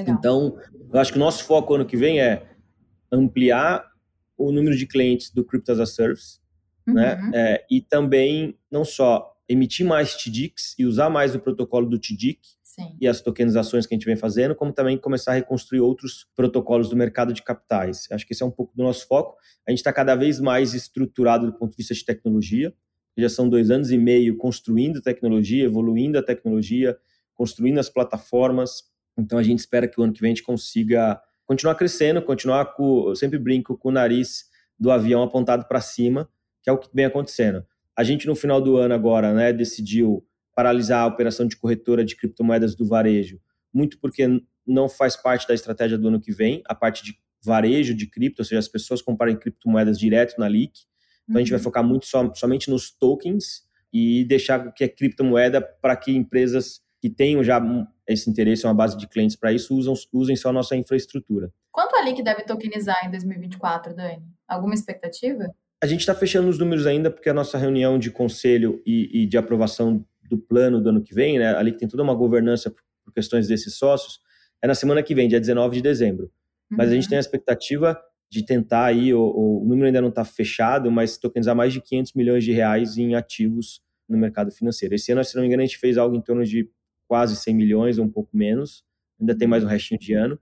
Então, 0.07 0.57
eu 0.91 0.99
acho 0.99 1.11
que 1.11 1.17
o 1.17 1.19
nosso 1.19 1.43
foco 1.43 1.73
ano 1.73 1.85
que 1.85 1.97
vem 1.97 2.19
é 2.19 2.45
ampliar 3.11 3.85
o 4.37 4.51
número 4.51 4.75
de 4.75 4.87
clientes 4.87 5.29
do 5.31 5.43
Crypto 5.43 5.71
as 5.71 5.79
a 5.79 5.85
Service, 5.85 6.39
né? 6.85 7.15
uhum. 7.15 7.29
né? 7.29 7.31
É, 7.33 7.65
e 7.69 7.81
também 7.81 8.57
não 8.71 8.83
só 8.83 9.33
emitir 9.47 9.85
mais 9.85 10.15
TDICs 10.15 10.75
e 10.77 10.85
usar 10.85 11.09
mais 11.09 11.35
o 11.35 11.39
protocolo 11.39 11.87
do 11.87 11.99
TDIC 11.99 12.39
Sim. 12.63 12.97
e 12.99 13.07
as 13.07 13.21
tokenizações 13.21 13.85
que 13.85 13.93
a 13.93 13.97
gente 13.97 14.05
vem 14.05 14.15
fazendo, 14.15 14.55
como 14.55 14.73
também 14.73 14.97
começar 14.97 15.31
a 15.31 15.35
reconstruir 15.35 15.81
outros 15.81 16.27
protocolos 16.35 16.89
do 16.89 16.95
mercado 16.95 17.33
de 17.33 17.43
capitais. 17.43 18.07
Acho 18.11 18.25
que 18.25 18.33
esse 18.33 18.41
é 18.41 18.45
um 18.45 18.51
pouco 18.51 18.75
do 18.75 18.83
nosso 18.83 19.07
foco. 19.07 19.37
A 19.67 19.71
gente 19.71 19.79
está 19.79 19.93
cada 19.93 20.15
vez 20.15 20.39
mais 20.39 20.73
estruturado 20.73 21.45
do 21.45 21.53
ponto 21.53 21.71
de 21.71 21.77
vista 21.77 21.93
de 21.93 22.03
tecnologia. 22.03 22.73
Já 23.17 23.29
são 23.29 23.47
dois 23.47 23.69
anos 23.69 23.91
e 23.91 23.97
meio 23.97 24.37
construindo 24.37 25.01
tecnologia, 25.01 25.63
evoluindo 25.65 26.17
a 26.17 26.23
tecnologia, 26.23 26.97
construindo 27.35 27.79
as 27.79 27.89
plataformas. 27.89 28.91
Então 29.17 29.37
a 29.37 29.43
gente 29.43 29.59
espera 29.59 29.87
que 29.87 29.99
o 29.99 30.03
ano 30.03 30.13
que 30.13 30.21
vem 30.21 30.31
a 30.31 30.35
gente 30.35 30.43
consiga 30.43 31.21
continuar 31.45 31.75
crescendo, 31.75 32.21
continuar 32.21 32.73
com, 32.73 33.09
eu 33.09 33.15
sempre 33.15 33.37
brinco 33.37 33.77
com 33.77 33.89
o 33.89 33.91
nariz 33.91 34.45
do 34.79 34.91
avião 34.91 35.21
apontado 35.21 35.65
para 35.67 35.81
cima, 35.81 36.29
que 36.61 36.69
é 36.69 36.73
o 36.73 36.77
que 36.77 36.89
vem 36.93 37.05
acontecendo. 37.05 37.65
A 37.95 38.03
gente 38.03 38.25
no 38.27 38.35
final 38.35 38.59
do 38.59 38.77
ano 38.77 38.93
agora, 38.93 39.33
né, 39.33 39.53
decidiu 39.53 40.25
paralisar 40.55 41.03
a 41.03 41.07
operação 41.07 41.47
de 41.47 41.55
corretora 41.55 42.03
de 42.03 42.15
criptomoedas 42.15 42.75
do 42.75 42.85
varejo, 42.85 43.39
muito 43.73 43.99
porque 43.99 44.27
não 44.65 44.87
faz 44.87 45.15
parte 45.15 45.47
da 45.47 45.53
estratégia 45.53 45.97
do 45.97 46.07
ano 46.07 46.19
que 46.19 46.31
vem, 46.31 46.61
a 46.65 46.73
parte 46.73 47.03
de 47.03 47.17
varejo 47.43 47.93
de 47.93 48.07
cripto, 48.07 48.41
ou 48.41 48.45
seja, 48.45 48.59
as 48.59 48.67
pessoas 48.67 49.01
comprarem 49.01 49.35
criptomoedas 49.35 49.99
direto 49.99 50.39
na 50.39 50.47
LIC. 50.47 50.71
Então 51.23 51.35
uhum. 51.35 51.37
a 51.37 51.39
gente 51.39 51.49
vai 51.49 51.59
uhum. 51.59 51.63
focar 51.63 51.83
muito 51.83 52.05
somente 52.35 52.69
nos 52.69 52.89
tokens 52.89 53.63
e 53.91 54.23
deixar 54.25 54.71
que 54.71 54.83
a 54.83 54.89
criptomoeda 54.89 55.61
para 55.61 55.95
que 55.95 56.11
empresas 56.11 56.81
que 57.01 57.09
tenham 57.09 57.43
já 57.43 57.61
esse 58.07 58.29
interesse, 58.29 58.65
uma 58.65 58.73
base 58.73 58.97
de 58.97 59.07
clientes 59.07 59.35
para 59.35 59.51
isso, 59.51 59.75
usam, 59.75 59.93
usem 60.11 60.35
só 60.35 60.49
a 60.49 60.53
nossa 60.53 60.75
infraestrutura. 60.75 61.51
Quanto 61.71 61.95
a 61.95 62.01
LIC 62.01 62.21
deve 62.21 62.43
tokenizar 62.43 63.05
em 63.05 63.11
2024, 63.11 63.95
Dani? 63.95 64.21
Alguma 64.47 64.73
expectativa? 64.73 65.53
A 65.81 65.87
gente 65.87 66.01
está 66.01 66.13
fechando 66.13 66.49
os 66.49 66.57
números 66.57 66.85
ainda, 66.85 67.09
porque 67.09 67.29
a 67.29 67.33
nossa 67.33 67.57
reunião 67.57 67.97
de 67.97 68.11
conselho 68.11 68.81
e, 68.85 69.23
e 69.23 69.25
de 69.25 69.37
aprovação 69.37 70.05
do 70.29 70.37
plano 70.37 70.81
do 70.81 70.89
ano 70.89 71.01
que 71.01 71.13
vem, 71.13 71.39
né, 71.39 71.55
ali 71.55 71.71
que 71.71 71.79
tem 71.79 71.87
toda 71.87 72.03
uma 72.03 72.13
governança 72.13 72.69
por 72.69 73.13
questões 73.13 73.47
desses 73.47 73.75
sócios, 73.75 74.19
é 74.61 74.67
na 74.67 74.75
semana 74.75 75.03
que 75.03 75.13
vem, 75.13 75.27
dia 75.27 75.39
19 75.39 75.75
de 75.75 75.81
dezembro. 75.81 76.25
Uhum. 76.71 76.77
Mas 76.77 76.89
a 76.89 76.93
gente 76.93 77.03
uhum. 77.03 77.09
tem 77.09 77.17
a 77.17 77.21
expectativa 77.21 77.99
de 78.31 78.45
tentar 78.45 78.85
aí, 78.85 79.13
o, 79.13 79.21
o 79.21 79.65
número 79.65 79.85
ainda 79.85 80.01
não 80.01 80.09
está 80.09 80.25
fechado, 80.25 80.89
mas 80.89 81.17
tokenizar 81.17 81.55
mais 81.55 81.71
de 81.71 81.81
500 81.81 82.13
milhões 82.13 82.43
de 82.43 82.51
reais 82.51 82.97
em 82.97 83.13
ativos 83.13 83.81
no 84.09 84.17
mercado 84.17 84.51
financeiro. 84.51 84.95
Esse 84.95 85.11
ano, 85.11 85.23
se 85.23 85.35
não 85.35 85.41
me 85.41 85.47
engano, 85.47 85.61
a 85.61 85.65
gente 85.65 85.77
fez 85.77 85.97
algo 85.97 86.15
em 86.15 86.21
torno 86.21 86.43
de 86.43 86.69
quase 87.13 87.35
100 87.35 87.53
milhões 87.53 87.99
ou 87.99 88.05
um 88.05 88.09
pouco 88.09 88.35
menos, 88.35 88.83
ainda 89.21 89.37
tem 89.37 89.47
mais 89.47 89.63
um 89.63 89.67
restinho 89.67 89.99
de 89.99 90.13
ano, 90.13 90.39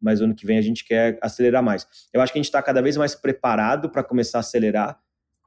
mas 0.00 0.22
ano 0.22 0.34
que 0.34 0.46
vem 0.46 0.56
a 0.56 0.62
gente 0.62 0.82
quer 0.82 1.18
acelerar 1.20 1.62
mais. 1.62 1.86
Eu 2.14 2.22
acho 2.22 2.32
que 2.32 2.38
a 2.38 2.40
gente 2.40 2.46
está 2.46 2.62
cada 2.62 2.80
vez 2.80 2.96
mais 2.96 3.14
preparado 3.14 3.90
para 3.90 4.02
começar 4.02 4.38
a 4.38 4.40
acelerar, 4.40 4.98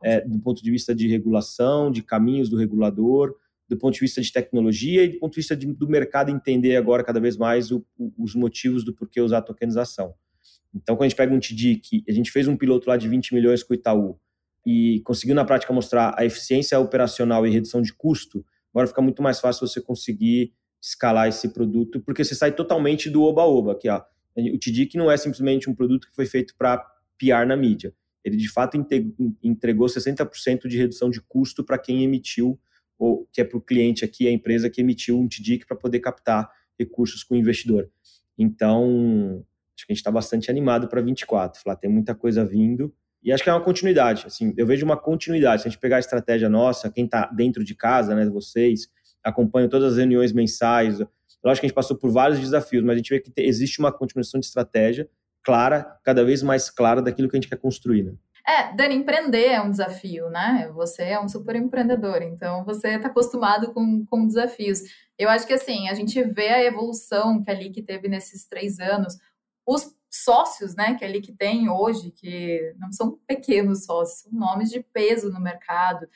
é, 0.03 0.21
do 0.21 0.39
ponto 0.39 0.61
de 0.61 0.69
vista 0.69 0.93
de 0.93 1.07
regulação, 1.07 1.89
de 1.91 2.03
caminhos 2.03 2.47
do 2.47 2.55
regulador, 2.57 3.35
do 3.67 3.75
ponto 3.75 3.95
de 3.95 4.01
vista 4.01 4.21
de 4.21 4.31
tecnologia 4.31 5.03
e 5.03 5.13
do 5.13 5.19
ponto 5.19 5.31
de 5.31 5.37
vista 5.37 5.55
de, 5.57 5.65
do 5.65 5.89
mercado 5.89 6.29
entender 6.29 6.75
agora 6.75 7.03
cada 7.03 7.19
vez 7.19 7.37
mais 7.37 7.71
o, 7.71 7.83
o, 7.97 8.13
os 8.15 8.35
motivos 8.35 8.83
do 8.83 8.93
porquê 8.93 9.19
usar 9.19 9.39
a 9.39 9.41
tokenização. 9.41 10.13
Então, 10.75 10.95
quando 10.95 11.07
a 11.07 11.09
gente 11.09 11.17
pega 11.17 11.33
um 11.33 11.39
TDIC, 11.39 12.03
a 12.07 12.11
gente 12.11 12.29
fez 12.29 12.47
um 12.47 12.55
piloto 12.55 12.87
lá 12.87 12.97
de 12.97 13.07
20 13.07 13.33
milhões 13.33 13.63
com 13.63 13.73
o 13.73 13.75
Itaú 13.75 14.19
e 14.63 15.01
conseguiu 15.03 15.33
na 15.33 15.43
prática 15.43 15.73
mostrar 15.73 16.13
a 16.15 16.23
eficiência 16.23 16.79
operacional 16.79 17.47
e 17.47 17.49
redução 17.49 17.81
de 17.81 17.91
custo, 17.91 18.45
agora 18.71 18.85
fica 18.85 19.01
muito 19.01 19.23
mais 19.23 19.39
fácil 19.39 19.67
você 19.67 19.81
conseguir 19.81 20.53
escalar 20.81 21.27
esse 21.27 21.49
produto, 21.49 21.99
porque 21.99 22.23
você 22.23 22.35
sai 22.35 22.51
totalmente 22.51 23.09
do 23.09 23.23
oba-oba, 23.23 23.77
que 23.77 23.89
o 23.89 24.59
TDIC 24.59 24.95
não 24.95 25.11
é 25.11 25.17
simplesmente 25.17 25.69
um 25.69 25.75
produto 25.75 26.07
que 26.07 26.15
foi 26.15 26.25
feito 26.25 26.55
para 26.57 26.77
PR 27.17 27.45
na 27.47 27.57
mídia. 27.57 27.93
Ele, 28.23 28.37
de 28.37 28.49
fato, 28.49 28.77
entregou 29.43 29.87
60% 29.87 30.67
de 30.67 30.77
redução 30.77 31.09
de 31.09 31.21
custo 31.21 31.63
para 31.63 31.77
quem 31.77 32.03
emitiu 32.03 32.59
ou 32.99 33.27
que 33.31 33.41
é 33.41 33.43
para 33.43 33.57
o 33.57 33.61
cliente 33.61 34.03
aqui, 34.03 34.27
a 34.27 34.31
empresa 34.31 34.69
que 34.69 34.81
emitiu 34.81 35.19
um 35.19 35.27
TDIC 35.27 35.65
para 35.65 35.77
poder 35.77 35.99
captar 35.99 36.49
recursos 36.77 37.23
com 37.23 37.35
o 37.35 37.37
investidor. 37.37 37.89
Então, 38.37 39.43
acho 39.75 39.85
que 39.85 39.91
a 39.91 39.93
gente 39.93 40.01
está 40.01 40.11
bastante 40.11 40.51
animado 40.51 40.87
para 40.87 41.01
24. 41.01 41.61
Falar, 41.61 41.75
tem 41.75 41.89
muita 41.89 42.13
coisa 42.13 42.43
vindo 42.43 42.93
e 43.23 43.31
acho 43.31 43.43
que 43.43 43.49
é 43.49 43.53
uma 43.53 43.63
continuidade. 43.63 44.25
Assim, 44.27 44.53
eu 44.57 44.65
vejo 44.65 44.85
uma 44.85 44.97
continuidade. 44.97 45.61
Se 45.61 45.67
a 45.67 45.71
gente 45.71 45.79
pegar 45.79 45.97
a 45.97 45.99
estratégia 45.99 46.49
nossa, 46.49 46.91
quem 46.91 47.05
está 47.05 47.27
dentro 47.27 47.63
de 47.63 47.75
casa, 47.75 48.15
né, 48.15 48.27
vocês, 48.29 48.89
acompanham 49.27 49.69
todas 49.69 49.93
as 49.93 49.97
reuniões 49.97 50.31
mensais. 50.31 50.99
Lógico 50.99 51.61
que 51.61 51.65
a 51.65 51.69
gente 51.69 51.73
passou 51.73 51.97
por 51.97 52.09
vários 52.09 52.39
desafios, 52.39 52.83
mas 52.83 52.93
a 52.93 52.97
gente 52.97 53.09
vê 53.09 53.19
que 53.19 53.31
existe 53.37 53.79
uma 53.79 53.91
continuação 53.91 54.39
de 54.39 54.45
estratégia 54.45 55.09
clara, 55.43 55.97
cada 56.03 56.25
vez 56.25 56.43
mais 56.43 56.69
clara 56.69 57.01
daquilo 57.01 57.29
que 57.29 57.37
a 57.37 57.39
gente 57.39 57.49
quer 57.49 57.57
construir. 57.57 58.03
Né? 58.03 58.13
É, 58.45 58.73
Dani, 58.73 58.95
empreender 58.95 59.47
é 59.47 59.61
um 59.61 59.71
desafio, 59.71 60.29
né? 60.29 60.69
Você 60.73 61.03
é 61.03 61.19
um 61.19 61.27
super 61.27 61.55
empreendedor, 61.55 62.21
então 62.21 62.63
você 62.63 62.95
está 62.95 63.07
acostumado 63.07 63.73
com, 63.73 64.05
com 64.05 64.27
desafios. 64.27 64.79
Eu 65.17 65.29
acho 65.29 65.45
que 65.45 65.53
assim, 65.53 65.89
a 65.89 65.93
gente 65.93 66.21
vê 66.23 66.49
a 66.49 66.63
evolução 66.63 67.43
que 67.43 67.51
a 67.51 67.53
LIC 67.53 67.81
teve 67.83 68.07
nesses 68.07 68.47
três 68.47 68.79
anos. 68.79 69.17
Os 69.65 69.93
sócios, 70.09 70.75
né, 70.75 70.95
que 70.95 71.03
a 71.03 71.07
LIC 71.07 71.33
tem 71.33 71.69
hoje, 71.69 72.11
que 72.11 72.73
não 72.77 72.91
são 72.91 73.19
pequenos 73.27 73.85
sócios, 73.85 74.21
são 74.21 74.31
nomes 74.31 74.69
de 74.69 74.81
peso 74.81 75.31
no 75.31 75.39
mercado. 75.39 76.07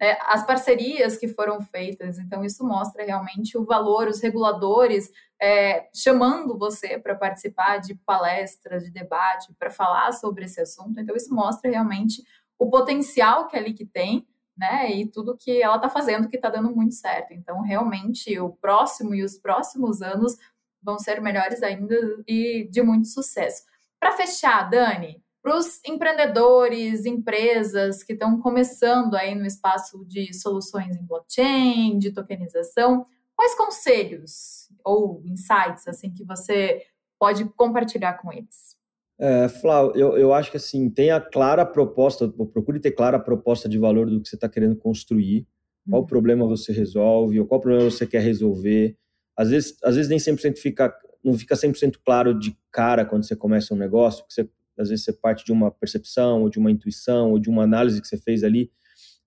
É, 0.00 0.16
as 0.22 0.46
parcerias 0.46 1.16
que 1.16 1.26
foram 1.26 1.60
feitas, 1.60 2.18
então 2.18 2.44
isso 2.44 2.64
mostra 2.64 3.04
realmente 3.04 3.58
o 3.58 3.64
valor, 3.64 4.06
os 4.06 4.20
reguladores 4.20 5.10
é, 5.40 5.88
chamando 5.94 6.58
você 6.58 6.98
para 6.98 7.14
participar 7.14 7.78
de 7.78 7.94
palestras, 7.94 8.84
de 8.84 8.90
debate, 8.90 9.52
para 9.58 9.70
falar 9.70 10.12
sobre 10.12 10.44
esse 10.44 10.60
assunto. 10.60 10.98
Então, 11.00 11.14
isso 11.14 11.32
mostra 11.32 11.70
realmente 11.70 12.22
o 12.58 12.68
potencial 12.68 13.46
que 13.46 13.56
a 13.56 13.60
LIC 13.60 13.86
tem, 13.86 14.26
né? 14.56 14.90
E 14.90 15.06
tudo 15.06 15.36
que 15.36 15.62
ela 15.62 15.76
está 15.76 15.88
fazendo 15.88 16.28
que 16.28 16.36
está 16.36 16.50
dando 16.50 16.74
muito 16.74 16.94
certo. 16.94 17.32
Então, 17.32 17.60
realmente, 17.62 18.38
o 18.40 18.50
próximo 18.50 19.14
e 19.14 19.22
os 19.22 19.38
próximos 19.38 20.02
anos 20.02 20.36
vão 20.82 20.98
ser 20.98 21.20
melhores 21.20 21.62
ainda 21.62 21.94
e 22.26 22.68
de 22.70 22.82
muito 22.82 23.06
sucesso. 23.06 23.62
Para 24.00 24.12
fechar, 24.12 24.68
Dani, 24.68 25.22
para 25.48 25.56
os 25.56 25.80
empreendedores, 25.86 27.06
empresas 27.06 28.02
que 28.02 28.12
estão 28.12 28.38
começando 28.38 29.14
aí 29.14 29.34
no 29.34 29.46
espaço 29.46 30.04
de 30.04 30.34
soluções 30.34 30.94
em 30.94 31.06
blockchain, 31.06 31.98
de 31.98 32.12
tokenização, 32.12 33.06
Quais 33.38 33.54
conselhos 33.54 34.68
ou 34.84 35.22
insights 35.24 35.86
assim 35.86 36.12
que 36.12 36.24
você 36.24 36.82
pode 37.20 37.44
compartilhar 37.50 38.14
com 38.14 38.32
eles? 38.32 38.76
É, 39.16 39.48
Flávio, 39.48 39.92
eu, 39.94 40.18
eu 40.18 40.32
acho 40.32 40.50
que 40.50 40.56
assim, 40.56 40.90
tenha 40.90 41.20
clara 41.20 41.64
proposta, 41.64 42.28
procure 42.28 42.80
ter 42.80 42.90
clara 42.90 43.16
a 43.16 43.20
proposta 43.20 43.68
de 43.68 43.78
valor 43.78 44.10
do 44.10 44.20
que 44.20 44.28
você 44.28 44.34
está 44.34 44.48
querendo 44.48 44.74
construir, 44.74 45.46
qual 45.88 46.02
uhum. 46.02 46.06
problema 46.08 46.48
você 46.48 46.72
resolve, 46.72 47.38
ou 47.38 47.46
qual 47.46 47.60
problema 47.60 47.88
você 47.88 48.08
quer 48.08 48.22
resolver. 48.22 48.96
Às 49.36 49.50
vezes, 49.50 49.76
às 49.84 49.94
vezes 49.94 50.10
nem 50.10 50.18
100% 50.18 50.58
fica, 50.58 50.92
não 51.22 51.34
fica 51.34 51.54
100% 51.54 51.96
claro 52.04 52.36
de 52.36 52.58
cara 52.72 53.04
quando 53.04 53.24
você 53.24 53.36
começa 53.36 53.72
um 53.72 53.78
negócio, 53.78 54.24
porque 54.24 54.34
você, 54.34 54.50
às 54.80 54.88
vezes 54.88 55.04
você 55.04 55.12
parte 55.12 55.44
de 55.44 55.52
uma 55.52 55.70
percepção, 55.70 56.42
ou 56.42 56.50
de 56.50 56.58
uma 56.58 56.70
intuição, 56.70 57.32
ou 57.32 57.38
de 57.38 57.48
uma 57.48 57.62
análise 57.62 58.00
que 58.00 58.08
você 58.08 58.16
fez 58.16 58.44
ali, 58.44 58.70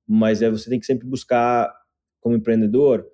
mas 0.08 0.42
é, 0.42 0.50
você 0.50 0.70
tem 0.70 0.80
que 0.80 0.86
sempre 0.86 1.08
buscar, 1.08 1.72
como 2.20 2.36
empreendedor, 2.36 3.06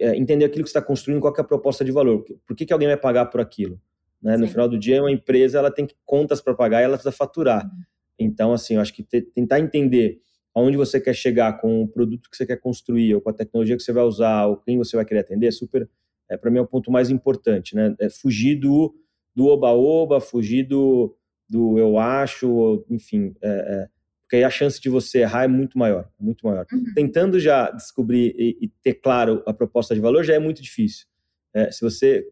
é, 0.00 0.16
entender 0.16 0.44
aquilo 0.44 0.64
que 0.64 0.70
está 0.70 0.82
construindo, 0.82 1.20
qual 1.20 1.34
é 1.36 1.40
a 1.40 1.44
proposta 1.44 1.84
de 1.84 1.92
valor, 1.92 2.24
por 2.46 2.56
que, 2.56 2.66
que 2.66 2.72
alguém 2.72 2.88
vai 2.88 2.96
pagar 2.96 3.26
por 3.26 3.40
aquilo. 3.40 3.80
Né? 4.20 4.36
No 4.36 4.48
final 4.48 4.68
do 4.68 4.78
dia, 4.78 5.00
uma 5.00 5.12
empresa 5.12 5.58
ela 5.58 5.70
tem 5.70 5.86
contas 6.04 6.40
para 6.40 6.54
pagar 6.54 6.80
e 6.80 6.84
ela 6.84 6.94
precisa 6.94 7.12
faturar. 7.12 7.64
Uhum. 7.64 7.82
Então, 8.18 8.52
assim, 8.52 8.74
eu 8.74 8.80
acho 8.80 8.92
que 8.92 9.02
tentar 9.02 9.60
entender 9.60 10.20
aonde 10.54 10.76
você 10.76 11.00
quer 11.00 11.14
chegar 11.14 11.60
com 11.60 11.82
o 11.82 11.88
produto 11.88 12.28
que 12.28 12.36
você 12.36 12.44
quer 12.44 12.56
construir, 12.56 13.14
ou 13.14 13.20
com 13.20 13.30
a 13.30 13.32
tecnologia 13.32 13.76
que 13.76 13.82
você 13.82 13.92
vai 13.92 14.02
usar, 14.02 14.46
ou 14.46 14.56
quem 14.56 14.76
você 14.76 14.96
vai 14.96 15.04
querer 15.04 15.20
atender, 15.20 15.46
é 15.46 15.52
super, 15.52 15.88
é, 16.28 16.36
para 16.36 16.50
mim, 16.50 16.58
é 16.58 16.62
o 16.62 16.66
ponto 16.66 16.90
mais 16.90 17.10
importante. 17.10 17.76
Né? 17.76 17.94
É 18.00 18.10
fugir 18.10 18.56
do 18.56 18.92
do 19.38 19.46
oba-oba, 19.46 20.20
fugir 20.20 20.64
do, 20.64 21.16
do 21.48 21.78
eu 21.78 21.98
acho, 21.98 22.84
enfim, 22.90 23.34
é, 23.42 23.48
é 23.48 23.88
porque 24.28 24.36
aí 24.36 24.44
a 24.44 24.50
chance 24.50 24.78
de 24.78 24.90
você 24.90 25.20
errar 25.20 25.44
é 25.44 25.48
muito 25.48 25.78
maior, 25.78 26.06
muito 26.20 26.46
maior. 26.46 26.66
Uhum. 26.70 26.92
Tentando 26.94 27.40
já 27.40 27.70
descobrir 27.70 28.34
e, 28.38 28.58
e, 28.60 28.68
ter 28.82 28.92
claro 28.94 29.42
a 29.46 29.54
proposta 29.54 29.94
de 29.94 30.02
valor 30.02 30.22
já 30.22 30.34
é 30.34 30.38
muito 30.38 30.62
difícil. 30.62 31.06
É, 31.54 31.70
se 31.70 31.80
você 31.80 32.26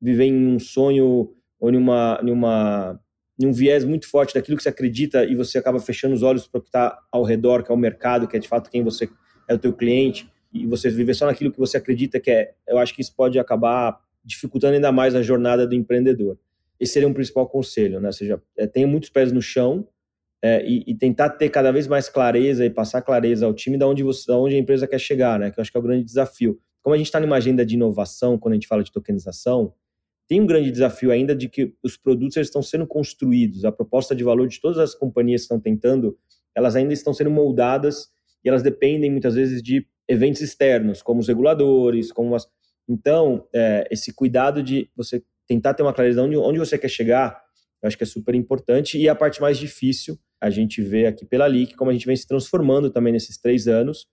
viver 0.00 0.26
em 0.26 0.46
um 0.46 0.60
sonho 0.60 1.34
ou 1.58 1.70
em 1.70 1.76
uma, 1.76 2.20
em 2.22 2.30
uma 2.30 3.00
em 3.40 3.46
um 3.46 3.52
viés 3.52 3.84
muito 3.84 4.06
forte 4.06 4.34
daquilo 4.34 4.56
que 4.56 4.62
você 4.62 4.68
acredita 4.68 5.24
e 5.24 5.34
você 5.34 5.58
acaba 5.58 5.80
fechando 5.80 6.14
os 6.14 6.22
olhos 6.22 6.46
para 6.46 6.58
o 6.58 6.62
que 6.62 6.68
está 6.68 6.96
ao 7.10 7.24
redor, 7.24 7.64
que 7.64 7.72
é 7.72 7.74
o 7.74 7.78
mercado, 7.78 8.28
que 8.28 8.36
é 8.36 8.38
de 8.38 8.46
fato 8.46 8.70
quem 8.70 8.84
você 8.84 9.08
é 9.48 9.54
o 9.54 9.58
teu 9.58 9.72
cliente, 9.72 10.30
e 10.52 10.66
você 10.66 10.90
viver 10.90 11.14
só 11.14 11.26
naquilo 11.26 11.50
que 11.50 11.58
você 11.58 11.78
acredita 11.78 12.20
que 12.20 12.30
é, 12.30 12.52
eu 12.68 12.78
acho 12.78 12.94
que 12.94 13.00
isso 13.00 13.14
pode 13.16 13.38
acabar 13.38 13.98
dificultando 14.22 14.74
ainda 14.74 14.92
mais 14.92 15.14
a 15.14 15.22
jornada 15.22 15.66
do 15.66 15.74
empreendedor. 15.74 16.38
Esse 16.80 16.94
seria 16.94 17.08
um 17.08 17.12
principal 17.12 17.46
conselho, 17.46 18.00
né? 18.00 18.08
Ou 18.08 18.12
seja, 18.12 18.42
é, 18.56 18.66
tenha 18.66 18.86
muitos 18.86 19.10
pés 19.10 19.30
no 19.30 19.42
chão 19.42 19.86
é, 20.42 20.64
e, 20.66 20.82
e, 20.86 20.94
tentar 20.94 21.28
ter 21.30 21.50
cada 21.50 21.70
vez 21.70 21.86
mais 21.86 22.08
clareza 22.08 22.64
e 22.64 22.70
passar 22.70 23.02
clareza 23.02 23.44
ao 23.44 23.52
time 23.52 23.76
de 23.76 23.84
onde, 23.84 24.02
você, 24.02 24.24
de 24.24 24.32
onde 24.32 24.54
a 24.54 24.58
empresa 24.58 24.86
quer 24.86 24.98
chegar, 24.98 25.38
né? 25.38 25.50
Que 25.50 25.60
eu 25.60 25.62
acho 25.62 25.70
que 25.70 25.76
é 25.76 25.80
o 25.80 25.82
grande 25.82 26.04
desafio. 26.04 26.58
Como 26.82 26.94
a 26.94 26.96
gente 26.96 27.06
está 27.06 27.20
numa 27.20 27.36
agenda 27.36 27.64
de 27.64 27.74
inovação, 27.74 28.38
quando 28.38 28.52
a 28.52 28.56
gente 28.56 28.66
fala 28.66 28.82
de 28.82 28.90
tokenização, 28.90 29.74
tem 30.26 30.40
um 30.40 30.46
grande 30.46 30.70
desafio 30.70 31.10
ainda 31.10 31.34
de 31.34 31.48
que 31.48 31.74
os 31.82 31.96
produtos 31.96 32.36
estão 32.36 32.62
sendo 32.62 32.86
construídos, 32.86 33.64
a 33.64 33.72
proposta 33.72 34.14
de 34.14 34.24
valor 34.24 34.48
de 34.48 34.60
todas 34.60 34.78
as 34.78 34.94
companhias 34.94 35.42
que 35.42 35.46
estão 35.46 35.60
tentando, 35.60 36.16
elas 36.54 36.74
ainda 36.74 36.94
estão 36.94 37.12
sendo 37.12 37.30
moldadas 37.30 38.08
e 38.42 38.48
elas 38.48 38.62
dependem 38.62 39.10
muitas 39.10 39.34
vezes 39.34 39.62
de 39.62 39.86
eventos 40.08 40.40
externos, 40.40 41.02
como 41.02 41.20
os 41.20 41.28
reguladores, 41.28 42.12
como 42.12 42.34
as... 42.34 42.48
Então, 42.88 43.46
é, 43.52 43.86
esse 43.90 44.12
cuidado 44.14 44.62
de 44.62 44.88
você 44.96 45.22
tentar 45.50 45.74
ter 45.74 45.82
uma 45.82 45.92
clareza 45.92 46.20
de 46.20 46.26
onde, 46.28 46.36
onde 46.36 46.58
você 46.60 46.78
quer 46.78 46.88
chegar, 46.88 47.42
eu 47.82 47.88
acho 47.88 47.96
que 47.96 48.04
é 48.04 48.06
super 48.06 48.36
importante. 48.36 48.96
E 48.96 49.08
a 49.08 49.16
parte 49.16 49.40
mais 49.40 49.58
difícil, 49.58 50.16
a 50.40 50.48
gente 50.48 50.80
vê 50.80 51.06
aqui 51.06 51.26
pela 51.26 51.48
LIC, 51.48 51.74
como 51.74 51.90
a 51.90 51.92
gente 51.92 52.06
vem 52.06 52.14
se 52.14 52.24
transformando 52.24 52.88
também 52.88 53.12
nesses 53.12 53.36
três 53.36 53.66
anos, 53.66 54.06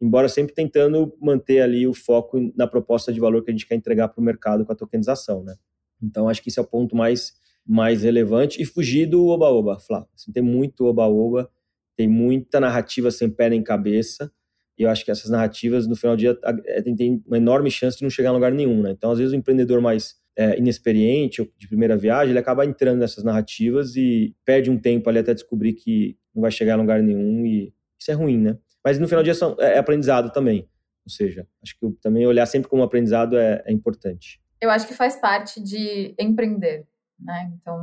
embora 0.00 0.28
sempre 0.28 0.54
tentando 0.54 1.12
manter 1.20 1.62
ali 1.62 1.84
o 1.84 1.92
foco 1.92 2.38
na 2.56 2.68
proposta 2.68 3.12
de 3.12 3.18
valor 3.18 3.42
que 3.42 3.50
a 3.50 3.52
gente 3.52 3.66
quer 3.66 3.74
entregar 3.74 4.06
para 4.06 4.20
o 4.20 4.24
mercado 4.24 4.64
com 4.64 4.72
a 4.72 4.76
tokenização, 4.76 5.42
né? 5.42 5.56
Então, 6.00 6.28
acho 6.28 6.40
que 6.40 6.48
esse 6.48 6.60
é 6.60 6.62
o 6.62 6.66
ponto 6.66 6.94
mais, 6.94 7.32
mais 7.66 8.04
relevante. 8.04 8.62
E 8.62 8.64
fugir 8.64 9.06
do 9.06 9.26
oba-oba, 9.26 9.80
Flávio. 9.80 10.08
Assim, 10.14 10.30
tem 10.30 10.44
muito 10.44 10.84
oba-oba, 10.84 11.50
tem 11.96 12.06
muita 12.06 12.60
narrativa 12.60 13.10
sem 13.10 13.28
pé 13.28 13.50
nem 13.50 13.64
cabeça, 13.64 14.30
e 14.78 14.84
eu 14.84 14.90
acho 14.90 15.04
que 15.04 15.10
essas 15.10 15.28
narrativas, 15.28 15.88
no 15.88 15.96
final 15.96 16.14
do 16.14 16.20
dia, 16.20 16.38
é, 16.66 16.82
tem 16.82 17.20
uma 17.26 17.36
enorme 17.36 17.70
chance 17.70 17.96
de 17.96 18.04
não 18.04 18.10
chegar 18.10 18.30
a 18.30 18.32
lugar 18.32 18.52
nenhum, 18.52 18.80
né? 18.80 18.92
Então, 18.92 19.10
às 19.10 19.18
vezes, 19.18 19.32
o 19.32 19.36
empreendedor 19.36 19.80
mais 19.80 20.22
é, 20.36 20.58
inexperiente 20.58 21.40
ou 21.40 21.48
de 21.56 21.68
primeira 21.68 21.96
viagem, 21.96 22.30
ele 22.30 22.38
acaba 22.38 22.64
entrando 22.64 22.98
nessas 22.98 23.22
narrativas 23.22 23.96
e 23.96 24.34
perde 24.44 24.70
um 24.70 24.78
tempo 24.78 25.08
ali 25.08 25.18
até 25.18 25.32
descobrir 25.32 25.74
que 25.74 26.16
não 26.34 26.42
vai 26.42 26.50
chegar 26.50 26.74
a 26.74 26.76
lugar 26.76 27.02
nenhum, 27.02 27.46
e 27.46 27.72
isso 27.98 28.10
é 28.10 28.14
ruim, 28.14 28.38
né? 28.38 28.58
Mas 28.84 28.98
no 28.98 29.06
final 29.06 29.22
do 29.22 29.24
dia 29.24 29.34
são, 29.34 29.56
é, 29.58 29.74
é 29.74 29.78
aprendizado 29.78 30.30
também. 30.32 30.68
Ou 31.06 31.10
seja, 31.10 31.46
acho 31.62 31.78
que 31.78 31.90
também 32.00 32.26
olhar 32.26 32.46
sempre 32.46 32.68
como 32.68 32.82
aprendizado 32.82 33.36
é, 33.36 33.62
é 33.66 33.72
importante. 33.72 34.40
Eu 34.60 34.70
acho 34.70 34.86
que 34.86 34.94
faz 34.94 35.16
parte 35.16 35.62
de 35.62 36.14
empreender, 36.18 36.86
né? 37.18 37.52
Então, 37.54 37.82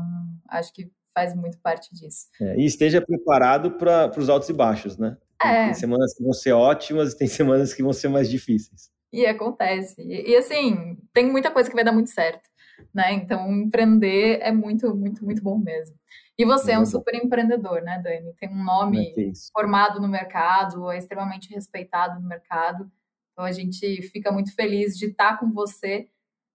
acho 0.49 0.73
que 0.73 0.91
faz 1.13 1.35
muito 1.35 1.57
parte 1.59 1.93
disso. 1.93 2.27
É, 2.39 2.57
e 2.57 2.65
esteja 2.65 3.01
preparado 3.01 3.71
para 3.71 4.11
os 4.17 4.29
altos 4.29 4.49
e 4.49 4.53
baixos, 4.53 4.97
né? 4.97 5.17
É. 5.43 5.65
Tem 5.65 5.73
semanas 5.73 6.13
que 6.13 6.23
vão 6.23 6.33
ser 6.33 6.51
ótimas 6.51 7.13
e 7.13 7.17
tem 7.17 7.27
semanas 7.27 7.73
que 7.73 7.83
vão 7.83 7.93
ser 7.93 8.09
mais 8.09 8.29
difíceis. 8.29 8.90
E 9.11 9.25
acontece. 9.25 10.01
E, 10.01 10.31
e, 10.31 10.35
assim, 10.35 10.97
tem 11.13 11.29
muita 11.29 11.51
coisa 11.51 11.69
que 11.69 11.75
vai 11.75 11.83
dar 11.83 11.91
muito 11.91 12.09
certo, 12.09 12.49
né? 12.93 13.13
Então, 13.13 13.51
empreender 13.51 14.39
é 14.41 14.51
muito, 14.51 14.95
muito, 14.95 15.23
muito 15.23 15.43
bom 15.43 15.57
mesmo. 15.57 15.95
E 16.37 16.45
você 16.45 16.71
é, 16.71 16.73
é 16.75 16.79
um 16.79 16.85
super 16.85 17.13
empreendedor, 17.13 17.81
né, 17.81 18.01
Dani? 18.03 18.33
Tem 18.33 18.49
um 18.49 18.63
nome 18.63 19.13
é 19.17 19.31
formado 19.53 20.01
no 20.01 20.07
mercado, 20.07 20.89
é 20.89 20.97
extremamente 20.97 21.53
respeitado 21.53 22.19
no 22.19 22.27
mercado. 22.27 22.91
Então 23.31 23.45
a 23.45 23.51
gente 23.51 24.01
fica 24.09 24.31
muito 24.31 24.53
feliz 24.55 24.97
de 24.97 25.07
estar 25.07 25.39
com 25.39 25.51
você 25.51 26.09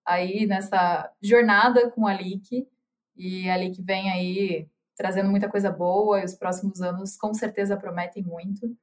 aí 0.04 0.46
nessa 0.46 1.12
jornada 1.22 1.90
com 1.90 2.06
a 2.06 2.14
LIC. 2.14 2.66
E 3.16 3.48
a 3.48 3.56
LIC 3.56 3.80
vem 3.82 4.10
aí 4.10 4.68
trazendo 4.96 5.30
muita 5.30 5.48
coisa 5.48 5.70
boa 5.70 6.20
e 6.20 6.24
os 6.24 6.34
próximos 6.34 6.80
anos 6.80 7.16
com 7.16 7.32
certeza 7.32 7.76
prometem 7.76 8.22
muito. 8.22 8.76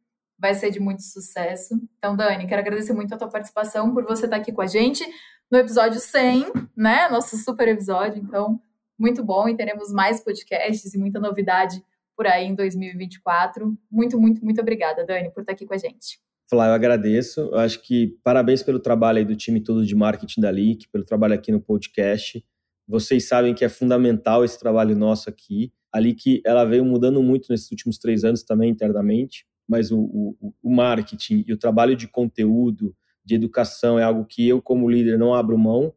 Vai 0.43 0.53
ser 0.53 0.71
de 0.71 0.79
muito 0.81 1.01
sucesso. 1.03 1.73
Então, 1.97 2.17
Dani, 2.17 2.45
quero 2.45 2.59
agradecer 2.59 2.91
muito 2.91 3.15
a 3.15 3.17
tua 3.17 3.29
participação 3.29 3.93
por 3.93 4.03
você 4.03 4.25
estar 4.25 4.35
aqui 4.35 4.51
com 4.51 4.61
a 4.61 4.67
gente 4.67 5.01
no 5.49 5.57
episódio 5.57 6.01
100, 6.01 6.51
né? 6.75 7.07
Nosso 7.07 7.37
super 7.37 7.65
episódio. 7.69 8.21
Então, 8.21 8.59
muito 8.99 9.23
bom 9.23 9.47
e 9.47 9.55
teremos 9.55 9.93
mais 9.93 10.19
podcasts 10.19 10.93
e 10.93 10.97
muita 10.97 11.17
novidade 11.17 11.81
por 12.13 12.27
aí 12.27 12.45
em 12.45 12.55
2024. 12.55 13.73
Muito, 13.89 14.19
muito, 14.19 14.43
muito 14.43 14.59
obrigada, 14.59 15.05
Dani, 15.05 15.31
por 15.31 15.39
estar 15.39 15.53
aqui 15.53 15.65
com 15.65 15.75
a 15.75 15.77
gente. 15.77 16.19
Falar, 16.49 16.67
eu 16.67 16.73
agradeço. 16.73 17.39
Eu 17.39 17.59
acho 17.59 17.81
que 17.81 18.19
parabéns 18.21 18.61
pelo 18.61 18.81
trabalho 18.81 19.19
aí 19.19 19.25
do 19.25 19.37
time 19.37 19.63
todo 19.63 19.85
de 19.85 19.95
marketing 19.95 20.41
da 20.41 20.51
LIC, 20.51 20.89
pelo 20.89 21.05
trabalho 21.05 21.35
aqui 21.35 21.53
no 21.53 21.61
podcast. 21.61 22.43
Vocês 22.85 23.29
sabem 23.29 23.53
que 23.53 23.63
é 23.63 23.69
fundamental 23.69 24.43
esse 24.43 24.59
trabalho 24.59 24.93
nosso 24.93 25.29
aqui. 25.29 25.71
A 25.89 26.01
LIC, 26.01 26.41
ela 26.45 26.65
veio 26.65 26.83
mudando 26.83 27.23
muito 27.23 27.47
nesses 27.49 27.71
últimos 27.71 27.97
três 27.97 28.25
anos 28.25 28.43
também 28.43 28.69
internamente, 28.69 29.45
mas 29.67 29.91
o, 29.91 29.99
o, 29.99 30.53
o 30.61 30.73
marketing 30.73 31.43
e 31.47 31.53
o 31.53 31.57
trabalho 31.57 31.95
de 31.95 32.07
conteúdo, 32.07 32.95
de 33.23 33.35
educação 33.35 33.97
é 33.97 34.03
algo 34.03 34.25
que 34.25 34.47
eu, 34.47 34.61
como 34.61 34.89
líder, 34.89 35.17
não 35.17 35.33
abro 35.33 35.57
mão 35.57 35.93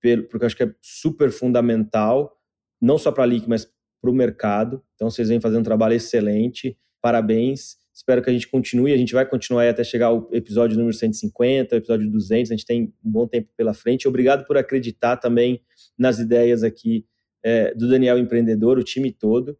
porque 0.00 0.44
eu 0.44 0.46
acho 0.46 0.56
que 0.56 0.62
é 0.62 0.74
super 0.80 1.30
fundamental, 1.30 2.36
não 2.80 2.96
só 2.96 3.12
para 3.12 3.24
a 3.24 3.26
LIC, 3.26 3.48
mas 3.48 3.70
para 4.00 4.10
o 4.10 4.14
mercado. 4.14 4.82
Então, 4.94 5.10
vocês 5.10 5.28
vêm 5.28 5.40
fazendo 5.40 5.60
um 5.60 5.64
trabalho 5.64 5.94
excelente, 5.94 6.76
parabéns. 7.02 7.78
Espero 7.92 8.22
que 8.22 8.30
a 8.30 8.32
gente 8.32 8.48
continue, 8.48 8.94
a 8.94 8.96
gente 8.96 9.12
vai 9.12 9.26
continuar 9.26 9.68
até 9.68 9.84
chegar 9.84 10.06
ao 10.06 10.28
episódio 10.32 10.76
número 10.76 10.96
150, 10.96 11.76
episódio 11.76 12.10
200, 12.10 12.50
a 12.50 12.54
gente 12.54 12.64
tem 12.64 12.94
um 13.04 13.10
bom 13.10 13.26
tempo 13.26 13.50
pela 13.56 13.74
frente. 13.74 14.08
Obrigado 14.08 14.46
por 14.46 14.56
acreditar 14.56 15.18
também 15.18 15.60
nas 15.98 16.18
ideias 16.18 16.62
aqui 16.62 17.04
é, 17.42 17.74
do 17.74 17.88
Daniel 17.88 18.16
Empreendedor, 18.16 18.78
o 18.78 18.82
time 18.82 19.12
todo. 19.12 19.58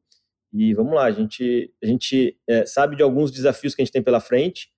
E 0.53 0.75
vamos 0.75 0.95
lá, 0.95 1.05
a 1.05 1.11
gente, 1.11 1.73
a 1.83 1.87
gente 1.87 2.37
é, 2.49 2.67
sabe 2.67 2.97
de 2.97 3.03
alguns 3.03 3.31
desafios 3.31 3.75
que 3.75 3.83
a 3.83 3.85
gente 3.85 3.93
tem 3.93 4.03
pela 4.03 4.21
frente. 4.21 4.69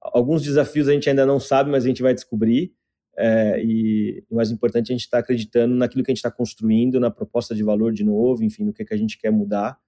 Alguns 0.00 0.42
desafios 0.42 0.88
a 0.88 0.92
gente 0.92 1.08
ainda 1.08 1.24
não 1.24 1.40
sabe, 1.40 1.70
mas 1.70 1.84
a 1.84 1.88
gente 1.88 2.02
vai 2.02 2.12
descobrir. 2.12 2.74
É, 3.16 3.62
e 3.62 4.24
o 4.28 4.36
mais 4.36 4.50
importante 4.50 4.90
é 4.90 4.92
a 4.92 4.96
gente 4.96 5.04
estar 5.04 5.18
tá 5.18 5.22
acreditando 5.22 5.74
naquilo 5.74 6.04
que 6.04 6.10
a 6.10 6.14
gente 6.14 6.18
está 6.18 6.30
construindo, 6.30 7.00
na 7.00 7.10
proposta 7.10 7.54
de 7.54 7.62
valor 7.62 7.92
de 7.92 8.04
novo, 8.04 8.44
enfim, 8.44 8.64
no 8.64 8.72
que, 8.72 8.84
que 8.84 8.92
a 8.92 8.96
gente 8.96 9.18
quer 9.18 9.30
mudar. 9.30 9.78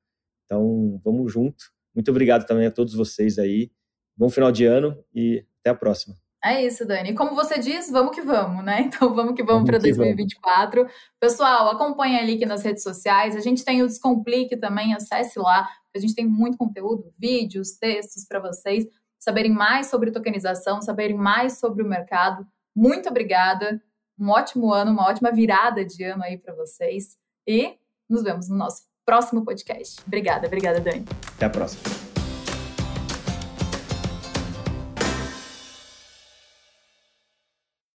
Então, 0.45 1.01
vamos 1.05 1.33
junto. 1.33 1.65
Muito 1.95 2.11
obrigado 2.11 2.47
também 2.47 2.67
a 2.67 2.71
todos 2.71 2.95
vocês 2.95 3.39
aí. 3.39 3.71
Bom 4.17 4.31
final 4.31 4.51
de 4.51 4.65
ano 4.65 4.97
e 5.15 5.45
até 5.61 5.71
a 5.71 5.75
próxima. 5.75 6.26
É 6.47 6.65
isso, 6.65 6.87
Dani. 6.87 7.15
Como 7.15 7.35
você 7.35 7.59
diz, 7.59 7.91
vamos 7.91 8.15
que 8.15 8.23
vamos, 8.23 8.65
né? 8.65 8.83
Então 8.87 9.13
vamos 9.13 9.35
que 9.35 9.43
vamos, 9.43 9.65
vamos 9.65 9.71
para 9.71 9.79
2024. 9.79 10.83
Vamos. 10.83 10.97
Pessoal, 11.19 11.71
acompanha 11.71 12.21
ali 12.21 12.35
aqui 12.35 12.47
nas 12.47 12.63
redes 12.63 12.83
sociais. 12.83 13.35
A 13.35 13.41
gente 13.41 13.65
tem 13.65 13.83
o 13.83 13.87
Descomplique 13.87 14.57
também, 14.57 14.95
acesse 14.95 15.39
lá. 15.39 15.69
A 15.95 15.99
gente 15.99 16.15
tem 16.15 16.27
muito 16.27 16.57
conteúdo, 16.57 17.11
vídeos, 17.19 17.73
textos 17.73 18.25
para 18.25 18.39
vocês 18.39 18.87
saberem 19.19 19.53
mais 19.53 19.89
sobre 19.89 20.13
tokenização, 20.13 20.81
saberem 20.81 21.17
mais 21.17 21.59
sobre 21.59 21.83
o 21.83 21.89
mercado. 21.89 22.47
Muito 22.75 23.09
obrigada. 23.09 23.83
Um 24.19 24.31
ótimo 24.31 24.73
ano, 24.73 24.93
uma 24.93 25.09
ótima 25.09 25.33
virada 25.33 25.85
de 25.85 26.05
ano 26.05 26.23
aí 26.23 26.39
para 26.39 26.55
vocês. 26.55 27.17
E 27.47 27.75
nos 28.09 28.23
vemos 28.23 28.49
no 28.49 28.57
nosso 28.57 28.83
próximo 29.05 29.45
podcast. 29.45 30.01
Obrigada, 30.07 30.47
obrigada, 30.47 30.81
Dani. 30.81 31.05
Até 31.35 31.47
a 31.47 31.51
próxima. 31.51 32.06